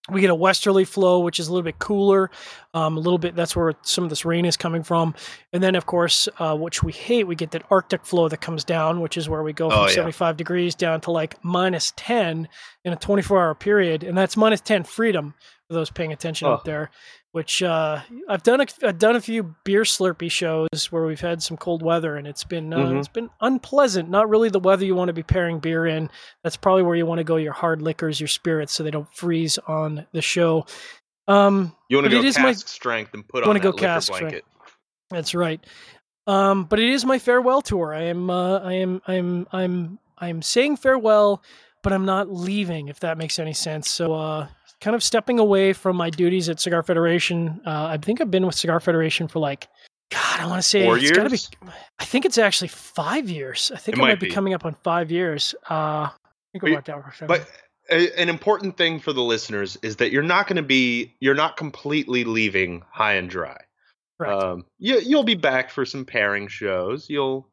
We 0.10 0.20
get 0.20 0.32
a 0.32 0.36
westerly 0.36 0.84
flow, 0.84 1.20
which 1.20 1.40
is 1.40 1.48
a 1.48 1.52
little 1.52 1.64
bit 1.64 1.78
cooler, 1.78 2.32
um, 2.74 2.98
a 2.98 3.00
little 3.00 3.20
bit. 3.20 3.36
That's 3.36 3.56
where 3.56 3.74
some 3.84 4.04
of 4.04 4.10
this 4.10 4.26
rain 4.26 4.46
is 4.46 4.58
coming 4.58 4.82
from, 4.82 5.14
and 5.54 5.62
then 5.62 5.76
of 5.76 5.86
course, 5.86 6.28
uh, 6.40 6.58
which 6.58 6.82
we 6.82 6.92
hate, 6.92 7.26
we 7.28 7.36
get 7.36 7.52
that 7.52 7.64
Arctic 7.70 8.04
flow 8.04 8.28
that 8.28 8.42
comes 8.42 8.64
down, 8.64 9.00
which 9.02 9.16
is 9.16 9.30
where 9.30 9.44
we 9.44 9.54
go 9.54 9.70
from 9.70 9.80
Oh, 9.80 9.86
yeah. 9.86 9.94
75 9.94 10.38
degrees 10.38 10.74
down 10.74 11.02
to 11.02 11.12
like 11.12 11.36
minus 11.44 11.94
10 11.98 12.48
in 12.84 12.94
a 12.94 12.98
24-hour 12.98 13.54
period, 13.56 14.04
and 14.04 14.18
that's 14.18 14.36
minus 14.36 14.62
10 14.62 14.86
freedom 14.86 15.36
for 15.68 15.76
those 15.76 15.92
paying 15.92 16.12
attention 16.12 16.48
Oh. 16.48 16.54
out 16.54 16.66
there 16.66 16.90
which 17.34 17.64
uh, 17.64 18.02
I've 18.28 18.44
done. 18.44 18.62
A, 18.62 18.66
I've 18.84 19.00
done 19.00 19.16
a 19.16 19.22
few 19.22 19.56
beer 19.64 19.84
slurpy 19.84 20.30
shows 20.30 20.68
where 20.92 21.06
we've 21.06 21.20
had 21.22 21.42
some 21.42 21.58
cold 21.58 21.82
weather, 21.82 22.16
and 22.18 22.28
it's 22.28 22.44
been 22.44 22.74
uh, 22.74 22.78
Mhm. 22.78 23.00
it's 23.00 23.08
been 23.08 23.30
unpleasant. 23.40 24.10
Not 24.10 24.30
really 24.30 24.50
the 24.50 24.60
weather 24.60 24.84
you 24.86 24.96
want 24.96 25.10
to 25.10 25.14
be 25.14 25.24
pairing 25.24 25.60
beer 25.60 25.86
in. 25.86 26.10
That's 26.44 26.58
probably 26.58 26.84
where 26.84 26.96
you 26.96 27.06
want 27.06 27.20
to 27.20 27.24
go. 27.24 27.38
Your 27.38 27.54
hard 27.54 27.82
liquors, 27.82 28.20
your 28.20 28.28
spirits, 28.28 28.74
so 28.74 28.84
they 28.84 28.92
don't 28.92 29.14
freeze 29.16 29.58
on 29.68 30.06
the 30.12 30.22
show. 30.22 30.66
Um, 31.28 31.76
You 31.90 31.98
want 31.98 32.10
to 32.12 32.18
it 32.18 32.22
go 32.22 32.28
is 32.28 32.38
my- 32.38 32.52
strength 32.54 33.14
and 33.14 33.26
put 33.28 33.44
on 33.46 33.54
that 33.54 33.60
go 33.64 33.72
cask 33.72 34.08
strength. 34.14 34.22
blanket. 34.22 34.46
that's 35.10 35.34
right. 35.34 35.64
Um, 36.28 36.66
but 36.66 36.80
it 36.80 36.90
is 36.90 37.04
my 37.06 37.18
farewell 37.20 37.62
tour. 37.62 37.94
I 37.94 38.04
am. 38.04 38.30
Uh, 38.30 38.60
I 38.60 38.74
am. 38.74 39.02
I'm. 39.08 39.48
I'm. 39.52 40.00
I'm 40.18 40.42
saying 40.42 40.78
farewell, 40.78 41.42
but 41.82 41.94
I'm 41.94 42.06
not 42.06 42.30
leaving. 42.32 42.90
If 42.90 43.00
that 43.00 43.18
makes 43.18 43.40
any 43.40 43.54
sense. 43.54 43.90
So. 43.90 44.14
Kind 44.82 44.96
of 44.96 45.04
stepping 45.04 45.38
away 45.40 45.74
from 45.74 45.96
my 45.96 46.10
duties 46.10 46.50
at 46.50 46.60
Cigar 46.60 46.82
Federation. 46.84 47.62
Uh, 47.66 47.86
I 47.86 47.98
think 47.98 48.20
I've 48.20 48.32
been 48.32 48.46
with 48.46 48.56
Cigar 48.56 48.80
Federation 48.80 49.28
for 49.28 49.40
like, 49.40 49.68
God, 50.12 50.40
I 50.42 50.48
want 50.48 50.62
to 50.62 50.68
say 50.68 50.84
Four 50.84 50.98
it's 50.98 51.12
got 51.12 51.24
to 51.24 51.30
be 51.30 51.36
years? 51.36 51.50
I 52.00 52.06
think 52.06 52.26
it's 52.26 52.38
actually 52.38 52.68
five 52.70 53.30
years. 53.30 53.72
I 53.74 53.78
think 53.78 53.96
It 53.98 54.00
it, 54.00 54.02
might 54.02 54.08
might 54.10 54.20
be 54.20 54.28
be. 54.28 54.34
coming 54.34 54.54
up 54.54 54.66
on 54.66 54.76
five 54.84 55.12
years. 55.12 55.54
Uh, 55.70 55.74
I 55.74 56.12
think 56.52 56.62
But- 56.64 56.72
it 56.72 56.74
worked 56.74 56.90
out 56.90 57.14
for 57.16 57.26
a. 57.26 57.28
But 57.28 57.48
a, 57.92 58.20
an 58.20 58.28
important 58.28 58.76
thing 58.76 59.00
for 59.00 59.14
the 59.14 59.22
listeners 59.22 59.78
is 59.84 59.98
that 59.98 60.12
you're 60.12 60.24
not 60.24 60.48
going 60.48 60.58
to 60.58 60.64
be, 60.64 61.14
you're 61.20 61.36
not 61.36 61.58
completely 61.58 62.24
leaving 62.24 62.84
high 62.90 63.14
and 63.14 63.30
dry. 63.30 63.58
Correct. 64.20 64.44
Um, 64.44 64.66
you, 64.80 65.00
you'll 65.00 65.24
be 65.24 65.36
back 65.36 65.70
for 65.70 65.86
some 65.86 66.06
pairing 66.06 66.48
shows. 66.48 67.10
You'll, 67.10 67.48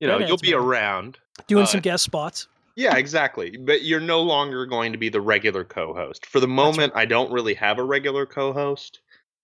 you 0.00 0.08
know, 0.08 0.18
you'll 0.18 0.36
be 0.36 0.54
around. 0.54 1.18
Doing 1.46 1.64
uh, 1.64 1.66
some 1.66 1.80
guest 1.80 2.04
spots. 2.04 2.46
Yeah, 2.78 2.96
exactly. 2.96 3.56
But 3.56 3.82
you're 3.82 3.98
no 3.98 4.22
longer 4.22 4.64
going 4.64 4.92
to 4.92 4.98
be 4.98 5.08
the 5.08 5.20
regular 5.20 5.64
co-host. 5.64 6.24
For 6.26 6.38
the 6.38 6.46
moment, 6.46 6.92
I 6.94 7.06
don't 7.06 7.32
really 7.32 7.54
have 7.54 7.78
a 7.80 7.82
regular 7.82 8.24
co-host. 8.24 9.00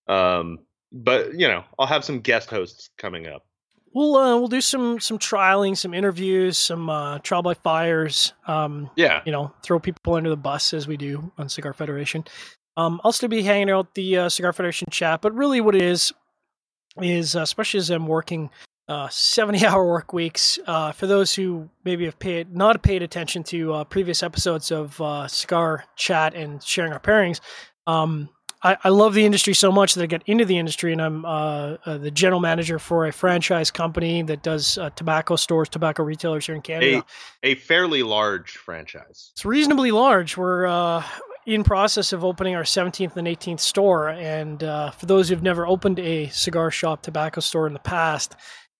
Um, 0.07 0.59
but 0.93 1.37
you 1.37 1.45
know, 1.45 1.65
I'll 1.77 1.85
have 1.85 2.05
some 2.05 2.21
guest 2.21 2.49
hosts 2.49 2.89
coming 2.97 3.27
up. 3.27 3.45
We'll 3.93 4.15
uh, 4.15 4.37
we'll 4.37 4.47
do 4.47 4.61
some 4.61 5.01
some 5.01 5.19
trialing, 5.19 5.75
some 5.75 5.93
interviews, 5.93 6.57
some 6.57 6.89
uh, 6.89 7.19
trial 7.19 7.41
by 7.41 7.55
fires. 7.55 8.31
Um, 8.47 8.89
Yeah. 8.95 9.21
you 9.25 9.33
know, 9.33 9.51
throw 9.63 9.79
people 9.79 10.13
under 10.13 10.29
the 10.29 10.37
bus 10.37 10.73
as 10.73 10.87
we 10.87 10.95
do 10.95 11.29
on 11.37 11.49
Cigar 11.49 11.73
Federation. 11.73 12.23
Um, 12.77 13.01
I'll 13.03 13.11
still 13.11 13.27
be 13.27 13.43
hanging 13.43 13.69
out 13.69 13.95
the 13.95 14.17
uh, 14.17 14.29
Cigar 14.29 14.53
Federation 14.53 14.87
chat, 14.91 15.21
but 15.21 15.33
really, 15.35 15.59
what 15.59 15.75
it 15.75 15.81
is 15.81 16.13
is 17.01 17.35
uh, 17.35 17.41
especially 17.41 17.79
as 17.79 17.89
I'm 17.89 18.07
working 18.07 18.49
uh, 18.87 19.09
70 19.09 19.65
hour 19.65 19.85
work 19.85 20.13
weeks. 20.13 20.59
Uh, 20.65 20.91
for 20.91 21.07
those 21.07 21.33
who 21.33 21.69
maybe 21.83 22.05
have 22.05 22.19
paid 22.19 22.55
not 22.55 22.81
paid 22.83 23.01
attention 23.01 23.43
to 23.43 23.73
uh, 23.73 23.83
previous 23.83 24.23
episodes 24.23 24.71
of 24.71 24.99
uh, 25.01 25.27
Cigar 25.27 25.85
Chat 25.95 26.33
and 26.33 26.61
sharing 26.63 26.93
our 26.93 26.99
pairings, 26.99 27.39
um, 27.87 28.29
I, 28.65 28.77
I 28.83 28.89
love 28.89 29.13
the 29.13 29.25
industry 29.25 29.53
so 29.53 29.71
much 29.71 29.93
that 29.93 30.01
I 30.01 30.07
got 30.07 30.23
into 30.25 30.43
the 30.43 30.57
industry, 30.57 30.91
and 30.91 30.99
I'm 30.99 31.23
uh, 31.23 31.77
uh, 31.85 31.97
the 31.99 32.09
general 32.09 32.39
manager 32.39 32.79
for 32.79 33.05
a 33.05 33.13
franchise 33.13 33.69
company 33.69 34.23
that 34.23 34.41
does 34.41 34.79
uh, 34.79 34.89
tobacco 34.91 35.35
stores, 35.35 35.69
tobacco 35.69 36.03
retailers 36.03 36.47
here 36.47 36.55
in 36.55 36.61
Canada. 36.61 37.05
A 37.43 37.51
a 37.51 37.55
fairly 37.55 38.01
large 38.01 38.57
franchise. 38.57 39.29
It's 39.33 39.45
reasonably 39.45 39.91
large. 39.91 40.35
We're 40.35 40.65
uh, 40.65 41.03
in 41.45 41.63
process 41.63 42.11
of 42.11 42.23
opening 42.25 42.55
our 42.55 42.63
17th 42.63 43.15
and 43.17 43.27
18th 43.27 43.59
store, 43.59 44.09
and 44.09 44.63
uh, 44.63 44.89
for 44.89 45.05
those 45.05 45.29
who've 45.29 45.43
never 45.43 45.67
opened 45.67 45.99
a 45.99 46.29
cigar 46.29 46.71
shop 46.71 47.03
tobacco 47.03 47.41
store 47.41 47.67
in 47.67 47.73
the 47.73 47.79
past, 47.79 48.35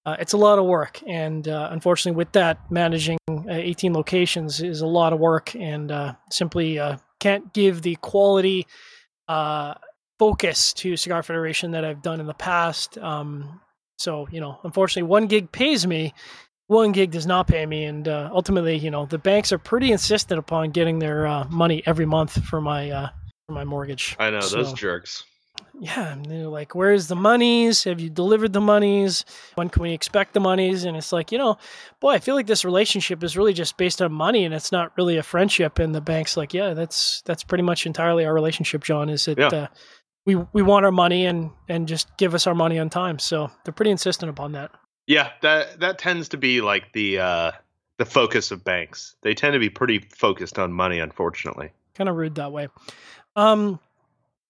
uh, 0.06 0.16
it's 0.20 0.34
a 0.34 0.38
lot 0.38 0.60
of 0.60 0.66
work. 0.66 1.02
And 1.08 1.48
uh, 1.48 1.70
unfortunately, 1.72 2.18
with 2.18 2.32
that, 2.34 2.60
managing 2.72 3.18
uh, 3.30 3.44
18 3.48 3.94
locations 3.94 4.62
is 4.62 4.82
a 4.82 4.88
lot 4.88 5.14
of 5.14 5.20
work, 5.20 5.56
and 5.56 5.92
uh, 5.92 6.14
simply 6.32 6.80
uh, 6.80 6.98
can't 7.20 7.54
give 7.54 7.82
the 7.82 7.96
quality 7.96 8.68
focus 10.18 10.72
to 10.74 10.96
Cigar 10.96 11.24
Federation 11.24 11.72
that 11.72 11.84
I've 11.84 12.02
done 12.02 12.20
in 12.20 12.28
the 12.28 12.34
past. 12.34 12.98
Um, 12.98 13.60
so 13.98 14.28
you 14.32 14.40
know, 14.40 14.60
unfortunately, 14.64 15.10
one 15.10 15.28
gig 15.28 15.52
pays 15.52 15.86
me 15.88 16.14
one 16.68 16.92
gig 16.92 17.12
does 17.12 17.28
not 17.28 17.48
pay 17.48 17.66
me, 17.66 17.86
and 17.86 18.08
uh, 18.08 18.30
ultimately, 18.34 18.76
you 18.78 18.90
know, 18.90 19.06
the 19.06 19.18
banks 19.18 19.52
are 19.52 19.60
pretty 19.60 19.92
insistent 19.92 20.40
upon 20.40 20.72
getting 20.72 21.00
their 21.00 21.28
uh, 21.28 21.46
money 21.50 21.84
every 21.86 22.06
month 22.06 22.44
for 22.46 22.60
my 22.60 22.90
uh, 22.90 23.10
for 23.48 23.54
my 23.54 23.64
mortgage. 23.64 24.16
I 24.20 24.32
know 24.32 24.40
so, 24.40 24.58
those 24.58 24.74
jerks. 24.74 25.24
Yeah, 25.80 26.14
and 26.14 26.26
they're 26.26 26.48
like, 26.48 26.74
"Where's 26.74 27.08
the 27.08 27.16
monies? 27.16 27.84
Have 27.84 28.00
you 28.00 28.10
delivered 28.10 28.54
the 28.54 28.62
monies? 28.62 29.26
When 29.56 29.70
can 29.70 29.82
we 29.82 29.92
expect 29.92 30.34
the 30.34 30.40
monies?" 30.40 30.86
And 30.86 30.96
it's 30.96 31.12
like, 31.12 31.32
you 31.32 31.38
know, 31.38 31.58
boy, 32.00 32.12
I 32.12 32.20
feel 32.20 32.36
like 32.36 32.48
this 32.48 32.64
relationship 32.64 33.24
is 33.24 33.36
really 33.36 33.54
just 33.54 33.78
based 33.78 34.02
on 34.02 34.12
money, 34.14 34.46
and 34.46 34.54
it's 34.54 34.72
not 34.72 34.94
really 34.98 35.18
a 35.18 35.24
friendship. 35.24 35.80
And 35.80 35.94
the 35.94 36.02
bank's 36.02 36.38
like, 36.38 36.54
"Yeah, 36.54 36.74
that's 36.74 37.22
that's 37.26 37.44
pretty 37.44 37.64
much 37.64 37.86
entirely 37.86 38.26
our 38.26 38.34
relationship, 38.34 38.84
John. 38.84 39.10
Is 39.10 39.28
it?" 39.28 39.38
Yeah. 39.38 39.48
Uh, 39.48 39.68
we, 40.26 40.36
we 40.54 40.62
want 40.62 40.86
our 40.86 40.92
money 40.92 41.26
and, 41.26 41.52
and 41.70 41.88
just 41.88 42.16
give 42.18 42.34
us 42.34 42.48
our 42.48 42.56
money 42.56 42.80
on 42.80 42.90
time. 42.90 43.20
So 43.20 43.52
they're 43.64 43.74
pretty 43.74 43.92
insistent 43.92 44.30
upon 44.30 44.54
that. 44.54 44.72
Yeah, 45.08 45.30
that 45.42 45.80
that 45.82 46.00
tends 46.00 46.30
to 46.30 46.38
be 46.38 46.62
like 46.62 46.92
the 46.94 47.20
uh, 47.20 47.52
the 47.98 48.06
focus 48.06 48.50
of 48.50 48.64
banks. 48.64 49.16
They 49.22 49.36
tend 49.36 49.54
to 49.54 49.60
be 49.60 49.70
pretty 49.70 50.00
focused 50.00 50.58
on 50.58 50.74
money, 50.74 51.00
unfortunately. 51.00 51.72
Kind 51.94 52.10
of 52.10 52.16
rude 52.16 52.36
that 52.36 52.52
way. 52.52 52.70
Um, 53.36 53.80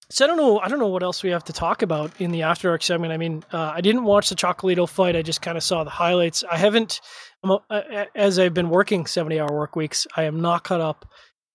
so 0.09 0.25
I 0.25 0.27
don't 0.27 0.37
know. 0.37 0.59
I 0.59 0.67
don't 0.67 0.79
know 0.79 0.87
what 0.87 1.03
else 1.03 1.23
we 1.23 1.29
have 1.31 1.43
to 1.45 1.53
talk 1.53 1.81
about 1.81 2.11
in 2.19 2.31
the 2.31 2.43
After 2.43 2.69
Dark 2.69 2.83
segment. 2.83 3.13
I 3.13 3.17
mean, 3.17 3.43
uh, 3.51 3.73
I 3.75 3.81
didn't 3.81 4.03
watch 4.03 4.29
the 4.29 4.35
Chocolatito 4.35 4.87
fight. 4.87 5.15
I 5.15 5.21
just 5.21 5.41
kind 5.41 5.57
of 5.57 5.63
saw 5.63 5.83
the 5.83 5.89
highlights. 5.89 6.43
I 6.49 6.57
haven't, 6.57 7.01
uh, 7.43 8.05
as 8.15 8.39
I've 8.39 8.53
been 8.53 8.69
working 8.69 9.05
seventy-hour 9.05 9.51
work 9.51 9.75
weeks. 9.75 10.07
I 10.15 10.23
am 10.23 10.41
not 10.41 10.63
caught 10.63 10.81
up 10.81 11.05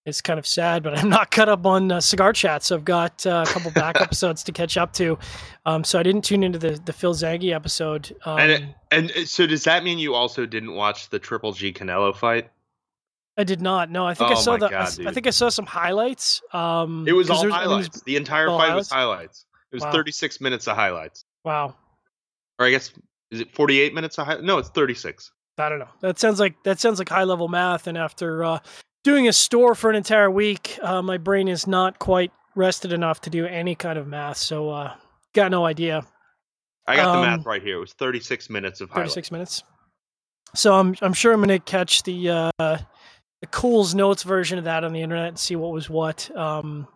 it's 0.06 0.20
kind 0.20 0.38
of 0.38 0.46
sad, 0.46 0.82
but 0.82 0.98
I'm 0.98 1.08
not 1.08 1.30
cut 1.30 1.48
up 1.48 1.66
on 1.66 1.92
uh, 1.92 2.00
cigar 2.00 2.32
chat, 2.32 2.62
so 2.62 2.76
I've 2.76 2.84
got 2.84 3.26
uh, 3.26 3.44
a 3.46 3.50
couple 3.50 3.70
back 3.70 4.00
episodes 4.00 4.42
to 4.44 4.52
catch 4.52 4.76
up 4.76 4.92
to. 4.94 5.18
Um, 5.66 5.84
so 5.84 5.98
I 5.98 6.02
didn't 6.02 6.22
tune 6.22 6.42
into 6.42 6.58
the 6.58 6.80
the 6.84 6.92
Phil 6.92 7.14
Zanghi 7.14 7.54
episode. 7.54 8.14
Um, 8.24 8.38
and 8.38 8.74
and 8.90 9.28
so 9.28 9.46
does 9.46 9.64
that 9.64 9.84
mean 9.84 9.98
you 9.98 10.14
also 10.14 10.46
didn't 10.46 10.74
watch 10.74 11.10
the 11.10 11.18
Triple 11.18 11.52
G 11.52 11.72
Canelo 11.72 12.14
fight? 12.14 12.50
I 13.40 13.44
did 13.44 13.62
not. 13.62 13.90
No, 13.90 14.06
I 14.06 14.12
think 14.12 14.30
oh 14.30 14.34
I 14.34 14.36
saw 14.36 14.56
the. 14.56 14.68
God, 14.68 15.00
I, 15.00 15.08
I, 15.08 15.12
think 15.12 15.26
I 15.26 15.30
saw 15.30 15.48
some 15.48 15.64
highlights. 15.64 16.42
Um, 16.52 17.06
it 17.08 17.12
was 17.12 17.30
all 17.30 17.48
highlights. 17.48 17.90
Was, 17.94 18.02
the 18.02 18.16
entire 18.16 18.48
fight 18.48 18.68
highlights? 18.68 18.76
was 18.76 18.90
highlights. 18.90 19.46
It 19.72 19.76
was 19.76 19.82
wow. 19.84 19.92
36 19.92 20.40
minutes 20.40 20.68
of 20.68 20.76
highlights. 20.76 21.24
Wow. 21.44 21.74
Or 22.58 22.66
I 22.66 22.70
guess 22.70 22.92
is 23.30 23.40
it 23.40 23.54
48 23.54 23.94
minutes 23.94 24.18
of 24.18 24.26
highlights? 24.26 24.44
No, 24.44 24.58
it's 24.58 24.68
36. 24.68 25.32
I 25.56 25.68
don't 25.70 25.78
know. 25.78 25.88
That 26.00 26.18
sounds 26.18 26.38
like 26.38 26.62
that 26.64 26.80
sounds 26.80 26.98
like 26.98 27.08
high 27.08 27.24
level 27.24 27.48
math. 27.48 27.86
And 27.86 27.96
after 27.96 28.44
uh, 28.44 28.58
doing 29.04 29.26
a 29.26 29.32
store 29.32 29.74
for 29.74 29.88
an 29.88 29.96
entire 29.96 30.30
week, 30.30 30.78
uh, 30.82 31.00
my 31.00 31.16
brain 31.16 31.48
is 31.48 31.66
not 31.66 31.98
quite 31.98 32.32
rested 32.54 32.92
enough 32.92 33.22
to 33.22 33.30
do 33.30 33.46
any 33.46 33.74
kind 33.74 33.98
of 33.98 34.06
math. 34.06 34.36
So, 34.36 34.68
uh, 34.68 34.94
got 35.34 35.50
no 35.50 35.64
idea. 35.64 36.02
I 36.86 36.96
got 36.96 37.06
um, 37.06 37.20
the 37.22 37.36
math 37.36 37.46
right 37.46 37.62
here. 37.62 37.76
It 37.76 37.80
was 37.80 37.92
36 37.94 38.50
minutes 38.50 38.80
of 38.80 38.90
highlights. 38.90 39.14
36 39.14 39.32
minutes. 39.32 39.64
So 40.54 40.74
I'm 40.74 40.96
I'm 41.00 41.12
sure 41.12 41.32
I'm 41.32 41.40
going 41.40 41.48
to 41.48 41.58
catch 41.58 42.02
the 42.02 42.50
uh, 42.58 42.78
the 43.40 43.46
Cool's 43.46 43.94
Notes 43.94 44.22
version 44.22 44.58
of 44.58 44.64
that 44.64 44.84
on 44.84 44.92
the 44.92 45.02
internet 45.02 45.28
and 45.28 45.38
see 45.38 45.56
what 45.56 45.72
was 45.72 45.88
what. 45.88 46.34
Um, 46.36 46.86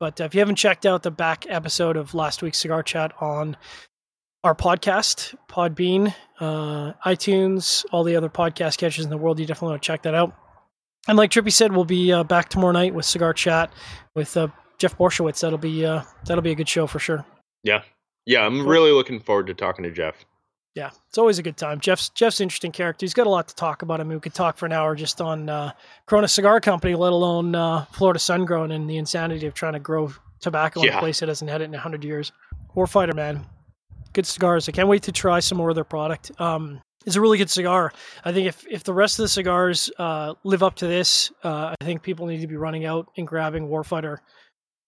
but 0.00 0.20
if 0.20 0.34
you 0.34 0.40
haven't 0.40 0.56
checked 0.56 0.86
out 0.86 1.02
the 1.02 1.10
back 1.10 1.46
episode 1.48 1.96
of 1.96 2.14
last 2.14 2.42
week's 2.42 2.58
cigar 2.58 2.82
chat 2.82 3.12
on 3.20 3.56
our 4.42 4.54
podcast, 4.54 5.34
Podbean, 5.48 6.14
uh, 6.40 6.92
iTunes, 7.06 7.84
all 7.92 8.04
the 8.04 8.16
other 8.16 8.28
podcast 8.28 8.76
catches 8.76 9.04
in 9.04 9.10
the 9.10 9.16
world, 9.16 9.38
you 9.38 9.46
definitely 9.46 9.70
want 9.70 9.82
to 9.82 9.86
check 9.86 10.02
that 10.02 10.14
out. 10.14 10.36
And 11.06 11.16
like 11.16 11.30
Trippy 11.30 11.52
said, 11.52 11.72
we'll 11.72 11.84
be 11.84 12.12
uh, 12.12 12.24
back 12.24 12.48
tomorrow 12.48 12.72
night 12.72 12.94
with 12.94 13.04
Cigar 13.04 13.32
Chat 13.32 13.72
with 14.14 14.36
uh, 14.36 14.48
Jeff 14.78 14.96
Borysiewicz. 14.98 15.40
That'll 15.40 15.58
be 15.58 15.84
uh, 15.84 16.02
that'll 16.26 16.42
be 16.42 16.50
a 16.50 16.54
good 16.54 16.68
show 16.68 16.86
for 16.86 16.98
sure. 16.98 17.24
Yeah, 17.62 17.82
yeah, 18.26 18.44
I'm 18.44 18.66
really 18.66 18.90
looking 18.90 19.20
forward 19.20 19.46
to 19.48 19.54
talking 19.54 19.82
to 19.84 19.90
Jeff. 19.90 20.24
Yeah, 20.74 20.90
it's 21.08 21.18
always 21.18 21.38
a 21.38 21.42
good 21.42 21.56
time. 21.56 21.78
Jeff's 21.78 22.08
Jeff's 22.08 22.40
interesting 22.40 22.72
character. 22.72 23.04
He's 23.04 23.14
got 23.14 23.28
a 23.28 23.30
lot 23.30 23.46
to 23.48 23.54
talk 23.54 23.82
about. 23.82 24.00
I 24.00 24.04
mean, 24.04 24.14
we 24.14 24.20
could 24.20 24.34
talk 24.34 24.58
for 24.58 24.66
an 24.66 24.72
hour 24.72 24.96
just 24.96 25.20
on 25.20 25.48
uh, 25.48 25.72
Corona 26.06 26.26
Cigar 26.26 26.60
Company, 26.60 26.96
let 26.96 27.12
alone 27.12 27.54
uh, 27.54 27.84
Florida 27.92 28.18
Sun 28.18 28.44
Grown 28.44 28.72
and 28.72 28.90
the 28.90 28.96
insanity 28.96 29.46
of 29.46 29.54
trying 29.54 29.74
to 29.74 29.78
grow 29.78 30.12
tobacco 30.40 30.82
yeah. 30.82 30.92
in 30.92 30.96
a 30.96 31.00
place 31.00 31.20
that 31.20 31.28
hasn't 31.28 31.50
had 31.50 31.60
it 31.60 31.64
in 31.64 31.72
hundred 31.74 32.02
years. 32.02 32.32
Warfighter, 32.74 33.14
man, 33.14 33.46
good 34.14 34.26
cigars. 34.26 34.68
I 34.68 34.72
can't 34.72 34.88
wait 34.88 35.04
to 35.04 35.12
try 35.12 35.38
some 35.38 35.58
more 35.58 35.68
of 35.68 35.76
their 35.76 35.84
product. 35.84 36.32
Um, 36.40 36.80
is 37.06 37.16
a 37.16 37.20
really 37.20 37.38
good 37.38 37.50
cigar. 37.50 37.92
I 38.24 38.32
think 38.32 38.48
if, 38.48 38.66
if 38.68 38.82
the 38.82 38.94
rest 38.94 39.18
of 39.18 39.24
the 39.24 39.28
cigars 39.28 39.90
uh, 39.98 40.34
live 40.42 40.62
up 40.62 40.74
to 40.76 40.86
this, 40.86 41.30
uh, 41.44 41.74
I 41.78 41.84
think 41.84 42.02
people 42.02 42.26
need 42.26 42.40
to 42.40 42.46
be 42.46 42.56
running 42.56 42.84
out 42.84 43.08
and 43.16 43.26
grabbing 43.26 43.68
Warfighter 43.68 44.18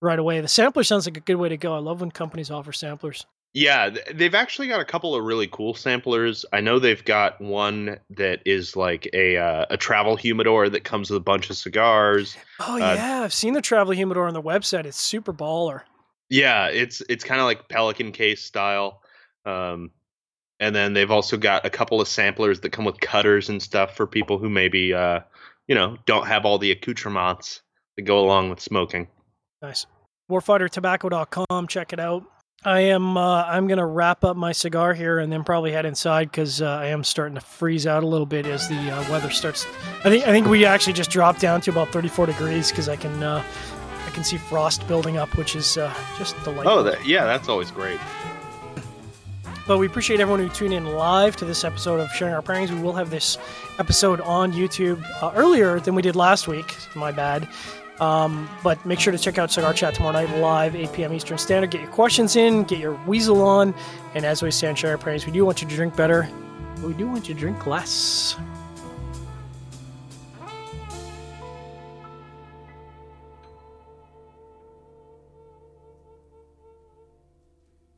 right 0.01 0.19
away. 0.19 0.41
The 0.41 0.49
sampler 0.49 0.83
sounds 0.83 1.07
like 1.07 1.17
a 1.17 1.21
good 1.21 1.37
way 1.37 1.51
to 1.51 1.57
go. 1.57 1.75
I 1.75 1.79
love 1.79 2.01
when 2.01 2.11
companies 2.11 2.51
offer 2.51 2.73
samplers. 2.73 3.27
Yeah, 3.55 3.91
they've 4.13 4.35
actually 4.35 4.69
got 4.69 4.81
a 4.81 4.85
couple 4.85 5.15
of 5.15 5.25
really 5.25 5.47
cool 5.47 5.73
samplers. 5.73 6.45
I 6.53 6.61
know 6.61 6.79
they've 6.79 7.05
got 7.05 7.41
one 7.41 7.99
that 8.11 8.41
is 8.45 8.77
like 8.77 9.09
a 9.15 9.39
uh, 9.39 9.67
a 9.71 9.79
travel 9.79 10.15
humidor 10.15 10.69
that 10.69 10.85
comes 10.85 11.11
with 11.11 11.17
a 11.17 11.25
bunch 11.25 11.49
of 11.49 11.57
cigars. 11.57 12.37
Oh 12.61 12.75
uh, 12.75 12.95
yeah, 12.95 13.23
I've 13.23 13.33
seen 13.33 13.55
the 13.55 13.63
travel 13.63 13.95
humidor 13.95 14.29
on 14.29 14.35
the 14.35 14.43
website. 14.43 14.85
It's 14.85 15.01
super 15.01 15.33
baller. 15.33 15.83
Yeah, 16.29 16.67
it's 16.67 17.03
it's 17.09 17.25
kind 17.25 17.41
of 17.41 17.47
like 17.47 17.69
Pelican 17.69 18.13
case 18.13 18.43
style. 18.43 19.01
Um, 19.47 19.91
and 20.61 20.75
then 20.75 20.93
they've 20.93 21.11
also 21.11 21.37
got 21.37 21.65
a 21.65 21.71
couple 21.71 22.01
of 22.01 22.09
samplers 22.09 22.61
that 22.61 22.73
come 22.73 22.85
with 22.85 23.01
cutters 23.01 23.49
and 23.49 23.63
stuff 23.63 23.97
for 23.97 24.07
people 24.07 24.39
who 24.39 24.51
maybe 24.51 24.93
uh, 24.93 25.21
you 25.67 25.75
know 25.75 25.97
don't 26.05 26.27
have 26.27 26.45
all 26.45 26.59
the 26.59 26.73
accoutrements 26.73 27.63
that 27.97 28.03
go 28.03 28.19
along 28.19 28.51
with 28.51 28.61
smoking. 28.61 29.09
Nice. 29.63 29.87
Warfightertobacco.com. 30.31 31.69
Check 31.69 31.93
it 31.93 32.01
out. 32.01 32.25
I 32.65 32.81
am. 32.81 33.17
Uh, 33.17 33.45
I'm 33.45 33.69
gonna 33.69 33.87
wrap 33.87 34.25
up 34.25 34.37
my 34.37 34.53
cigar 34.53 34.93
here 34.95 35.19
and 35.19 35.33
then 35.33 35.45
probably 35.45 35.73
head 35.73 35.87
inside 35.87 36.31
because 36.31 36.61
uh, 36.61 36.67
I 36.67 36.87
am 36.87 37.05
starting 37.05 37.37
to 37.37 37.41
freeze 37.41 37.87
out 37.87 38.03
a 38.03 38.07
little 38.07 38.27
bit 38.27 38.47
as 38.47 38.69
the 38.69 38.77
uh, 38.77 39.11
weather 39.11 39.31
starts. 39.31 39.67
I 40.05 40.11
think. 40.11 40.27
I 40.27 40.33
think 40.33 40.47
we 40.49 40.65
actually 40.65 40.95
just 40.95 41.11
dropped 41.11 41.41
down 41.41 41.61
to 41.63 41.71
about 41.71 41.89
34 41.93 42.27
degrees 42.27 42.71
because 42.71 42.89
I 42.89 42.97
can. 42.97 43.23
Uh, 43.23 43.45
I 44.07 44.11
can 44.11 44.23
see 44.23 44.37
frost 44.39 44.87
building 44.87 45.17
up, 45.17 45.37
which 45.37 45.57
is 45.57 45.77
uh, 45.77 45.93
just 46.17 46.37
delightful. 46.45 46.73
Oh, 46.73 46.83
that, 46.85 47.05
yeah, 47.05 47.25
that's 47.25 47.49
always 47.49 47.73
great. 47.73 47.99
But 49.67 49.79
we 49.79 49.87
appreciate 49.87 50.21
everyone 50.21 50.39
who 50.39 50.49
tuned 50.49 50.73
in 50.73 50.87
live 50.87 51.35
to 51.37 51.45
this 51.45 51.65
episode 51.65 51.99
of 51.99 52.09
Sharing 52.13 52.33
Our 52.33 52.41
Pairings. 52.41 52.71
We 52.71 52.81
will 52.81 52.93
have 52.93 53.11
this 53.11 53.37
episode 53.81 54.21
on 54.21 54.53
YouTube 54.53 55.05
uh, 55.21 55.33
earlier 55.35 55.81
than 55.81 55.97
we 55.97 56.03
did 56.03 56.15
last 56.15 56.47
week. 56.47 56.73
My 56.95 57.11
bad. 57.11 57.49
Um, 58.01 58.49
but 58.63 58.85
make 58.85 59.01
sure 59.01 59.13
to 59.13 59.19
check 59.19 59.39
out 59.39 59.51
Cigar 59.51 59.73
Chat 59.73 59.95
tomorrow 59.95 60.13
night 60.13 60.39
live, 60.39 60.77
8 60.77 60.93
p.m. 60.93 61.13
Eastern 61.13 61.39
Standard. 61.39 61.71
Get 61.71 61.81
your 61.81 61.91
questions 61.91 62.37
in, 62.37 62.65
get 62.65 62.79
your 62.79 62.95
weasel 63.07 63.43
on. 63.43 63.75
And 64.15 64.25
as 64.25 64.43
we 64.43 64.51
say 64.51 64.69
on 64.69 64.75
Sharing 64.75 64.99
Our 64.99 65.03
Pairings, 65.03 65.25
we 65.25 65.33
do 65.33 65.45
want 65.45 65.63
you 65.63 65.69
to 65.69 65.75
drink 65.75 65.97
better, 65.97 66.29
but 66.77 66.85
we 66.85 66.95
do 66.95 67.07
want 67.07 67.29
you 67.29 67.35
to 67.35 67.41
drink 67.41 67.67
less. 67.67 68.37